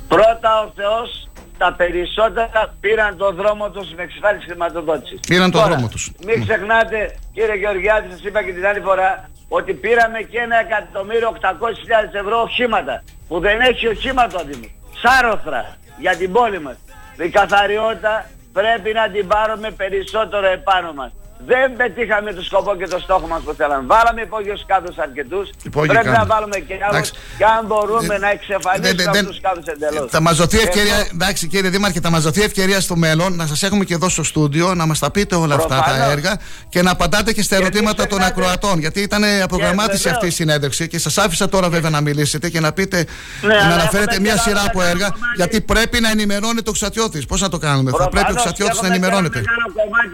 [0.08, 1.28] Πρώτα ο Θεός
[1.58, 5.20] τα περισσότερα πήραν το δρόμο τους με εξασφάλιση χρηματοδότησης.
[5.28, 6.10] Πήραν το Τώρα, δρόμο τους.
[6.26, 11.28] Μην ξεχνάτε κύριε Γεωργιάδη, σας είπα και την άλλη φορά, ότι πήραμε και ένα εκατομμύριο
[11.28, 13.02] 800.000 ευρώ οχήματα.
[13.28, 14.70] Που δεν έχει οχήμα το Δήμος.
[15.02, 16.76] Σάρωθρα για την πόλη μας.
[17.16, 21.12] Η καθαριότητα πρέπει να την πάρουμε περισσότερο επάνω μας.
[21.46, 23.84] Δεν πετύχαμε το σκοπό και το στόχο μας που θέλαμε.
[23.86, 25.46] Βάλαμε υπόγειους κάδους αρκετούς.
[25.62, 26.28] Υπόγειοι πρέπει να κάδους.
[26.34, 26.88] βάλουμε και άλλους.
[26.94, 27.12] Εντάξει.
[27.38, 30.10] Και αν μπορούμε να εξαφανίσουμε δεν- δεν- αυτούς τους κάδους εντελώς.
[30.10, 33.46] Θα μας δοθεί ευκαιρία, Εγώ- εντάξει κύριε Δήμαρχε, θα μας δοθεί ευκαιρία στο μέλλον να
[33.46, 36.12] σας έχουμε και εδώ στο στούντιο να μας τα πείτε όλα αυτά τα Προφανώς.
[36.12, 36.32] έργα
[36.68, 38.78] και να απαντάτε και στα Και ερωτήματα μην των ξεχνάτε- ακροατών.
[38.78, 40.14] Γιατί ήταν προγραμμάτιση βεβαίως.
[40.14, 42.96] αυτή η συνέντευξη και σας άφησα τώρα βέβαια να μιλήσετε και να πείτε,
[43.42, 45.08] Ναι, να αλλά αναφέρετε έχουμε μια και σειρά άλλο από μεγάλο έργα.
[45.10, 45.32] κομμάτι.
[45.36, 47.18] Γιατί πρέπει να ενημερώνεται ο Ξατιώτη.
[47.28, 49.38] Πώς να το κάνουμε, θα πρέπει ο Προφανώς, Ξατιώτη έχουμε να και ένα ενημερώνεται.
[49.46, 50.08] μεγάλο κομμάτι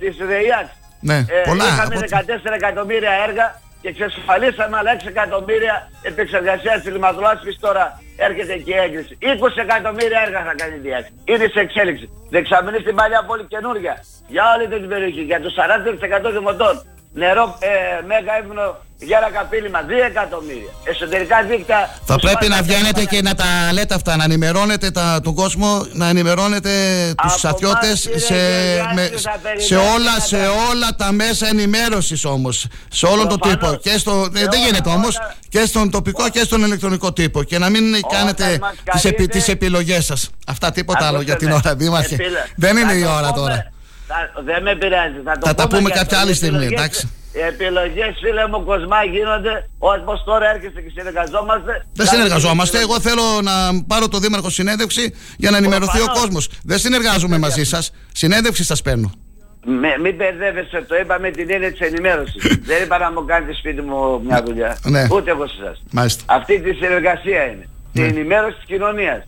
[0.00, 0.14] της,
[0.50, 0.60] δεκα...
[0.62, 0.68] της ΔΕΙΑΚ.
[1.00, 1.64] Ναι, Ε, πολλά.
[1.64, 2.08] Είχαμε από ό,τι-
[2.50, 3.46] 14 εκατομμύρια έργα
[3.80, 7.84] και εξασφαλίσαμε άλλα 6 εκατομμύρια επεξεργασίας της λιματολάσπης τώρα
[8.16, 9.18] έρχεται και η έγκριση.
[9.20, 11.12] 20 εκατομμύρια έργα θα κάνει η διάκριση.
[11.24, 12.06] Ήδη σε εξέλιξη.
[12.30, 13.94] Δεξαμενή στην παλιά πόλη καινούρια.
[14.28, 15.22] Για όλη την περιοχή.
[15.30, 16.74] Για τους 40% δημοτών.
[17.12, 18.32] Νερό, ε, μέγα
[19.00, 20.72] ύμνο, γέρα καπήλημα, 2 εκατομμύρια.
[20.84, 21.90] Εσωτερικά δίκτυα.
[22.04, 25.20] Θα τους πρέπει να πάντα βγαίνετε και και να τα λέτε αυτά, να ενημερώνετε τα,
[25.22, 26.70] τον κόσμο, να ενημερώνετε
[27.22, 30.50] τους Από σαφιώτες εμάς, κύριε σε, Γεωργιάδη, με- θα σε, περιμένουμε όλα, να σε τα-
[30.70, 33.70] όλα τα μέσα ενημέρωσης όμως, σε όλον τον Προφανώς.
[33.70, 33.90] τύπο.
[33.90, 35.34] Και στο, Σε δεν όλα, γίνεται όμως όλα.
[35.48, 37.42] και στον τοπικό και στον ηλεκτρονικό τύπο.
[37.42, 40.30] Και να μην κάνετε μας τις, επι, καλείτε- τις επιλογές σας.
[40.46, 41.54] Αυτά τίποτα άλλο Ακούστε για την με.
[41.54, 42.14] ώρα, Δήμαρχε.
[42.14, 43.72] Επίλα- Δεν είναι θα η το ώρα πούμε- τώρα.
[44.06, 45.14] θα- δεν με πειράζει.
[45.24, 46.16] Θα, το Θα τα πούμε και κάποια αυτό.
[46.16, 47.10] άλλη Οι στιγμή, επιλογές- εντάξει.
[47.32, 51.86] Οι επιλογές φίλε μου Κοσμά γίνονται όπως τώρα έρχεστε και συνεργαζόμαστε.
[51.92, 52.78] Δεν θα- συνεργαζόμαστε.
[52.80, 53.52] Εγώ θέλω να
[53.86, 56.20] πάρω το Δήμαρχο συνέντευξη για να ενημερωθεί ο Προφανώς.
[56.20, 56.48] κόσμος.
[56.64, 57.92] Δεν συνεργάζομαι μαζί σας.
[58.12, 59.10] Συνέντευξη σας παίρνω.
[59.64, 62.42] Με, μην μπερδεύεσαι, το είπα με την έννοια της ενημέρωσης.
[62.70, 64.78] δεν είπα να μου κάνετε σπίτι μου μια δουλειά.
[64.82, 65.06] Ναι.
[65.10, 65.82] Ούτε εγώ σε εσάς.
[65.90, 66.22] Μάλιστα.
[66.26, 67.68] Αυτή τη συνεργασία είναι.
[67.92, 68.06] Ναι.
[68.06, 69.24] Την ενημέρωση της κοινωνίας.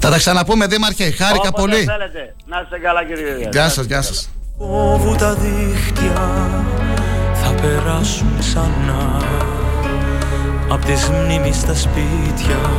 [0.00, 1.10] Θα τα ξαναπούμε, Δήμαρχε.
[1.10, 1.84] Χάρηκα Όποτε πολύ.
[1.84, 2.34] θέλετε.
[2.46, 3.56] Να είστε καλά κύριε Γεωργιάδη.
[3.58, 4.30] Γεια σας, γεια σας.
[4.58, 6.50] Φόβου τα δίχτυα
[7.32, 9.22] θα περάσουν ξανά.
[10.68, 12.70] Απ' τις μνήμεις στα σπίτια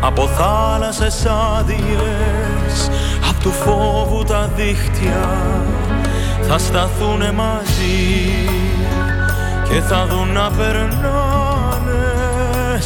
[0.00, 1.26] Από θάλασσες
[1.58, 2.90] άδειες
[3.28, 5.28] Απ' του φόβου τα δίχτυα
[6.48, 8.28] Θα σταθούνε μαζί
[9.68, 12.02] Και θα δουν να περνάνε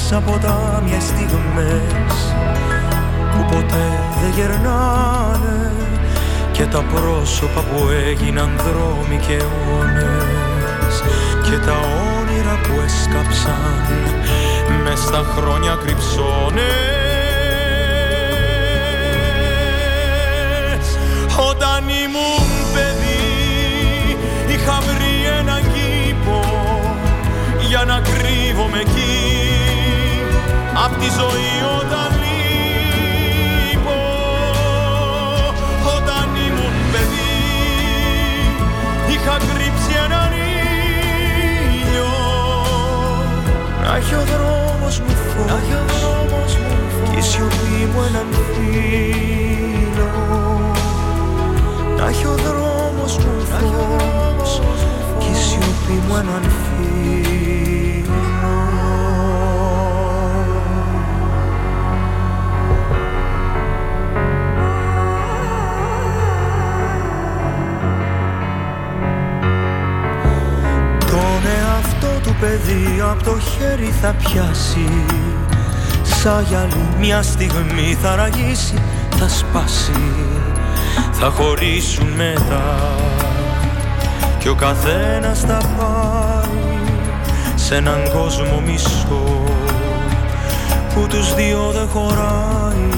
[0.09, 2.35] Σαν ποτάμια στιγμές
[3.33, 5.73] Που ποτέ δεν γερνάνε
[6.63, 10.95] και τα πρόσωπα που έγιναν δρόμοι και αιώνες
[11.43, 11.77] και τα
[12.19, 13.87] όνειρα που έσκαψαν
[14.85, 16.63] μες στα χρόνια κρυψώνες.
[21.51, 24.17] Όταν ήμουν παιδί
[24.49, 26.41] είχα βρει έναν κήπο
[27.69, 29.31] για να κρύβομαι εκεί.
[30.85, 32.12] Απ' τη ζωή όταν
[39.23, 40.31] είχα κρύψει έναν
[41.83, 42.13] ήλιο.
[43.83, 46.53] Να έχει ο δρόμος μου φως.
[47.11, 50.11] Και η σιωπή μου έναν φίλο.
[51.97, 54.61] Να έχει ο δρόμος μου φως.
[55.19, 57.32] Και η σιωπή μου έναν φίλο
[73.11, 74.89] από το χέρι θα πιάσει.
[76.03, 78.75] Σαν γυαλί μια στιγμή θα ραγίσει,
[79.19, 80.13] θα σπάσει.
[81.13, 82.97] Θα χωρίσουν μετά
[84.39, 86.79] Κι ο καθένας θα πάει
[87.55, 89.45] σε έναν κόσμο μισό
[90.95, 92.89] Που τους δύο δεν χωράει.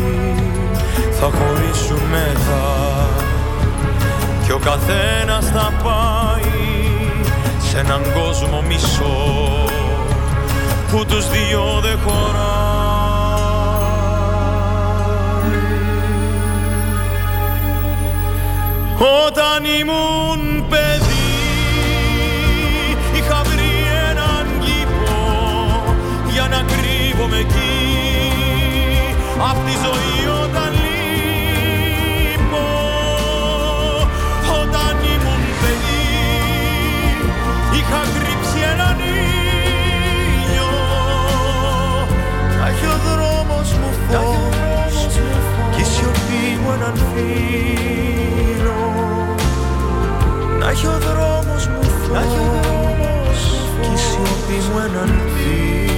[1.21, 3.09] Θα χωρίσουν μετά
[4.45, 6.64] Κι ο καθένας θα πάει
[7.75, 9.17] σε έναν κόσμο μισό
[10.91, 12.55] που τους δυο δεν χωράει.
[19.27, 20.54] Όταν ήμουν
[46.65, 48.79] μου έναν φίλο.
[50.59, 52.23] Να έχει ο δρόμος μου φως
[53.81, 55.94] και η σιωπή μου έναν Αν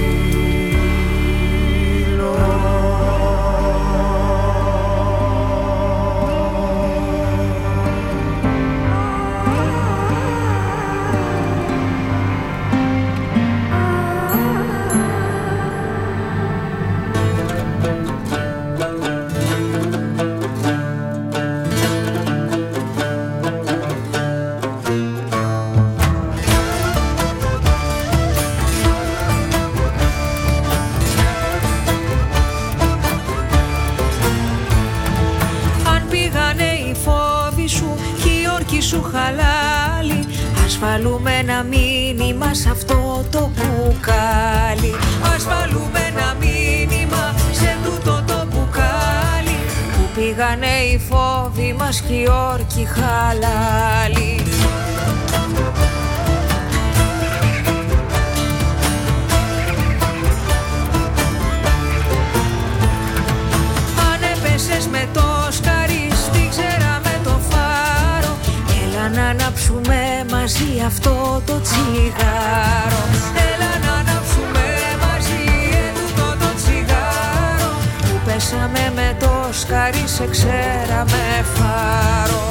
[40.79, 44.95] χαλάλι Ας βάλουμε ένα μήνυμα σε αυτό το μπουκάλι.
[45.35, 49.57] Ας βάλουμε ένα μήνυμα σε τούτο το μπουκάλι.
[49.95, 54.43] Που πήγανε οι φόβοι μας και οι όρκοι χαλάλι
[80.37, 82.45] σκαρί σε ξέρα με φάρο.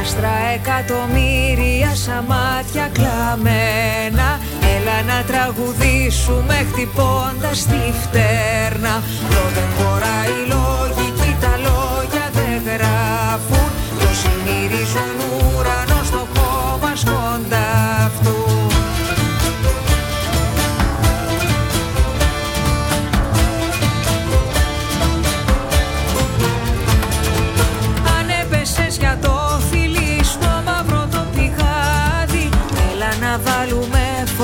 [0.00, 4.40] Άστρα εκατομμύρια σαν μάτια κλαμμένα.
[4.76, 9.02] Έλα να τραγουδήσουμε χτυπώντας τη φτέρνα.
[9.30, 13.68] Εδώ δεν χωράει η λογική, τα λόγια δεν γράφουν.
[13.98, 14.28] Κι όσοι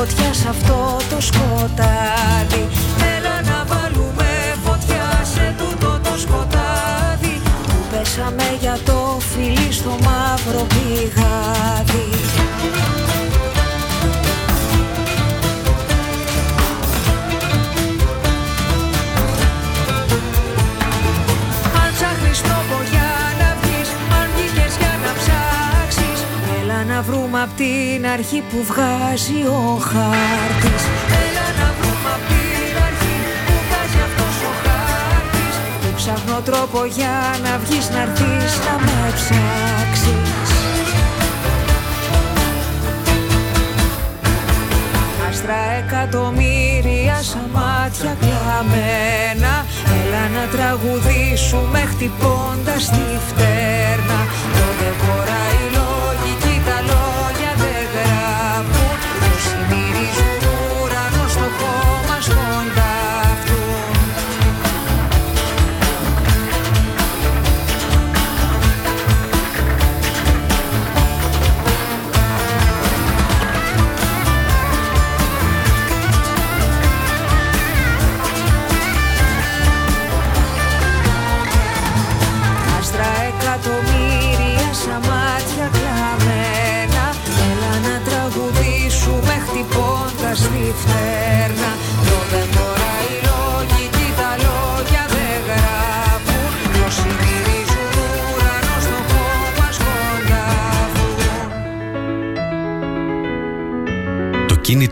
[0.06, 2.68] φωτιά σε αυτό το σκοτάδι.
[3.16, 4.28] Έλα να βάλουμε
[4.64, 7.40] φωτιά σε τούτο το σκοτάδι.
[7.66, 12.13] Που πέσαμε για το φιλί στο μαύρο πηγάδι
[27.34, 30.82] βρούμε απ' την αρχή που βγάζει ο χάρτης.
[31.22, 33.16] Έλα να βρούμε απ' την αρχή
[33.46, 35.54] που βγάζει αυτός ο χάρτης.
[35.82, 40.48] Που ψάχνω τρόπο για να βγεις να έρθεις να με ψάξεις.
[45.28, 49.54] Άστρα εκατομμύρια σαν μάτια κλαμμένα.
[49.98, 53.83] Έλα να τραγουδήσουμε χτυπώντας τη φτέρνα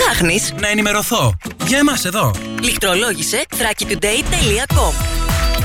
[0.00, 1.34] Τι ψάχνεις; Να ενημερωθώ.
[1.66, 2.30] Για εμάς εδώ.
[2.62, 4.92] Λιχτρολόγησε thrakitoday.com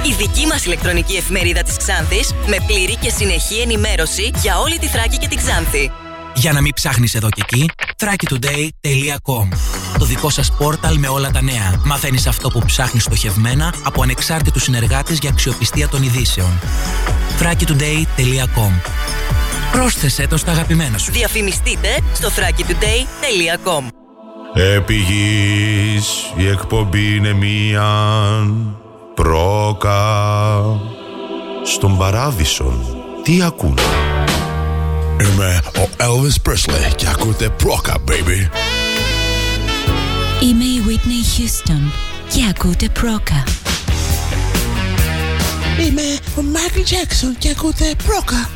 [0.06, 4.88] Η δική μας ηλεκτρονική εφημερίδα της Ξάνθης με πλήρη και συνεχή ενημέρωση για όλη τη
[4.88, 5.91] Θράκη και την Ξάνθη.
[6.36, 9.48] Για να μην ψάχνεις εδώ και εκεί, thrakitoday.com
[9.98, 11.82] Το δικό σας πόρταλ με όλα τα νέα.
[11.84, 16.60] Μαθαίνεις αυτό που ψάχνεις στοχευμένα από ανεξάρτητους συνεργάτες για αξιοπιστία των ειδήσεων.
[17.40, 18.72] thrakitoday.com
[19.72, 21.12] Πρόσθεσέ το στα αγαπημένα σου.
[21.12, 24.05] Διαφημιστείτε στο thrakitoday.com
[24.57, 25.06] Επί
[26.38, 27.88] η εκπομπή είναι μία
[29.14, 29.99] πρόκα
[31.64, 32.86] στον Παράδεισον.
[33.23, 33.82] Τι ακούνε.
[35.22, 38.49] Είμαι ο Elvis Presley και ακούτε πρόκα, baby.
[40.44, 41.91] Είμαι η Whitney Houston
[42.34, 43.44] και ακούτε πρόκα.
[45.86, 48.49] Είμαι ο Μάικλ Τζάκσον και ακούτε πρόκα.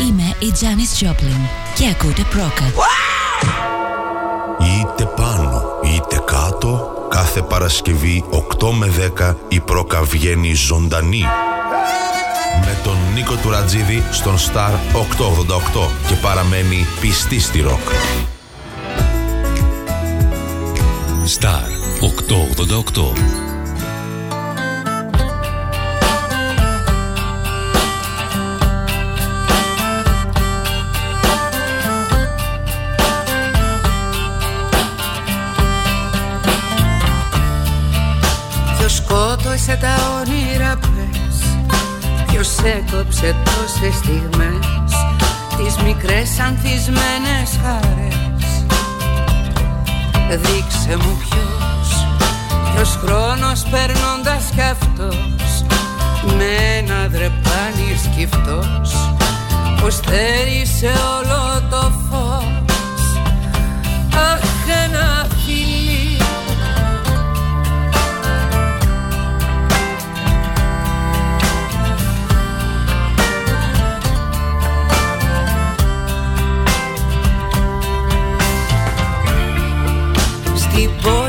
[0.00, 2.72] Είμαι η Janis Joplin και ακούτε πρόκα.
[4.60, 11.24] Είτε πάνω είτε κάτω, κάθε Παρασκευή 8 με 10 η πρόκα βγαίνει ζωντανή.
[12.64, 14.72] Με τον Νίκο Τουρατζίδη στον Star
[15.78, 17.88] 888 και παραμένει πιστή στη ροκ.
[21.38, 21.68] Star
[22.00, 23.47] 888
[39.68, 41.36] σκότωσε τα όνειρα πες.
[42.26, 44.92] Ποιος έκοψε τόσες στιγμές
[45.56, 48.64] Τις μικρές ανθισμένες χαρές.
[50.28, 52.06] Δείξε μου ποιος
[52.72, 55.64] Ποιος χρόνος περνώντας κι αυτός.
[56.36, 59.12] Με ένα δρεπάνι σκυφτός
[59.80, 63.02] Πως θέρισε όλο το φως.
[64.14, 65.17] Αχ ένα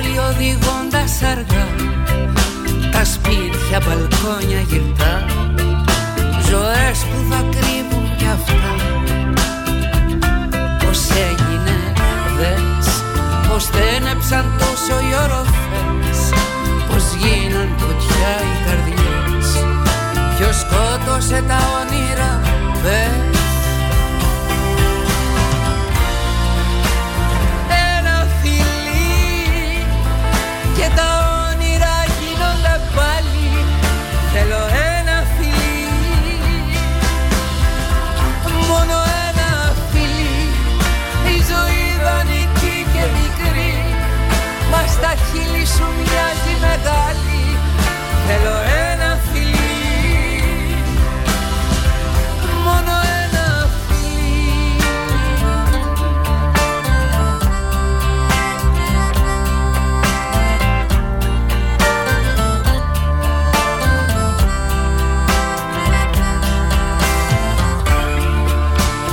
[0.10, 1.68] Στην πόλη οδηγώντας αργά
[2.92, 5.26] Τα σπίτια, μπαλκόνια γυρτά.
[6.50, 8.72] Ζωές που θα κρύβουν κι αυτά.
[10.80, 11.78] Πώς έγινε
[12.38, 12.88] δες
[13.50, 16.20] Πώς στένεψαν τόσο οι οροφές.
[16.88, 19.50] Πώς γίναν φωτιά οι καρδιές.
[20.38, 22.40] Ποιος σκότωσε τα όνειρα
[22.84, 23.29] πες
[48.32, 48.56] Θέλω
[48.92, 49.54] ένα φιλί.
[52.64, 52.94] Μόνο
[53.24, 54.82] ένα φιλί.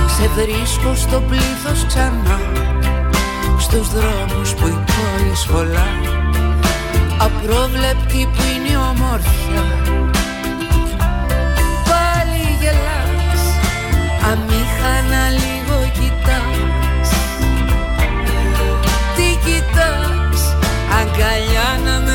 [0.07, 2.41] Σε βρίσκω στο πλήθος ξανά
[3.59, 6.06] Στους δρόμους που η πόλη σχολά
[7.19, 9.65] Απρόβλεπτη που είναι η ομόρφια
[11.89, 13.43] Πάλι γελάς
[14.31, 17.11] Αμήχανα λίγο κοιτάς.
[19.17, 20.57] Τι κοιτάς
[21.01, 22.06] Αγκαλιά να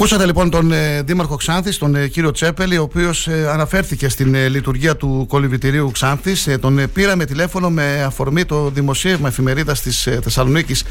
[0.00, 4.34] Ακούσατε λοιπόν τον ε, Δήμαρχο Ξάνθης, τον ε, κύριο Τσέπελη, ο οποίος ε, αναφέρθηκε στην
[4.34, 6.46] ε, λειτουργία του κολυβητηρίου Ξάνθης.
[6.46, 10.84] Ε, τον ε, πήραμε τηλέφωνο με αφορμή το δημοσίευμα εφημερίδας της ε, Θεσσαλονίκης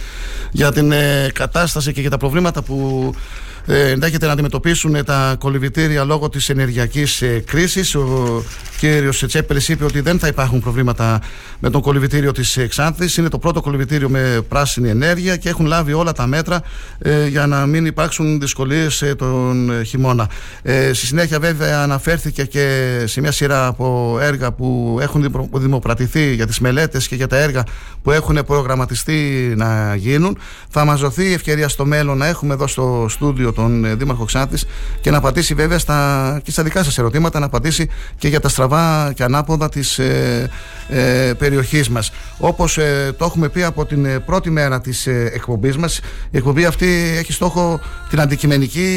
[0.52, 3.12] για την ε, κατάσταση και για τα προβλήματα που
[3.57, 7.96] ε, ενδέχεται να αντιμετωπίσουν τα κολυβητήρια λόγω της ενεργειακής ε, κρίσης.
[7.96, 8.44] Ο
[8.80, 11.22] κύριος Τσέπελης είπε ότι δεν θα υπάρχουν προβλήματα
[11.60, 13.18] με τον κολυβητήριο της ε, Ξάνθης.
[13.18, 16.62] Είναι το πρώτο κολυβητήριο με πράσινη ενέργεια και έχουν λάβει όλα τα μέτρα
[17.00, 20.30] ε, για να μην υπάρξουν δυσκολίες ε, τον ε, χειμώνα.
[20.62, 26.34] Ε, στη συνέχεια βέβαια αναφέρθηκε και σε μια σειρά από έργα που έχουν δημο- δημοπρατηθεί
[26.34, 27.64] για τις μελέτες και για τα έργα
[28.04, 30.38] που έχουν προγραμματιστεί να γίνουν.
[30.70, 34.26] Θα μας δοθεί η ευκαιρία στο μέλλον να έχουμε εδώ στο στούντιο τον ε, Δήμαρχο
[34.26, 34.66] Ξάνθης
[35.02, 38.50] και να απαντήσει βέβαια στα, και στα δικά σας ερωτήματα, να απαντήσει και για τα
[38.50, 40.50] στραβά και ανάποδα της ε,
[40.88, 42.12] ε, περιοχής μας.
[42.38, 46.00] Όπως ε, το έχουμε πει από την ε, πρώτη μέρα της ε, εκπομπής μας,
[46.32, 47.80] η εκπομπή αυτή έχει στόχο
[48.10, 48.88] την αντικειμενική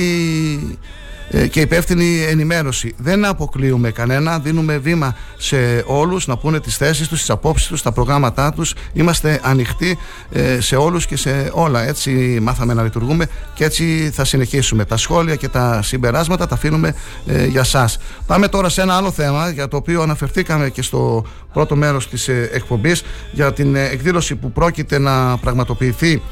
[0.73, 1.00] ε,
[1.51, 2.95] και υπεύθυνη ενημέρωση.
[2.99, 7.83] Δεν αποκλείουμε κανένα, δίνουμε βήμα σε όλους να πούνε τις θέσεις τους, τις απόψεις τους,
[7.83, 8.75] τα προγράμματά τους.
[8.93, 9.99] Είμαστε ανοιχτοί
[10.33, 11.87] ε, σε όλους και σε όλα.
[11.87, 14.85] Έτσι μάθαμε να λειτουργούμε και έτσι θα συνεχίσουμε.
[14.85, 16.95] Τα σχόλια και τα συμπεράσματα τα αφήνουμε
[17.27, 17.99] ε, για σας.
[18.27, 22.29] Πάμε τώρα σε ένα άλλο θέμα για το οποίο αναφερθήκαμε και στο πρώτο μέρος της
[22.29, 23.03] ε, εκπομπής
[23.33, 26.23] για την ε, εκδήλωση που πρόκειται να πραγματοποιηθεί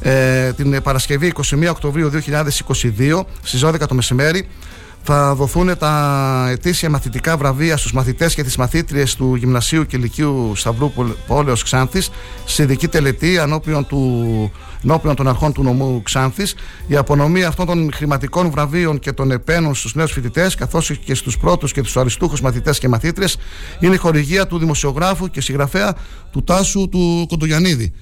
[0.00, 4.48] ε, την Παρασκευή 21 Οκτωβρίου 2022 στις 12 το μεσημέρι
[5.08, 10.52] θα δοθούν τα ετήσια μαθητικά βραβεία στους μαθητές και τις μαθήτριες του Γυμνασίου και Λυκείου
[10.56, 10.92] Σταυρού
[11.26, 12.10] Πόλεως Ξάνθης
[12.44, 14.52] σε ειδική τελετή ανώπιον, του,
[14.84, 16.54] ενώπιον των αρχών του νομού Ξάνθης.
[16.86, 21.38] Η απονομή αυτών των χρηματικών βραβείων και των επένων στους νέους φοιτητές καθώς και στους
[21.38, 23.36] πρώτους και τους αριστούχους μαθητές και μαθήτριες
[23.80, 25.94] είναι η χορηγία του δημοσιογράφου και συγγραφέα
[26.30, 27.92] του Τάσου του Κοντογιαννίδη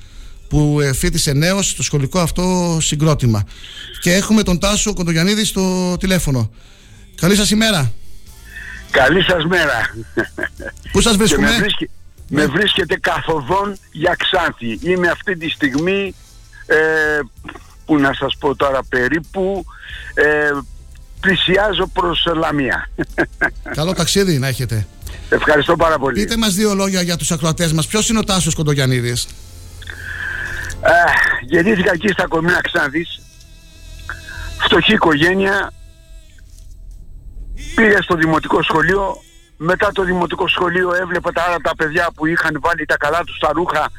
[0.54, 3.44] που ε, φίτησε νέος στο σχολικό αυτό συγκρότημα.
[4.00, 6.50] Και έχουμε τον Τάσο Κοντογιαννίδη στο τηλέφωνο.
[7.14, 7.92] Καλή σας ημέρα.
[8.90, 9.94] Καλή σας μέρα.
[10.92, 11.90] Πού σας βρίσκουμε; Και με, βρίσκε-
[12.28, 14.78] με βρίσκεται καθοδόν για Ξάνθη.
[14.90, 16.14] Είμαι αυτή τη στιγμή,
[16.66, 16.76] ε,
[17.84, 19.64] που να σας πω τώρα περίπου,
[20.14, 20.50] ε,
[21.20, 22.90] πλησιάζω προς Λαμία.
[23.74, 24.86] Καλό ταξίδι να έχετε.
[25.28, 26.20] Ευχαριστώ πάρα πολύ.
[26.20, 27.86] Πείτε μας δύο λόγια για τους ακροατές μας.
[27.86, 29.26] Ποιος είναι ο Τάσος Κοντογιαννίδης;
[30.86, 30.92] Ε,
[31.42, 33.20] γεννήθηκα εκεί στα Κομίνα Ξάνθης,
[34.64, 35.72] φτωχή οικογένεια,
[37.74, 39.16] πήγα στο δημοτικό σχολείο,
[39.56, 43.38] μετά το δημοτικό σχολείο έβλεπα τα άλλα τα παιδιά που είχαν βάλει τα καλά τους
[43.38, 43.90] τα ρούχα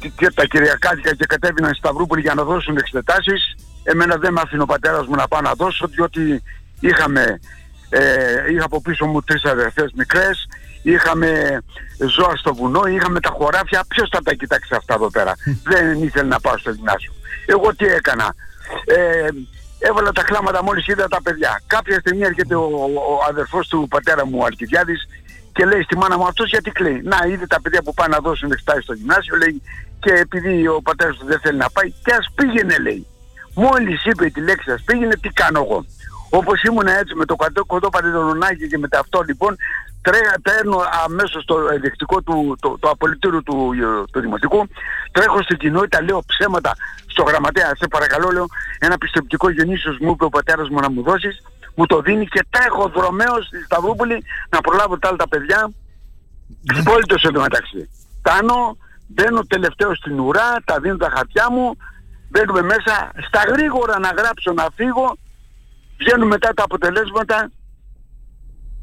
[0.00, 3.54] και- και τα κυριακάτικα και κατέβαιναν στη Σταυρούπολη για να δώσουν εξετάσεις.
[3.82, 6.42] Εμένα δεν με άφηνε ο πατέρας μου να πάω να δώσω διότι
[6.80, 7.40] είχαμε,
[7.88, 8.02] ε,
[8.52, 10.46] είχα από πίσω μου τρεις αδερφές μικρές,
[10.92, 11.60] είχαμε
[12.16, 13.84] ζώα στο βουνό, είχαμε τα χωράφια.
[13.88, 15.32] Ποιος θα τα κοιτάξει αυτά εδώ πέρα;
[15.72, 17.12] δεν ήθελε να πάω στο γυμνάσιο.
[17.46, 18.34] Εγώ τι έκανα;
[18.84, 19.28] Ε,
[19.78, 21.60] έβαλα τα κλάματα μόλις είδα τα παιδιά.
[21.66, 25.08] Κάποια στιγμή έρχεται ο, ο, ο αδερφός του πατέρα μου, ο Αλκιδιάδης,
[25.52, 28.20] και λέει στη μάνα μου αυτός γιατί κλαίει; Να, είδε τα παιδιά που πάνε να
[28.20, 29.62] δώσουν εξετάσεις στο γυμνάσιο, λέει,
[30.00, 33.06] και επειδή ο πατέρας του δεν θέλει να πάει, και ας πήγαινε, λέει.
[33.54, 35.84] Μόλις είπε τη λέξη ας πήγαινε, τι κάνω εγώ;
[36.30, 39.56] Όπως ήμουν έτσι με το κοντό, κοντό παντελονάκι και με τα αυτό λοιπόν,
[40.02, 44.68] τρέχα, παίρνω αμέσως το ελεκτικό του, το, το απολυτήριο του, ε, του Δημοτικού,
[45.12, 46.76] τρέχω στην κοινότητα, λέω ψέματα
[47.06, 48.46] στο γραμματέα, σε παρακαλώ λέω,
[48.78, 51.42] ένα πιστοποιητικό γεννήσεως μου είπε ο πατέρας μου να μου δώσεις,
[51.74, 55.70] μου το δίνει και τρέχω δρομέως στη Σταυρούπολη να προλάβω τα άλλα τα παιδιά,
[56.66, 57.90] Ξυπόλυτος εντωμεταξύ.
[58.22, 58.76] Τάνω,
[59.06, 61.76] μπαίνω τελευταίο στην ουρά, τα δίνω τα χαρτιά μου,
[62.28, 65.16] μπαίνουμε μέσα, στα γρήγορα να γράψω να φύγω,
[65.98, 67.50] βγαίνουν μετά τα αποτελέσματα,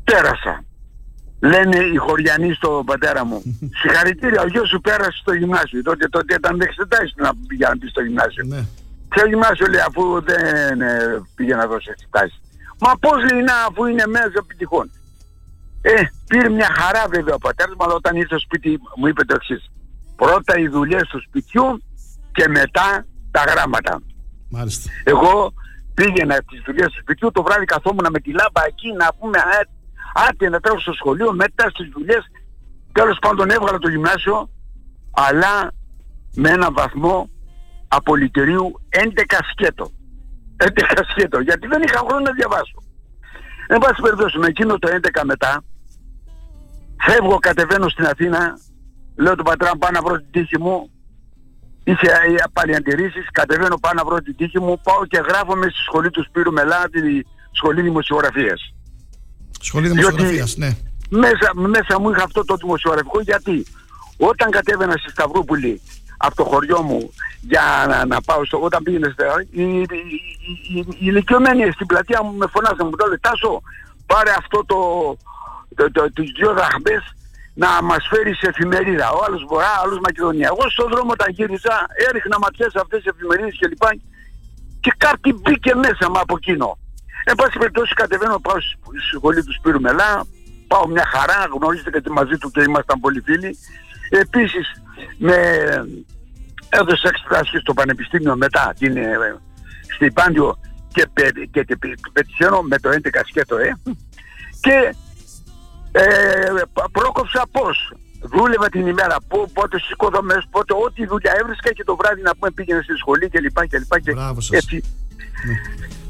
[0.03, 0.63] πέρασα.
[1.39, 3.41] Λένε οι χωριανοί στον πατέρα μου.
[3.81, 5.81] Συγχαρητήρια, ο γιος σου πέρασε στο γυμνάσιο.
[5.81, 8.43] Τότε, τότε ήταν δεν εξετάσεις να πήγα να πει στο γυμνάσιο.
[8.47, 8.65] Ναι.
[9.09, 12.41] Ποιο γυμνάσιο λέει αφού δεν ε, πήγε να δώσει εξετάσεις.
[12.79, 14.91] Μα πώς λέει να αφού είναι μέσα επιτυχών.
[15.81, 15.93] Ε,
[16.27, 19.33] πήρε μια χαρά βέβαια ο πατέρας μου, αλλά όταν ήρθε στο σπίτι μου είπε το
[19.35, 19.71] εξής.
[20.15, 21.83] Πρώτα οι δουλειές του σπιτιού
[22.31, 24.01] και μετά τα γράμματα.
[24.49, 24.89] Μάλιστα.
[25.03, 25.53] Εγώ
[25.93, 29.59] πήγαινα τις δουλειές του σπιτιού, το βράδυ καθόμουν με τη λάμπα εκεί να πούμε «Α,
[30.27, 32.23] άντε να τρέχω στο σχολείο, μετά στις δουλειές.
[32.91, 34.49] Τέλος πάντων έβγαλα το γυμνάσιο,
[35.11, 35.71] αλλά
[36.35, 37.29] με ένα βαθμό
[37.87, 39.91] απολυτερίου 11 σκέτο.
[40.57, 42.77] 11 σκέτο, γιατί δεν είχα χρόνο να διαβάσω.
[43.67, 45.63] Εν πάση περιπτώσει, με εκείνο το 11 μετά,
[46.99, 48.53] φεύγω, κατεβαίνω στην Αθήνα,
[49.15, 50.91] λέω του πατέρα μου πάω να βρω την τύχη μου,
[51.83, 55.81] είχε ε, πάλι αντιρρήσεις, κατεβαίνω πάω να βρω την τύχη μου, πάω και γράφομαι στη
[55.87, 56.99] σχολή τους Σπύρου Μελά, τη
[57.51, 58.73] σχολή δημοσιογραφίας.
[59.59, 60.71] Σχολή Διότι- Δημοσιογραφίας, ναι.
[61.09, 63.65] Μέσα, μέσα μου είχα αυτό το δημοσιογραφικό γιατί
[64.17, 65.81] όταν κατέβαινα στη Σταυρούπολη
[66.17, 70.75] από το χωριό μου για να, να πάω στο, όταν πήγαινε στο, οι, οι, οι,
[70.75, 73.61] οι, οι ηλικιωμένοι στην πλατεία μου με φωνάζαν μου τότε Τάσο
[74.05, 74.77] πάρε αυτό το,
[75.75, 77.03] το, το, τις δύο δραχμές
[77.53, 79.11] να μας φέρεις σε εφημερίδα.
[79.11, 80.47] Ο άλλος Βορρά, ο άλλος Μακεδονία.
[80.51, 81.75] Εγώ στον δρόμο όταν γύριζα
[82.07, 83.89] έριχνα ματιές σε αυτές τις εφημερίδες και λοιπά
[84.79, 86.77] και κάτι μπήκε μέσα μου από εκείνο.
[87.23, 90.25] Εν πάση περιπτώσει κατεβαίνω πάω στη σχολή του Σπύρου Μελά,
[90.67, 93.57] πάω μια χαρά, γνωρίζετε και μαζί του και ήμασταν πολύ φίλοι.
[94.09, 94.65] Επίσης
[95.17, 95.35] με
[96.69, 99.41] έδωσε εξετάσεις στο Πανεπιστήμιο μετά την, ε,
[99.95, 100.57] στην Πάντιο
[100.93, 101.77] και, πε, και, και
[102.13, 103.77] πετυχαίνω με το 11 σκέτο ε.
[104.61, 104.95] Και
[105.95, 106.61] ε,
[106.91, 107.93] πρόκοψα πώς.
[108.21, 112.35] Δούλευα την ημέρα, πό, πότε στις οικοδομές, πότε ό,τι δουλειά έβρισκα και το βράδυ να
[112.35, 114.57] πούμε πήγαινε στη σχολή και λοιπά και λοιπά και Μπράβο σας.
[114.59, 114.83] έτσι.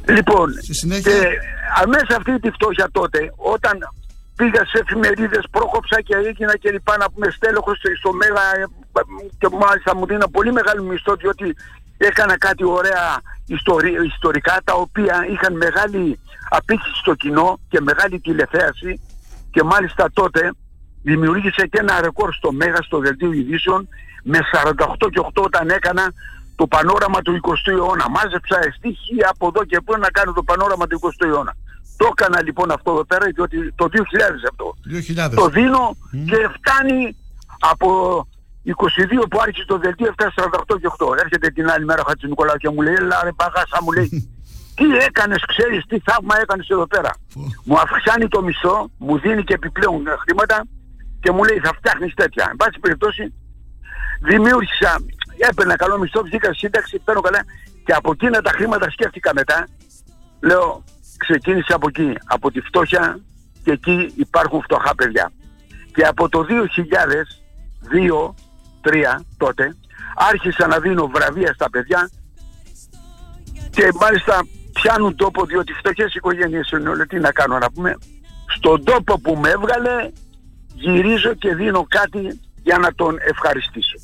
[0.07, 1.11] Λοιπόν, συνέχεια...
[1.11, 1.37] ε,
[1.81, 3.77] αμέσα αυτή τη φτώχεια τότε, όταν
[4.35, 8.65] πήγα σε εφημερίδες, πρόκοψα και έγινα και λοιπά να πούμε στέλεχος στο Μέγα ε,
[9.39, 11.55] και μάλιστα μου δίνω πολύ μεγάλο μισθό διότι
[11.97, 16.19] έκανα κάτι ωραία ιστορι, ιστορικά τα οποία είχαν μεγάλη
[16.49, 19.01] απήχηση στο κοινό και μεγάλη τηλεθέαση
[19.53, 20.41] και μάλιστα τότε
[21.03, 23.87] δημιούργησε και ένα ρεκόρ στο Μέγα στο Δελτίο Ειδήσεων
[24.23, 26.13] με 48 και 8 όταν έκανα
[26.55, 28.05] το πανόραμα του 20ου αιώνα.
[28.09, 31.53] Μάζεψα στοιχεία από εδώ και πού να κάνω το πανόραμα του 20ου αιώνα.
[31.97, 33.97] Το έκανα λοιπόν αυτό εδώ πέρα διότι το 2000
[34.51, 34.75] αυτό.
[35.29, 35.33] 2000.
[35.35, 35.97] Το δίνω
[36.29, 37.15] και φτάνει
[37.59, 37.87] από
[38.65, 41.17] 22 που άρχισε το δελτίο έφτασε 48 και 8.
[41.23, 44.07] Έρχεται την άλλη μέρα ο Χατζη Νικολάου και μου λέει Έλα ρε παγάσα μου λέει
[44.75, 47.11] Τι έκανες ξέρεις τι θαύμα έκανες εδώ πέρα;
[47.63, 50.65] μου αυξάνει το μισθό, μου δίνει και επιπλέον χρήματα
[51.19, 52.47] και μου λέει θα φτιάχνεις τέτοια.
[52.49, 53.33] Εν πάση περιπτώσει
[54.21, 54.99] δημιούργησα,
[55.37, 57.41] έπαιρνα καλό μισθό, βγήκα σύνταξη, παίρνω καλά
[57.85, 59.67] και από εκείνα τα χρήματα σκέφτηκα μετά.
[60.39, 60.83] Λέω
[61.17, 63.19] ξεκίνησε από εκεί, από τη φτώχεια
[63.63, 65.31] και εκεί υπάρχουν φτωχά παιδιά.
[65.93, 66.45] Και από το
[68.29, 68.33] 2002
[68.81, 69.75] τρία τότε,
[70.15, 72.09] άρχισα να δίνω βραβεία στα παιδιά
[73.69, 74.41] και μάλιστα
[74.73, 77.97] πιάνουν τόπο διότι φτωχές οικογένειες είναι όλα τι να κάνω να πούμε.
[78.55, 80.09] Στον τόπο που με έβγαλε
[80.73, 83.95] γυρίζω και δίνω κάτι για να τον ευχαριστήσω.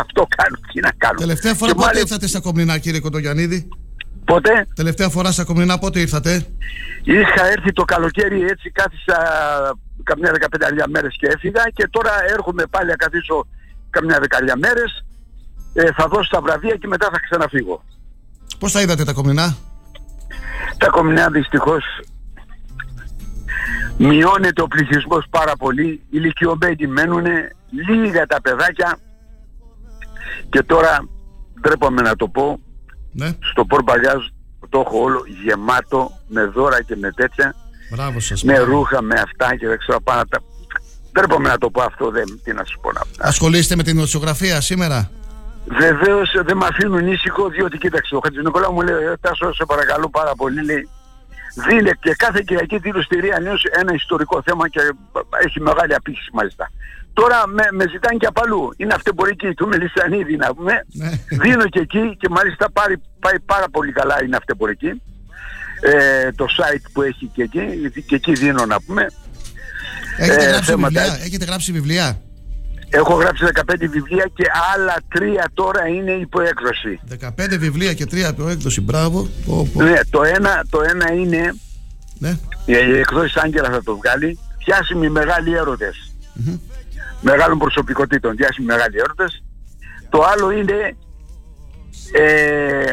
[0.00, 1.18] Αυτό κάνω, τι να κάνω.
[1.18, 3.68] Τελευταία φορά Και πότε μάλιστα- ήρθατε στα Κομνηνά κύριε Κοντογιαννίδη;
[4.24, 6.46] Πότε; Τελευταία φορά στα Κομνηνά πότε ήρθατε;
[7.02, 9.16] Είχα έρθει το καλοκαίρι έτσι κάθισα
[10.02, 13.46] καμιά δεκαπενταριά μέρες και έφυγα και τώρα έρχομαι πάλι να καθίσω
[13.90, 15.04] καμιά δεκαριά μέρες
[15.74, 17.84] ε, θα δώσω τα βραβεία και μετά θα ξαναφύγω.
[18.58, 19.56] Πώς τα είδατε τα Κομνηνά;
[20.78, 21.84] Τα κομμουνιά δυστυχώς
[23.98, 27.24] μειώνεται ο πληθυσμός πάρα πολύ, οι ηλικιωμένοι μένουν,
[27.88, 28.98] λίγα τα παιδάκια
[30.50, 30.98] και τώρα
[31.60, 32.60] ντρέπομαι να το πω,
[33.12, 33.36] Ναι.
[33.50, 34.22] στο Πορμπαγιάζ
[34.68, 37.54] το έχω όλο γεμάτο με δώρα και με τέτοια,
[37.90, 38.42] Μπράβο σας.
[38.42, 40.38] με ρούχα, με αυτά και δεν ξέρω πάνω τα...
[41.12, 44.60] Ντρέπομαι να το πω αυτό, δεν, τι να σου πω να Ασχολείστε με την νοσογραφία
[44.60, 45.10] σήμερα.
[45.66, 48.14] Βεβαίως δεν με αφήνουν ήσυχο διότι κοίταξε.
[48.16, 50.64] Ο Χατζη Νικολάου μου λέει: «Ε, Τάσο, σε παρακαλώ πάρα πολύ.
[50.64, 50.88] Λέει,
[51.68, 54.80] δίνε και κάθε Κυριακή δίνω στη Ρία Νέος ένα ιστορικό θέμα και
[55.46, 56.70] έχει μεγάλη απήχηση μάλιστα.
[57.12, 58.74] Τώρα με, με ζητάνε και απ' αλλού.
[58.76, 60.86] Είναι αυτεμπορική του Μελισσανίδη να πούμε.
[61.28, 65.02] Δίνω και εκεί και μάλιστα πάρει, πάει πάρα πολύ καλά είναι αυτεμπορική.
[65.80, 67.62] Ε, το site που έχει και εκεί,
[68.06, 69.06] και εκεί δίνω να πούμε.
[70.18, 72.20] Έχετε, Ε, γράψει θέματα- βιβλία; Έχετε γράψει βιβλία;
[72.94, 74.44] Έχω γράψει 15 βιβλία και
[74.74, 77.00] άλλα τρία τώρα είναι υπό έκδοση.
[77.20, 78.80] 15 βιβλία και 3 από έκδοση.
[78.80, 79.28] Μπράβο.
[79.46, 79.82] Πω, πω.
[79.82, 81.54] Ναι, το ένα, το ένα είναι
[82.18, 82.38] Ναι.
[82.64, 86.12] η εκδόση Άγγελα θα το βγάλει διάσημοι μεγάλοι έρωτες
[87.20, 89.42] μεγάλων προσωπικότητων διάσημοι μεγάλοι έρωτες
[90.08, 90.96] το άλλο είναι
[92.12, 92.92] ε,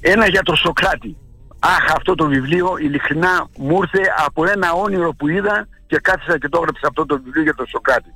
[0.00, 1.16] ένα για τον Σοκράτη
[1.58, 6.48] αχ αυτό το βιβλίο ειλικρινά μου ήρθε από ένα όνειρο που είδα και κάθισα και
[6.48, 8.10] το έγραψα αυτό το βιβλίο για τον Σοκράτη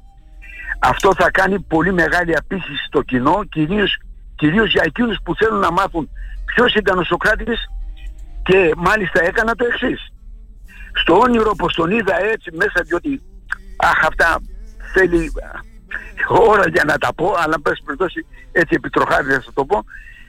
[0.81, 3.98] αυτό θα κάνει πολύ μεγάλη απίθυση στο κοινό κυρίως,
[4.35, 6.11] κυρίως για εκείνους που θέλουν να μάθουν
[6.44, 7.70] ποιος ήταν ο Σοκράτης
[8.43, 10.12] και μάλιστα έκανα το εξής.
[10.93, 13.23] Στο όνειρο πως τον είδα έτσι μέσα διότι
[13.77, 14.40] αχ αυτά
[14.93, 15.32] θέλει
[16.28, 19.85] ώρα για να τα πω αλλά πες περιπτώσει έτσι επιτροχάδι θα το πω.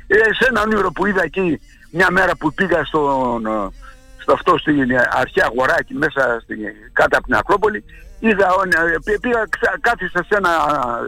[0.07, 1.59] Ε, σε ένα όνειρο που είδα εκεί
[1.91, 3.69] μια μέρα που πήγα στον, ε,
[4.17, 6.57] στο αυτό στην αρχαία αγοράκι μέσα στην,
[6.93, 7.83] κάτω από την Ακρόπολη
[8.27, 10.49] είδα, όνει- ε, πή- πήγα, ξα- κάθισα σε, ένα,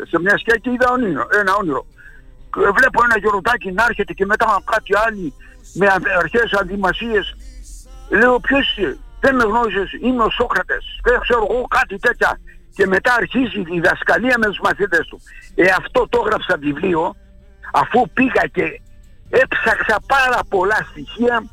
[0.09, 1.85] σε μια σκιά και είδα όνειρο, ένα όνειρο.
[2.67, 5.33] Ε, βλέπω ένα γεροντάκι να έρχεται και μετά κάτι άλλοι
[5.79, 7.25] με α- αρχαίες αντιμασίες.
[8.09, 12.39] Λέω ποιος είσαι, δεν με γνώριζες, είμαι ο Σόκρατες, δεν ξέρω εγώ κάτι τέτοια.
[12.75, 15.19] Και μετά αρχίζει η διδασκαλία με τους μαθητές του.
[15.55, 17.15] Ε, αυτό το έγραψα βιβλίο,
[17.73, 18.81] αφού πήγα και
[19.29, 21.43] έψαξα πάρα πολλά στοιχεία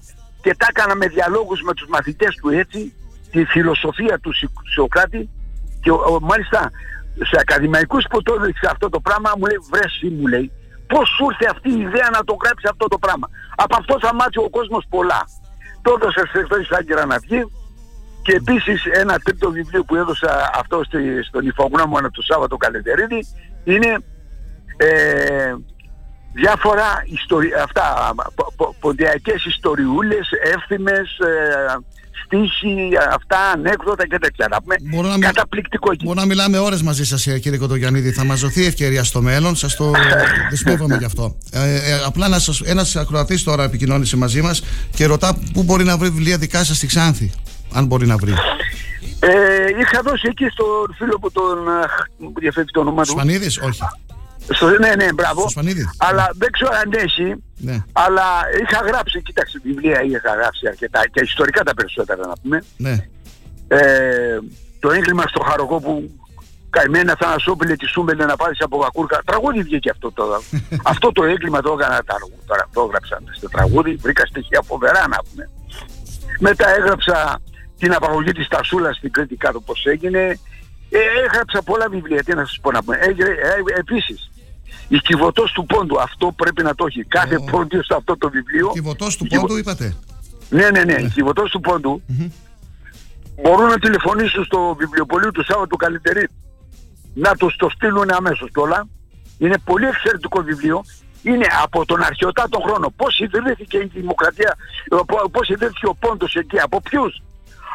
[0.43, 2.95] και τα έκανα με διαλόγους με τους μαθητές του έτσι,
[3.31, 5.31] τη φιλοσοφία του Σι- Σοκράτη
[5.83, 6.71] και ο- ο- μάλιστα
[7.31, 10.53] σε ακαδημαϊκούς που το έδειξε αυτό το πράγμα μου λέει βρες εσύ μου λέει
[10.87, 13.27] πώς σου ήρθε αυτή η ιδέα να το γράψεις αυτό το πράγμα.
[13.57, 15.21] Από αυτό θα μάθει ο κόσμος πολλά.
[15.83, 17.41] Το έδωσα σε χθες Άγκυρα να βγει
[18.23, 23.27] και επίσης ένα τρίτο βιβλίο που έδωσα αυτό στη- στον Ιφογνώμονα του Σάββατο Καλεντερίδη
[23.65, 23.97] είναι
[24.77, 25.55] ε,
[26.33, 27.53] διάφορα ιστορι...
[27.55, 31.77] αυτά, πο- πο- ποντιακές ιστοριούλες, εύθυμες, ε,
[32.25, 34.47] στίχοι, αυτά, ανέκδοτα και τέτοια.
[34.51, 36.05] Να πούμε, Μπορώ να, μιλ- καταπληκτικό εκεί.
[36.05, 38.13] μπορώ να μιλάμε ώρες μαζί σας ε, κύριε Κοντογιαννίδη.
[38.13, 39.57] Θα μας δοθεί ευκαιρία στο μέλλον.
[39.57, 39.91] Σας το
[40.51, 41.37] δεσμεύομαι γι' αυτό.
[41.53, 44.63] Ε, ε, απλά να σας, ένας ακροατής τώρα επικοινώνησε μαζί μας
[44.95, 47.31] και ρωτά πού μπορεί να βρει βιβλία δικά σας στη Ξάνθη.
[47.73, 48.33] Αν μπορεί να βρει.
[49.21, 49.29] Ε,
[49.81, 53.11] είχα δώσει εκεί στον φίλο που τον αχ, μου διαφεύγει το όνομα του.
[53.11, 53.81] Σπανίδης, όχι.
[54.53, 55.41] Στο, ναι, ναι, μπράβο.
[55.41, 55.91] Στο Σπανίδη.
[55.99, 57.35] Αλλά δεν ξέρω αν έχει.
[57.57, 57.85] Ναι.
[57.93, 58.23] Αλλά
[58.63, 62.63] είχα γράψει, κοίταξε, βιβλία είχα γράψει αρκετά και ιστορικά τα περισσότερα να πούμε.
[62.77, 62.97] Ναι.
[63.69, 64.39] Ε,
[64.81, 66.21] το έγκλημα στο Χαροκό που
[66.71, 69.21] καημένα Θανασόπουλε τη Σούμπελε να πάρεις από Βακούρκα.
[69.25, 70.41] Τραγούδι βγήκε αυτό τώρα.
[70.93, 72.17] αυτό το έγκλημα το έκανα τα-
[72.47, 75.51] τώρα, το έγραψα στο τραγούδι, βρήκα στοιχεία φοβερά να πούμε.
[76.39, 77.41] Μετά έγραψα
[77.79, 80.39] την απαγωγή της Τασούλας στην Κρήτη κάτω πώς έγινε.
[80.93, 82.97] Ε, έγραψα πολλά βιβλία, τι να σας πω να πούμε.
[82.97, 84.30] Ε, ε, επίσης,
[84.97, 87.05] η κυβωτός του πόντου, αυτό πρέπει να το έχει.
[87.05, 88.71] Κάθε πόντιο σε αυτό το βιβλίο.
[88.73, 89.95] Κυβωτός του Η κυβω- πόντου είπατε.
[90.49, 90.93] ναι, ναι, ναι.
[91.03, 92.03] Οι κυβωτός του ποντου
[93.43, 96.29] μπορούν να τηλεφωνήσουν στο βιβλιοπωλείο του Σάββατου Καλυτερή
[97.15, 98.87] να τους το στείλουν αμέσως κιόλα.
[99.39, 100.85] Είναι πολύ εξαιρετικό βιβλίο.
[101.23, 102.93] Είναι από τον αρχαιοτάτο χρόνο.
[102.97, 104.55] Πώς ιδρύθηκε η δημοκρατία,
[105.07, 107.23] πο- πώς ιδρύθηκε ο πόντος εκεί, από ποιους;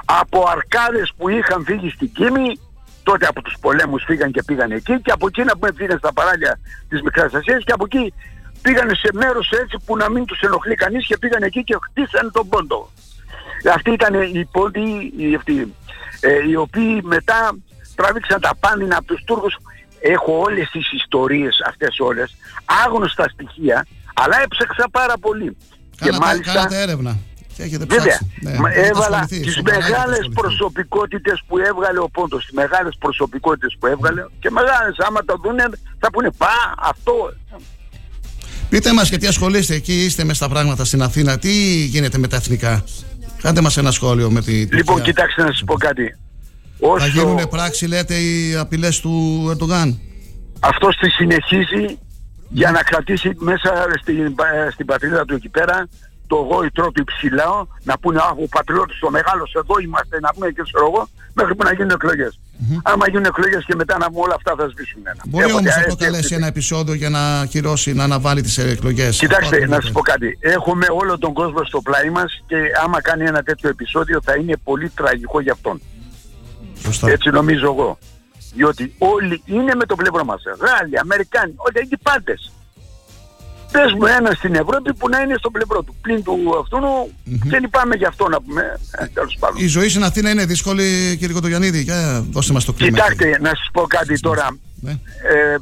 [0.05, 2.59] Από αρκάδες που είχαν φύγει στην Κίμη,
[3.09, 6.13] τότε από τους πολέμους φύγαν και πήγαν εκεί και από εκεί να πούμε φύγαν στα
[6.13, 6.59] παράλια
[6.89, 8.13] της Μικράς Ασίας και από εκεί
[8.61, 12.29] πήγαν σε μέρος έτσι που να μην τους ενοχλεί κανείς και πήγαν εκεί και χτίσανε
[12.29, 12.89] τον πόντο.
[13.73, 15.73] Αυτοί ήταν οι πόντοι οι, αυτοί,
[16.19, 17.57] ε, οι οποίοι μετά
[17.95, 19.57] τράβηξαν τα πάνινα από τους Τούρκους.
[19.99, 22.35] Έχω όλες τις ιστορίες αυτές όλες,
[22.85, 25.57] άγνωστα στοιχεία, αλλά έψαξα πάρα πολύ.
[25.97, 27.17] Κάνατε, κάνατε έρευνα.
[27.55, 28.31] Και έχετε Βέβαια, ψάξει.
[28.41, 30.41] Ναι, μα έχετε έβαλα ασχοληθεί, τις σοβαρά έχετε μεγάλες ασχοληθεί.
[30.41, 35.63] προσωπικότητες που έβγαλε ο Πόντος, τις μεγάλες προσωπικότητες που έβγαλε και μεγάλες άμα τα δούνε
[35.99, 37.33] θα πούνε πά αυτό.
[38.69, 41.37] Πείτε μας και τι ασχολείστε εκεί, είστε μες στα πράγματα στην Αθήνα.
[41.39, 41.51] Τι
[41.85, 42.83] γίνεται με τα εθνικά;
[43.41, 45.03] Κάντε μας ένα σχόλιο με τη Λοιπόν, Τουρκία.
[45.03, 46.15] κοιτάξτε να σας πω κάτι.
[46.79, 49.99] Θα Όσο γίνουν πράξη, λέτε, οι απειλές του Ερντογάν;
[50.59, 51.97] αυτός τη συνεχίζει
[52.49, 55.87] για να κρατήσει μέσα στην, ε, στην πατρίδα του εκεί πέρα
[56.27, 60.47] το γόητρό του υψηλά, να πούνε «Αχ, ο πατριώτης ο μεγάλος εδώ είμαστε», να πούμε
[60.55, 62.39] και ξέρω εγώ, μέχρι που να γίνουν εκλογές.
[62.83, 65.21] Άμα γίνουν εκλογές και μετά να πούμε όλα αυτά θα σβήσουν ένα.
[65.25, 69.17] Μπορεί Έχω όμως να δια- προκαλέσει ένα επεισόδιο για να ακυρώσει, να αναβάλει τις εκλογές.
[69.17, 69.83] Κοιτάξτε, Αυτό να ακριβώς.
[69.83, 70.37] σας πω κάτι.
[70.41, 74.55] Έχουμε όλο τον κόσμο στο πλάι μας και άμα κάνει ένα τέτοιο επεισόδιο θα είναι
[74.63, 75.81] πολύ τραγικό για αυτόν.
[76.83, 77.09] Σωστά.
[77.09, 77.97] Έτσι νομίζω εγώ.
[78.53, 80.41] Διότι όλοι είναι με το πλευρό μας.
[80.59, 82.51] Γάλλοι, Αμερικάνοι, όλοι εκεί πάντες.
[83.75, 85.95] Πες μου ένα στην Ευρώπη που να είναι στο πλευρό του.
[86.01, 86.77] Πλην του αυτού
[87.45, 88.61] δεν είπαμε γι' αυτό να πούμε.
[88.91, 89.57] Ε, τέλος πάντων.
[89.63, 91.81] Η ζωή στην Αθήνα είναι δύσκολη, κύριε Κοντογιαννίδη.
[91.81, 92.97] Για δώστε μας το κλίμα.
[92.97, 94.57] Κοιτάξτε, να σας πω κάτι τώρα.
[94.81, 94.91] Ναι.
[94.91, 95.55] Ε,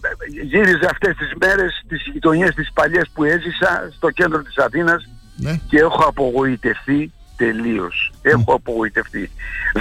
[0.44, 5.60] γύριζα αυτές τις μέρες τις γειτονιές τις παλιές που έζησα στο κέντρο της Αθήνας Ναι.
[5.68, 8.12] και έχω απογοητευτεί τελείως.
[8.22, 9.32] Έχω απογοητευτεί.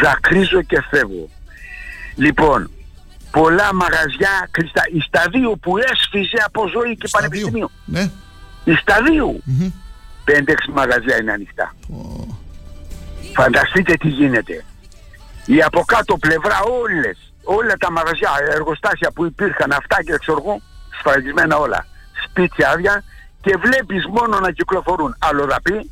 [0.03, 1.29] Δακρύζω και φεύγω.
[2.17, 2.71] Λοιπόν,
[3.33, 4.83] πολλά μαγαζιά κλειστά.
[4.93, 7.71] Η σταδίου που έσφιζε από ζωή και πανεπιστημίου.
[7.85, 8.11] Ναι.
[8.65, 9.43] Η σταδίου.
[10.25, 11.75] Πέντε-έξι μαγαζιά είναι ανοιχτά.
[13.35, 14.65] Φανταστείτε τι γίνεται.
[15.47, 20.61] Η από κάτω πλευρά όλες, όλα τα μαγαζιά, εργοστάσια που υπήρχαν, αυτά και ξέρω εγώ,
[20.99, 21.87] σφραγισμένα όλα.
[22.25, 23.05] Σπίτια άδεια
[23.41, 25.91] και βλέπεις μόνο να κυκλοφορούν αλλοδαποί,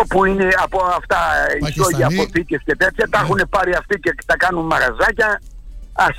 [0.00, 1.18] όπου είναι από αυτά
[1.60, 2.14] ιστόγια, Πακιστανοί.
[2.14, 5.40] αποθήκες και τέτοια, τα έχουν πάρει αυτοί και τα κάνουν μαγαζάκια.
[5.96, 6.16] Ας.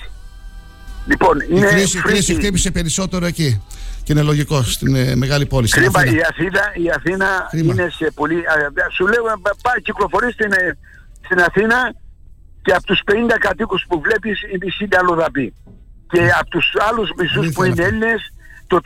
[1.08, 2.34] Λοιπόν, Η είναι κρίση, η κρίση φρίκι.
[2.42, 3.62] χτύπησε περισσότερο εκεί.
[4.04, 5.68] Και είναι λογικό στην ε, μεγάλη πόλη.
[5.68, 6.16] Στην Κρίμα, Αθήνα.
[6.18, 7.74] η Αθήνα, η Αθήνα Κρίμα.
[7.74, 8.36] είναι σε πολύ...
[8.36, 8.54] α,
[8.96, 10.78] Σου λέω, πα- πάει κυκλοφορεί στην, ε,
[11.26, 11.94] στην Αθήνα
[12.62, 15.54] και από τους 50 κατοίκους που βλέπεις οι μισοί είναι αλλοδαποί.
[16.12, 18.34] Και από τους άλλους μισούς που είναι Έλληνες,
[18.68, 18.80] το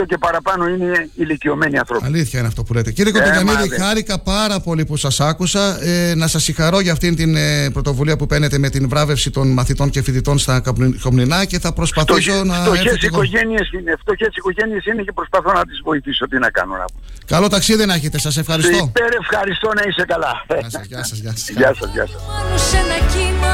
[0.00, 2.04] 30% και παραπάνω είναι ηλικιωμένοι άνθρωποι.
[2.06, 2.90] Αλήθεια είναι αυτό που λέτε.
[2.92, 3.78] Κύριε Ε, Κοντογιαννίδη, μα, δε.
[3.78, 5.82] χάρηκα πάρα πολύ που σας άκουσα.
[5.84, 9.52] Ε, να σας συγχαρώ για αυτήν την ε, πρωτοβουλία που παίρνετε με την βράβευση των
[9.52, 13.22] μαθητών και φοιτητών στα Καπνι- Κομνηνά και θα προσπαθήσω να έρθω Φτωχές κι εγώ.
[13.22, 16.28] οικογένειες είναι, φτωχές οικογένειες είναι και προσπαθώ να τις βοηθήσω.
[16.28, 16.94] Τι να κάνω να πω.
[17.26, 18.18] Καλό ταξίδι να έχετε.
[18.18, 18.76] Σας ευχαριστώ.
[18.76, 20.32] Υπέρ ευχαριστώ να είσαι καλά.
[20.60, 21.18] Γεια σας, γεια σας.
[21.18, 21.48] Γεια σας.
[21.56, 22.22] Γεια σας, γεια σας.
[22.26, 23.52] Πάνω σε ένα κύμα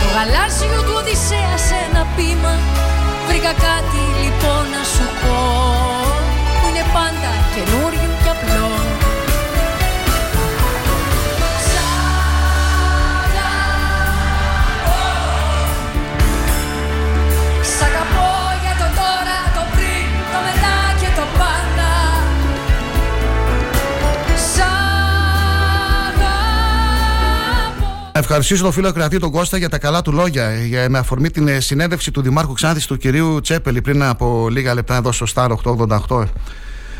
[0.00, 2.52] Το γαλάζιο του Οδυσσέας σε ένα πείμα
[3.32, 5.38] Βρήκα κάτι λοιπόν να σου πω
[6.58, 7.81] Που είναι πάντα καινούριο
[28.34, 30.54] ευχαριστήσω τον φίλο Κρατή τον Κώστα για τα καλά του λόγια.
[30.54, 34.74] Για, με αφορμή την ε, συνέντευξη του Δημάρχου Ξάνθης του κυρίου Τσέπελη πριν από λίγα
[34.74, 35.48] λεπτά εδώ στο Star
[36.08, 36.24] 888.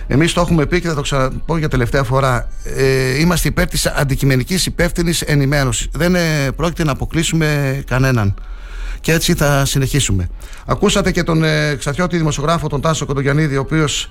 [0.06, 2.48] Εμείς το έχουμε πει και θα το ξαναπώ για τελευταία φορά.
[2.64, 5.88] Ε, είμαστε υπέρ της αντικειμενικής υπεύθυνης ενημέρωσης.
[5.92, 8.34] Δεν ε, πρόκειται να αποκλείσουμε κανέναν.
[9.00, 10.28] Και έτσι θα συνεχίσουμε.
[10.66, 14.10] Ακούσατε και τον ε, ξαφιώτη δημοσιογράφο, τον Τάσο Κοντογιαννίδη, ο οποίος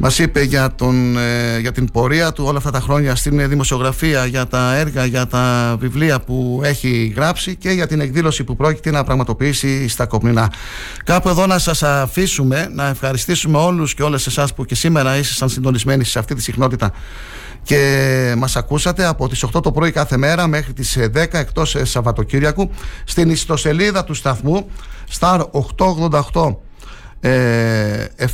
[0.00, 4.26] μας είπε για, τον, ε, για την πορεία του όλα αυτά τα χρόνια στην δημοσιογραφία,
[4.26, 8.90] για τα έργα, για τα βιβλία που έχει γράψει και για την εκδήλωση που πρόκειται
[8.90, 10.52] να πραγματοποιήσει στα Κοπνινά.
[11.04, 15.48] Κάπου εδώ να σας αφήσουμε, να ευχαριστήσουμε όλους και όλες εσάς που και σήμερα ήσασταν
[15.48, 16.92] συντονισμένοι σε αυτή τη συχνότητα
[17.62, 22.70] και μας ακούσατε από τις 8 το πρωί κάθε μέρα μέχρι τις 10 εκτός Σαββατοκύριακου
[23.04, 24.70] στην ιστοσελίδα του σταθμού
[25.18, 25.40] Star
[26.32, 26.56] 888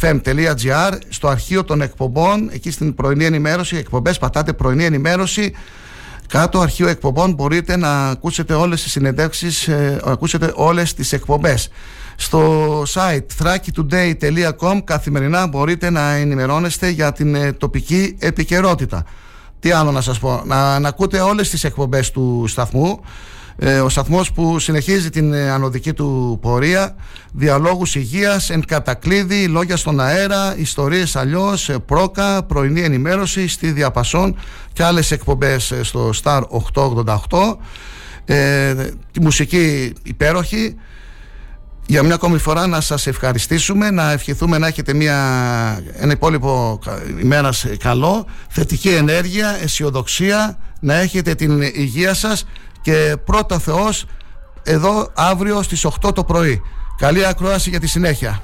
[0.00, 5.52] fm.gr στο αρχείο των εκπομπών εκεί στην πρωινή ενημέρωση εκπομπές πατάτε πρωινή ενημέρωση.
[6.28, 11.68] Κάτω αρχείο εκπομπών μπορείτε να ακούσετε όλες τις συνεντεύξεις ε, ακούσετε όλες τις εκπομπές.
[12.16, 19.04] Στο site thrakitoday.com καθημερινά μπορείτε να ενημερώνεστε για την ε, τοπική επικαιρότητα.
[19.60, 23.00] Τι άλλο να σας πω να, να ακούτε όλες τις εκπομπές του σταθμού.
[23.00, 23.33] ε,
[23.84, 26.94] ο σταθμός που συνεχίζει την ε, ανωδική του πορεία
[27.32, 34.36] διαλόγους υγείας, εν κατακλείδη λόγια στον αέρα, ιστορίες αλλιώς ε, πρόκα, πρωινή ενημέρωση στη Διαπασόν
[34.72, 36.42] και άλλες εκπομπές στο Star
[36.74, 37.56] 888
[38.24, 38.74] ε,
[39.10, 40.76] τη μουσική υπέροχη.
[41.86, 45.16] Για μια ακόμη φορά να σας ευχαριστήσουμε να ευχηθούμε να έχετε μια,
[45.96, 46.78] ένα υπόλοιπο
[47.20, 52.46] ημέρα καλό θετική ενέργεια, αισιοδοξία να έχετε την υγεία σας
[52.84, 54.04] και πρώτα Θεός
[54.62, 56.62] εδώ αύριο στις 8 το πρωί.
[56.96, 58.40] Καλή ακρόαση για τη συνέχεια.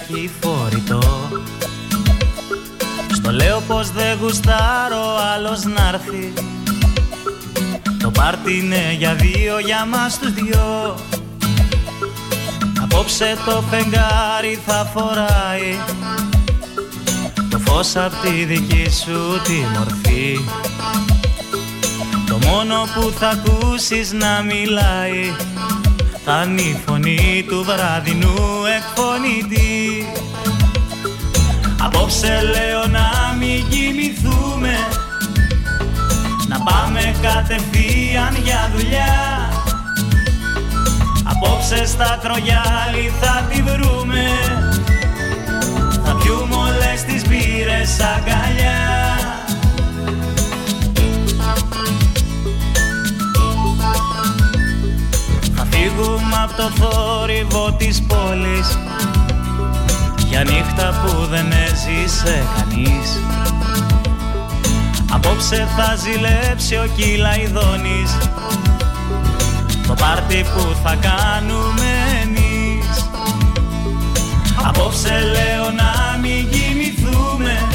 [0.00, 1.28] Ραδιάκι φορητό
[3.12, 6.32] Στο λέω πως δεν γουστάρω άλλος να'ρθει
[7.98, 10.94] Το πάρτι είναι για δύο για μας τους δυο.
[12.82, 15.78] Απόψε το φεγγάρι θα φοράει.
[17.50, 20.40] Το φως απ' τη δική σου τη μορφή.
[22.26, 25.34] Το μόνο που θα ακούσεις να μιλάει.
[26.24, 28.36] Θα είναι η φωνή του βραδινού
[28.76, 29.69] εκφωνητή
[32.10, 34.74] Απόψε λέω να μην κοιμηθούμε.
[36.48, 39.48] Να πάμε κατευθείαν για δουλειά.
[41.24, 44.24] Απόψε στα τρογιάλι θα τη βρούμε.
[46.04, 48.78] Θα πιούμε όλες τις μπύρες αγκαλιά.
[55.70, 58.78] Φύγουμε από το θόρυβο της πόλης
[60.30, 63.20] για νύχτα που δεν έζησε κανείς.
[65.12, 68.16] Απόψε θα ζηλέψει ο Κυλαϊδόνης.
[69.86, 71.90] Το πάρτι που θα κάνουμε
[72.22, 73.08] εμείς.
[74.68, 77.68] Απόψε λέω να μην κοιμηθούμε.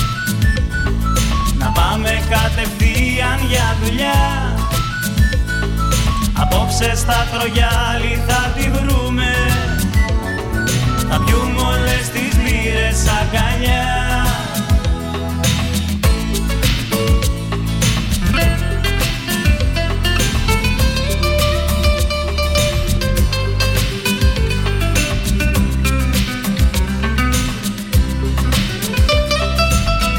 [1.57, 4.53] Να πάμε κατευθείαν για δουλειά.
[6.33, 9.54] Απόψε στα τρογιάλι θα τη βρούμε
[11.09, 12.35] θα πιούμε όλες τις
[13.03, 14.25] σαν αγκαλιά.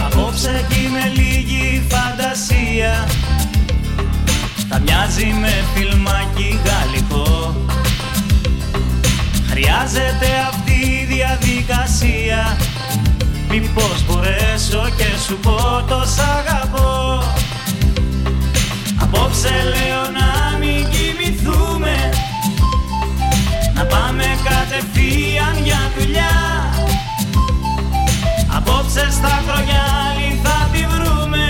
[0.06, 3.08] Απόψε κι λίγη φαντασία.
[4.68, 7.56] Θα μοιάζει με φιλμάκι γαλλικό.
[9.50, 12.56] Χρειάζεται αυτό στη διαδικασία.
[13.50, 17.22] Μήπως μπορέσω και σου πω το σ' αγαπώ.
[19.02, 21.94] Απόψε λέω να μην κοιμηθούμε.
[23.74, 26.36] Να πάμε κατευθείαν για δουλειά.
[28.56, 31.46] Απόψε στα κρογιάλι θα τη βρούμε.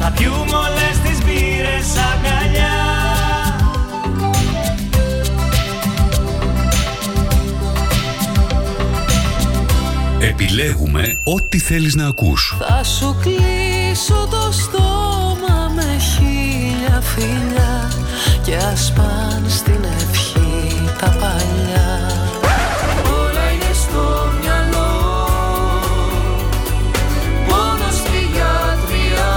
[0.00, 2.99] Θα πιούμε όλες τις μπύρες αγκαλιά.
[10.30, 12.56] Επιλέγουμε ό,τι θέλεις να ακούς.
[12.58, 17.92] Θα σου κλείσω το στόμα με χίλια φιλιά
[18.42, 22.10] και ας πάνε στην ευχή τα παλιά.
[23.04, 25.08] Όλα είναι στο μυαλό,
[27.48, 29.34] μόνο στη γιατριά.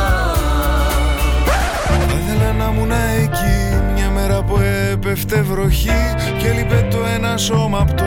[1.88, 4.60] Θα ήθελα να ήμουν εκεί μια μέρα που
[4.92, 8.04] έπεφτε βροχή και λείπε το ένα σώμα από το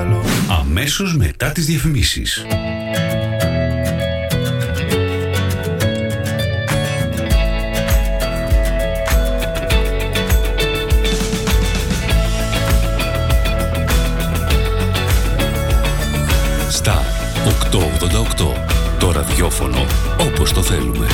[0.00, 0.22] άλλο.
[0.70, 2.44] Αμέσως μετά τις διαφημίσεις.
[16.70, 17.02] Στα
[17.44, 18.54] 888.
[18.98, 19.86] Το ραδιόφωνο
[20.18, 21.06] όπως το θέλουμε.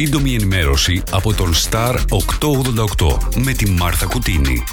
[0.00, 1.94] Σύντομη ενημέρωση από τον Star
[2.98, 4.64] 888 με τη Μάρθα Κουτίνη.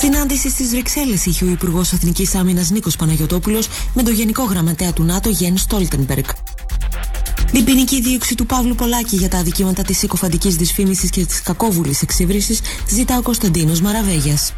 [0.00, 5.04] Συνάντηση στις Βρυξέλλες είχε ο Υπουργός Εθνικής Άμυνας Νίκος Παναγιοτόπουλος με τον Γενικό Γραμματέα του
[5.04, 6.24] ΝΑΤΟ Γεν Στόλτενμπεργκ.
[7.52, 12.02] Την ποινική δίωξη του Παύλου Πολάκη για τα αδικήματα της συκοφαντικής δυσφήμισης και της κακόβουλης
[12.02, 12.58] εξύβριση
[12.88, 14.52] ζητά ο Κωνσταντίνος Μαραβέγιας.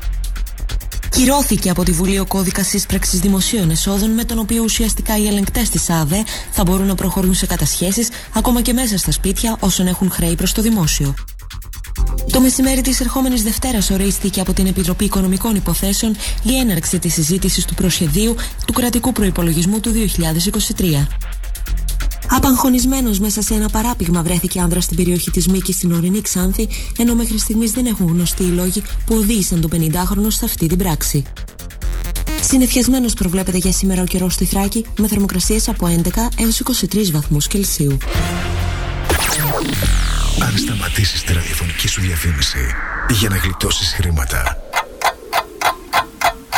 [1.14, 5.70] Κυρώθηκε από τη Βουλή ο κώδικας σύσπραξης δημοσίων εσόδων, με τον οποίο ουσιαστικά οι ελεγκτές
[5.70, 10.10] της ΑΔΕ θα μπορούν να προχωρούν σε κατασχέσεις ακόμα και μέσα στα σπίτια όσων έχουν
[10.10, 11.14] χρέη προς το δημόσιο.
[12.32, 17.64] Το μεσημέρι της ερχόμενης Δευτέρας ορίστηκε από την Επιτροπή Οικονομικών Υποθέσεων η έναρξη της συζήτησης
[17.64, 18.34] του προσχεδίου
[18.66, 19.92] του κρατικού προπολογισμού του
[20.76, 21.06] 2023.
[22.30, 26.68] Απαγχωνισμένος μέσα σε ένα παράπηγμα βρέθηκε άνδρα στην περιοχή της Μήκης στην ορεινή Ξάνθη,
[26.98, 30.78] ενώ μέχρι στιγμής δεν έχουν γνωστεί οι λόγοι που οδήγησαν τον 50χρονο σε αυτή την
[30.78, 31.22] πράξη.
[32.42, 37.46] Συνεφιασμένος προβλέπεται για σήμερα ο καιρός στη Θράκη με θερμοκρασίες από 11 έως 23 βαθμούς
[37.46, 37.98] Κελσίου.
[40.42, 42.58] Αν σταματήσεις τη ραδιοφωνική σου διαφήμιση
[43.10, 44.56] για να γλιτώσεις χρήματα,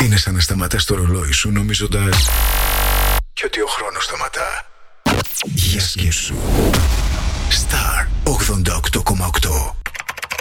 [0.03, 2.29] είναι σαν να σταματάς το ρολόι σου νομίζοντας
[3.33, 4.76] και ότι ο χρόνος σταματά.
[5.45, 6.35] Για σκέψου.
[7.51, 9.75] Star 88,8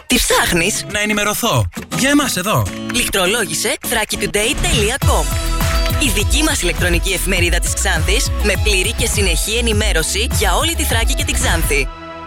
[0.07, 1.65] Τι ψάχνεις; Να ενημερωθώ.
[1.97, 2.65] Για εμάς εδώ.
[2.93, 5.25] Λιχτρολόγησε thrakitoday.com
[6.03, 10.83] Η δική μας ηλεκτρονική εφημερίδα της Ξάνθης με πλήρη και συνεχή ενημέρωση για όλη τη
[10.83, 11.87] Θράκη και την Ξάνθη.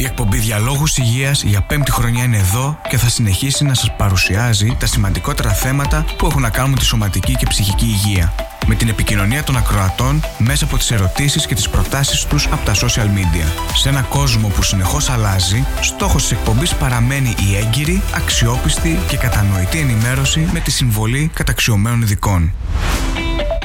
[0.00, 4.76] Η εκπομπή Διαλόγους Υγείας για πέμπτη χρονιά είναι εδώ και θα συνεχίσει να σας παρουσιάζει
[4.78, 8.34] τα σημαντικότερα θέματα που έχουν να κάνουν με τη σωματική και ψυχική υγεία.
[8.66, 12.74] Με την επικοινωνία των ακροατών μέσα από τις ερωτήσεις και τις προτάσεις τους από τα
[12.74, 13.74] social media.
[13.74, 19.78] Σε ένα κόσμο που συνεχώς αλλάζει, στόχος της εκπομπής παραμένει η έγκυρη, αξιόπιστη και κατανοητή
[19.78, 22.52] ενημέρωση με τη συμβολή καταξιωμένων ειδικών.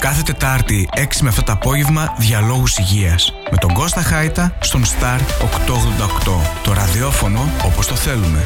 [0.04, 5.20] Κάθε Τετάρτη 6 με 7 το απόγευμα Διαλόγους Υγείας με τον Κώστα Χάιτα στον Star
[5.20, 6.42] 888.
[6.64, 8.44] Το ραδιόφωνο όπως το θέλουμε.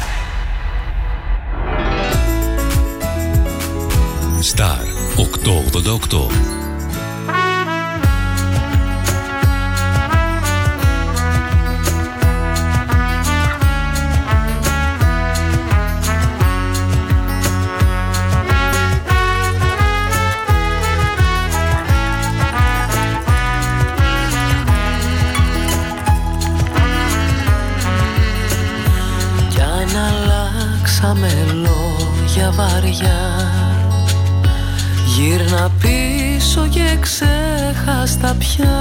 [4.55, 4.83] Star
[5.15, 6.66] 888.
[31.03, 33.19] Αλλάξαμε λόγια βαριά.
[35.05, 38.77] Γύρνα πίσω και ξέχαστα πια.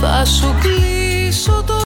[0.00, 1.80] Θα σου κλείσω το